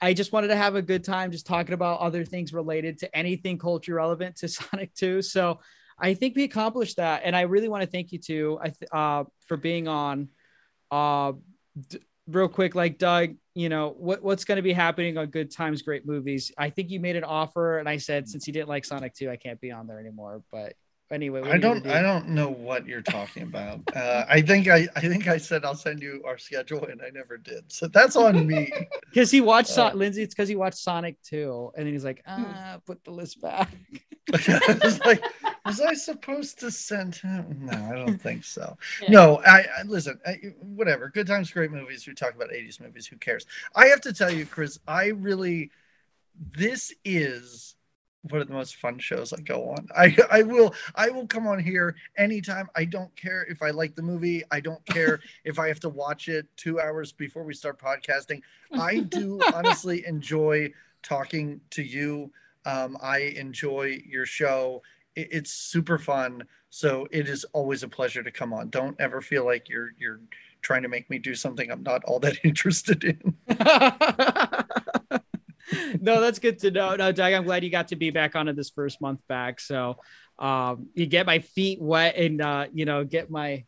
[0.00, 3.16] I just wanted to have a good time just talking about other things related to
[3.16, 5.22] anything culture relevant to Sonic 2.
[5.22, 5.60] So
[5.98, 7.22] I think we accomplished that.
[7.24, 10.28] And I really want to thank you two I th- uh for being on.
[10.90, 11.32] Uh
[11.88, 15.50] d- real quick, like Doug, you know, what, what's going to be happening on Good
[15.50, 16.52] Times, Great Movies?
[16.58, 19.30] I think you made an offer, and I said since you didn't like Sonic 2,
[19.30, 20.42] I can't be on there anymore.
[20.50, 20.74] But
[21.10, 21.90] anyway, I don't do?
[21.90, 23.80] I don't know what you're talking about.
[23.94, 27.10] Uh, I think I I think I said I'll send you our schedule and I
[27.10, 27.70] never did.
[27.70, 28.72] So that's on me.
[29.08, 30.22] because he watched Son- Uh, Lindsay.
[30.22, 33.70] It's because he watched Sonic 2, and then he's like, ah, put the list back.
[34.34, 35.22] I was like,
[35.64, 37.60] was I supposed to send him?
[37.70, 38.76] No, I don't think so.
[39.02, 39.10] Yeah.
[39.10, 40.18] No, I, I listen.
[40.26, 41.08] I, whatever.
[41.08, 42.06] Good times, great movies.
[42.06, 43.06] We talk about '80s movies.
[43.06, 43.46] Who cares?
[43.76, 44.80] I have to tell you, Chris.
[44.88, 45.70] I really,
[46.56, 47.75] this is
[48.30, 49.88] one of the most fun shows I go on.
[49.96, 52.68] I, I will, I will come on here anytime.
[52.74, 54.42] I don't care if I like the movie.
[54.50, 58.42] I don't care if I have to watch it two hours before we start podcasting.
[58.72, 60.72] I do honestly enjoy
[61.02, 62.30] talking to you.
[62.64, 64.82] Um, I enjoy your show.
[65.14, 66.44] It, it's super fun.
[66.70, 68.70] So it is always a pleasure to come on.
[68.70, 70.20] Don't ever feel like you're you're
[70.62, 73.36] trying to make me do something I'm not all that interested in.
[76.00, 76.96] No, that's good to know.
[76.96, 79.60] No, Doug, I'm glad you got to be back on it this first month back.
[79.60, 79.98] So
[80.38, 83.64] um, you get my feet wet and uh, you know, get my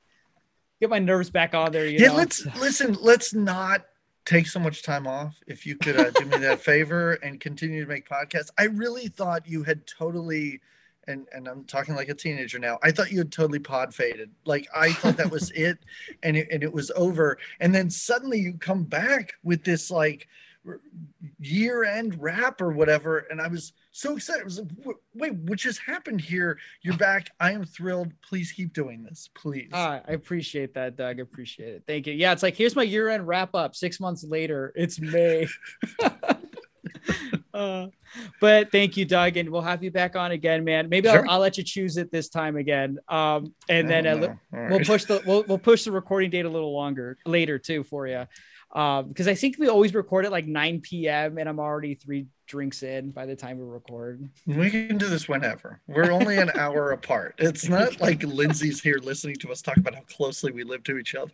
[0.80, 1.86] get my nerves back on there.
[1.86, 2.16] You yeah, know?
[2.16, 2.96] let's listen.
[3.00, 3.84] Let's not
[4.24, 5.40] take so much time off.
[5.46, 8.50] If you could uh, do me that favor and continue to make podcasts.
[8.58, 10.60] I really thought you had totally.
[11.06, 12.78] And, and I'm talking like a teenager now.
[12.82, 14.30] I thought you had totally pod faded.
[14.44, 15.78] Like I thought that was it,
[16.22, 17.38] and it, and it was over.
[17.60, 20.28] And then suddenly you come back with this like
[21.40, 23.18] year end wrap or whatever.
[23.30, 24.42] And I was so excited.
[24.42, 26.58] I was like, wait, what just happened here?
[26.82, 27.30] You're back.
[27.40, 28.12] I am thrilled.
[28.22, 29.70] Please keep doing this, please.
[29.72, 31.18] Uh, I appreciate that, Doug.
[31.18, 31.84] I appreciate it.
[31.86, 32.14] Thank you.
[32.14, 33.74] Yeah, it's like here's my year end wrap up.
[33.74, 35.46] Six months later, it's May.
[37.54, 37.86] uh,
[38.40, 40.88] but thank you, Doug, and we'll have you back on again, man.
[40.88, 41.24] Maybe sure.
[41.24, 45.04] I'll, I'll, let you choose it this time again, um, and then uh, we'll push
[45.04, 48.26] the we'll, we'll push the recording date a little longer later too for you
[48.74, 52.26] um because i think we always record at like 9 p.m and i'm already three
[52.48, 54.28] drinks in by the time we record.
[54.46, 55.80] We can do this whenever.
[55.86, 57.36] We're only an hour apart.
[57.38, 60.98] It's not like lindsay's here listening to us talk about how closely we live to
[60.98, 61.32] each other.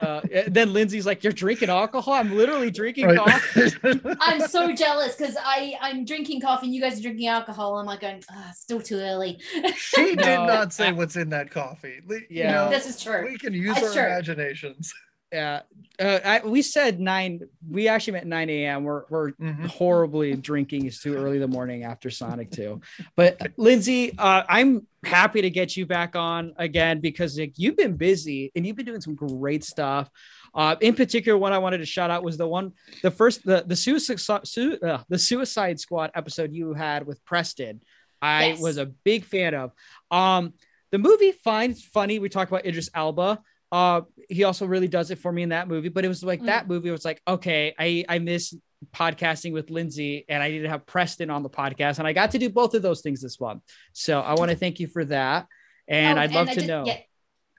[0.00, 2.14] Uh then lindsay's like you're drinking alcohol?
[2.14, 3.18] I'm literally drinking right.
[3.18, 3.70] coffee.
[4.20, 7.78] I'm so jealous because i i'm drinking coffee and you guys are drinking alcohol.
[7.78, 9.38] I'm like going oh, still too early.
[9.76, 12.00] She no, did not say what's in that coffee.
[12.08, 13.24] Yeah you know, this is true.
[13.24, 14.02] we can use That's our true.
[14.02, 14.92] imaginations
[15.34, 15.62] yeah,
[15.98, 17.40] uh, I, we said nine.
[17.68, 18.84] We actually meant nine a.m.
[18.84, 19.66] We're we're mm-hmm.
[19.66, 20.86] horribly drinking.
[20.86, 22.80] It's too early in the morning after Sonic Two.
[23.16, 27.96] But Lindsay, uh, I'm happy to get you back on again because like, you've been
[27.96, 30.08] busy and you've been doing some great stuff.
[30.54, 33.64] Uh, in particular, one I wanted to shout out was the one, the first, the
[33.66, 37.80] the suicide, su- uh, the Suicide Squad episode you had with Preston.
[38.22, 38.60] I yes.
[38.60, 39.72] was a big fan of.
[40.12, 40.54] Um,
[40.92, 42.20] the movie, fine, funny.
[42.20, 43.42] We talked about Idris Elba.
[43.72, 45.88] Uh, he also really does it for me in that movie.
[45.88, 46.46] But it was like mm.
[46.46, 48.54] that movie was like, okay, I I miss
[48.92, 52.32] podcasting with Lindsay, and I need to have Preston on the podcast, and I got
[52.32, 53.62] to do both of those things this month.
[53.92, 55.46] So I want to thank you for that,
[55.88, 56.84] and oh, I'd love and to just, know.
[56.86, 56.98] Yeah,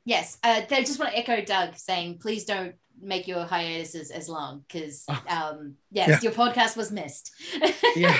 [0.05, 4.29] yes, uh, I just want to echo Doug saying, please don't make your hiatuses as
[4.29, 6.19] long because um yes yeah.
[6.21, 7.31] your podcast was missed
[7.95, 8.17] yeah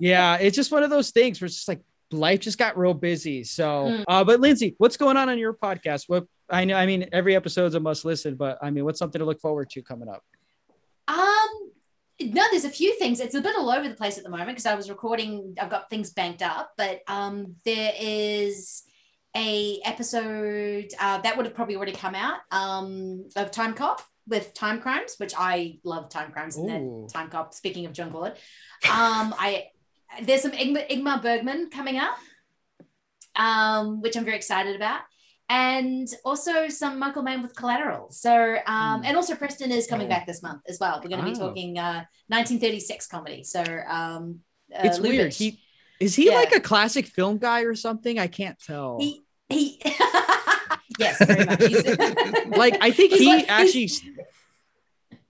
[0.00, 1.80] yeah it's just one of those things where it's just like
[2.10, 4.04] life just got real busy so mm.
[4.06, 6.76] uh but lindsay what's going on on your podcast what I know.
[6.76, 9.70] I mean, every episode's a must listen, but I mean, what's something to look forward
[9.70, 10.22] to coming up?
[11.08, 11.70] Um,
[12.20, 13.20] no, there's a few things.
[13.20, 15.56] It's a bit all over the place at the moment because I was recording.
[15.60, 18.82] I've got things banked up, but um, there is
[19.34, 24.52] a episode uh, that would have probably already come out um, of Time Cop with
[24.52, 27.54] Time Crimes, which I love Time Crimes and then Time Cop.
[27.54, 28.34] Speaking of John um,
[28.84, 29.68] I
[30.20, 32.18] there's some Ingmar, Ingmar Bergman coming up,
[33.36, 35.00] um, which I'm very excited about
[35.52, 38.10] and also some Michael Mann with Collateral.
[38.10, 39.04] So, um, mm.
[39.04, 40.08] and also Preston is coming oh.
[40.08, 40.98] back this month as well.
[41.04, 41.48] We're going to be oh.
[41.48, 43.44] talking uh, 1936 comedy.
[43.44, 44.40] So, um,
[44.74, 45.02] uh, it's Lubitsch.
[45.02, 45.34] weird.
[45.34, 45.60] He
[46.00, 46.36] is he yeah.
[46.36, 48.18] like a classic film guy or something?
[48.18, 48.96] I can't tell.
[48.98, 49.78] He he.
[50.98, 51.60] yes, very much.
[52.56, 53.80] like I think he's he like, actually.
[53.82, 54.10] He's, he's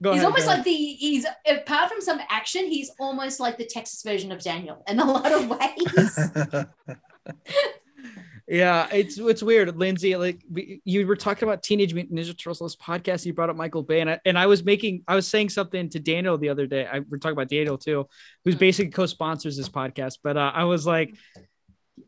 [0.05, 4.31] ahead, almost like the he's apart from some action, he's almost like the Texas version
[4.31, 6.65] of Daniel in a lot of ways.
[8.47, 10.17] yeah, it's it's weird, Lindsay.
[10.17, 10.41] Like
[10.83, 13.25] you were talking about Teenage Mutant Ninja Turtles podcast.
[13.25, 15.89] You brought up Michael Bay, and I, and I was making, I was saying something
[15.89, 16.85] to Daniel the other day.
[16.85, 18.07] I we're talking about Daniel too,
[18.43, 18.59] who's hmm.
[18.59, 20.19] basically co-sponsors this podcast.
[20.23, 21.15] But uh, I was like,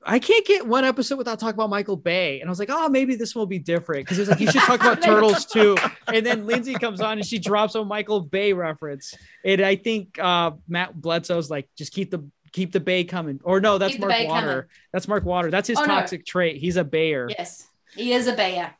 [0.03, 2.89] I can't get one episode without talking about Michael Bay, and I was like, oh,
[2.89, 5.77] maybe this will be different because he's like, you should talk about Turtles too.
[6.07, 9.13] And then Lindsay comes on and she drops a Michael Bay reference,
[9.45, 13.39] and I think uh, Matt Bledsoe's like, just keep the keep the bay coming.
[13.43, 14.47] Or no, that's keep Mark Water.
[14.47, 14.65] Coming.
[14.93, 15.51] That's Mark Water.
[15.51, 16.23] That's his oh, toxic no.
[16.25, 16.57] trait.
[16.57, 17.27] He's a bayer.
[17.29, 18.73] Yes, he is a bayer.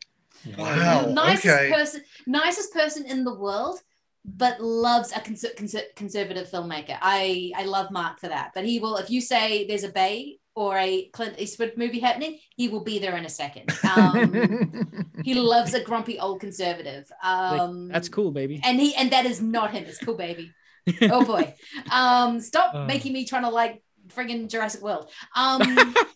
[0.57, 1.07] Wow.
[1.11, 1.71] nicest okay.
[1.71, 3.79] person, nicest person in the world,
[4.23, 6.97] but loves a cons- cons- conservative filmmaker.
[7.01, 8.51] I I love Mark for that.
[8.55, 12.39] But he will, if you say there's a bay or a Clint Eastwood movie happening,
[12.55, 13.71] he will be there in a second.
[13.83, 17.11] Um, he loves a grumpy old conservative.
[17.21, 18.61] Um, like, that's cool, baby.
[18.63, 19.83] And he and that is not him.
[19.83, 20.53] It's cool, baby
[21.03, 21.53] oh boy.
[21.91, 22.85] Um, stop uh.
[22.85, 25.09] making me trying to like friggin' Jurassic World.
[25.35, 25.61] Um,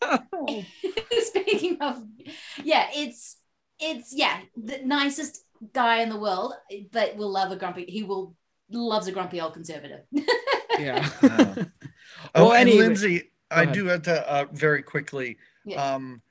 [1.21, 2.03] speaking of,
[2.63, 3.37] yeah, it's
[3.79, 5.43] it's yeah the nicest
[5.73, 6.53] guy in the world,
[6.91, 7.85] but will love a grumpy.
[7.85, 8.35] He will
[8.71, 10.01] loves a grumpy old conservative.
[10.79, 11.07] yeah.
[11.23, 11.65] oh,
[12.35, 15.37] well, and anyway, Lindsay, I do have to uh, very quickly.
[15.65, 15.93] Yeah.
[15.95, 16.21] Um,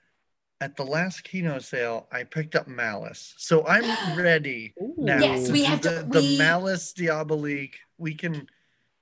[0.61, 5.19] at the last Kino sale, I picked up Malice, so I'm ready now.
[5.19, 6.09] Yes, we have the, to.
[6.09, 6.39] The we...
[6.39, 7.77] Malice Diabolique.
[7.97, 8.47] We can.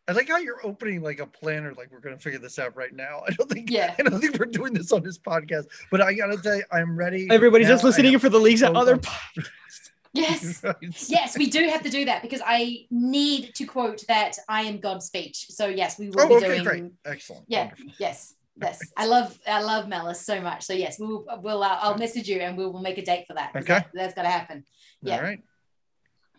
[0.09, 2.95] I like how you're opening like a planner, like we're gonna figure this out right
[2.95, 3.23] now.
[3.29, 3.71] I don't think.
[3.71, 3.95] Yeah.
[3.99, 6.97] I don't think we're doing this on this podcast, but I gotta tell you, I'm
[6.97, 7.29] ready.
[7.31, 9.51] Everybody's just listening for the leaks at other podcasts.
[10.17, 10.63] Yes.
[11.11, 14.79] yes, we do have to do that because I need to quote that I am
[14.79, 15.49] God speech.
[15.51, 16.65] So yes, we will oh, be okay, doing.
[16.65, 16.85] Great.
[17.05, 17.45] Excellent.
[17.49, 17.67] Yeah.
[17.67, 17.87] Wonderful.
[17.99, 18.35] Yes.
[18.61, 20.63] Yes, I love I love Malice so much.
[20.63, 23.35] So yes, we'll we'll uh, I'll message you and we'll we'll make a date for
[23.35, 23.51] that.
[23.55, 24.65] Okay, that, that's gonna happen.
[25.03, 25.17] Yeah.
[25.17, 25.41] All right.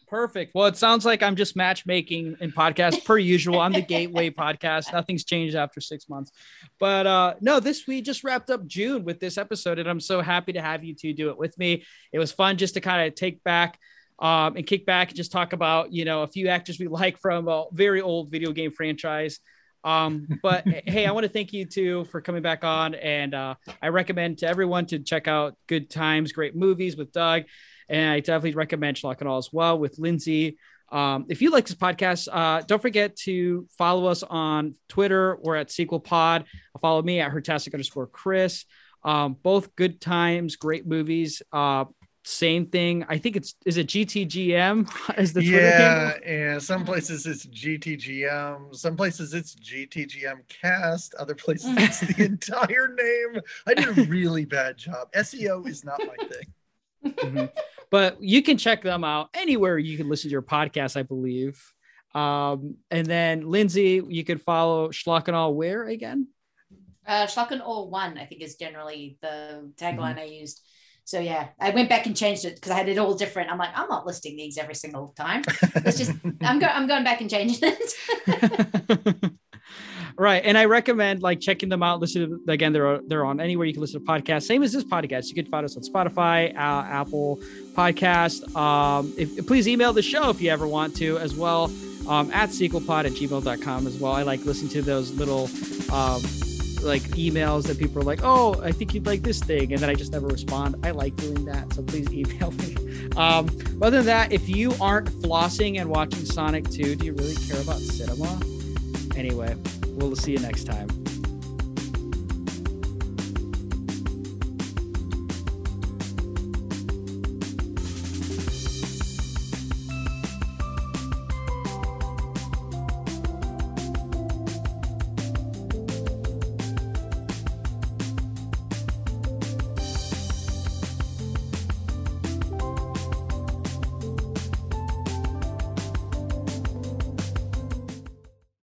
[0.08, 0.56] Perfect.
[0.56, 3.60] Well, it sounds like I'm just matchmaking in podcast per usual.
[3.60, 4.94] I'm the Gateway podcast.
[4.94, 6.32] Nothing's changed after six months.
[6.80, 10.22] But uh no, this we just wrapped up June with this episode, and I'm so
[10.22, 11.84] happy to have you two do it with me.
[12.14, 13.78] It was fun just to kind of take back
[14.20, 17.20] um, and kick back and just talk about you know a few actors we like
[17.20, 19.40] from a very old video game franchise.
[19.84, 23.56] Um, but hey, I want to thank you too for coming back on, and uh,
[23.82, 27.44] I recommend to everyone to check out Good Times, Great Movies with Doug,
[27.90, 30.58] and I definitely recommend Schlock and Awe as well with Lindsay.
[30.90, 35.38] Um, if you like this podcast, uh, don't forget to follow us on Twitter.
[35.42, 36.46] We're at Sequel Pod.
[36.82, 38.66] Follow me at Hertastic underscore Chris.
[39.04, 41.42] Um, both good times, great movies.
[41.52, 41.86] Uh,
[42.28, 43.06] same thing.
[43.08, 48.76] I think it's is it GTGM is the Twitter yeah, and some places it's GTGM,
[48.76, 53.42] some places it's GTGM cast, other places it's the entire name.
[53.66, 55.12] I did a really bad job.
[55.14, 57.14] SEO is not my thing.
[57.16, 57.46] mm-hmm.
[57.90, 61.62] But you can check them out anywhere you can listen to your podcast, I believe.
[62.14, 66.28] Um, and then Lindsay, you can follow Schlock and Awe where again?
[67.06, 70.20] Uh, Schlock and Awe One, I think, is generally the tagline mm-hmm.
[70.20, 70.62] I used.
[71.08, 73.50] So yeah, I went back and changed it because I had it all different.
[73.50, 75.42] I'm like, I'm not listing these every single time.
[75.76, 76.12] It's just
[76.42, 79.32] I'm going I'm going back and changing it.
[80.18, 82.02] right, and I recommend like checking them out.
[82.02, 84.48] Listen to again, they're they're on anywhere you can listen to podcasts.
[84.48, 85.30] Same as this podcast.
[85.30, 87.38] You can find us on Spotify, uh, Apple
[87.72, 88.54] Podcast.
[88.54, 91.72] Um, if, please email the show if you ever want to as well.
[92.10, 94.12] Um, at sequelpod at gmail.com as well.
[94.12, 95.50] I like listening to those little
[95.90, 96.22] um,
[96.84, 99.90] like emails that people are like, "Oh, I think you'd like this thing," and then
[99.90, 100.76] I just never respond.
[100.84, 102.76] I like doing that, so please email me.
[103.16, 103.50] Um,
[103.82, 107.62] other than that, if you aren't flossing and watching Sonic 2, do you really care
[107.62, 108.40] about cinema?
[109.16, 109.56] Anyway,
[109.88, 110.88] we'll see you next time.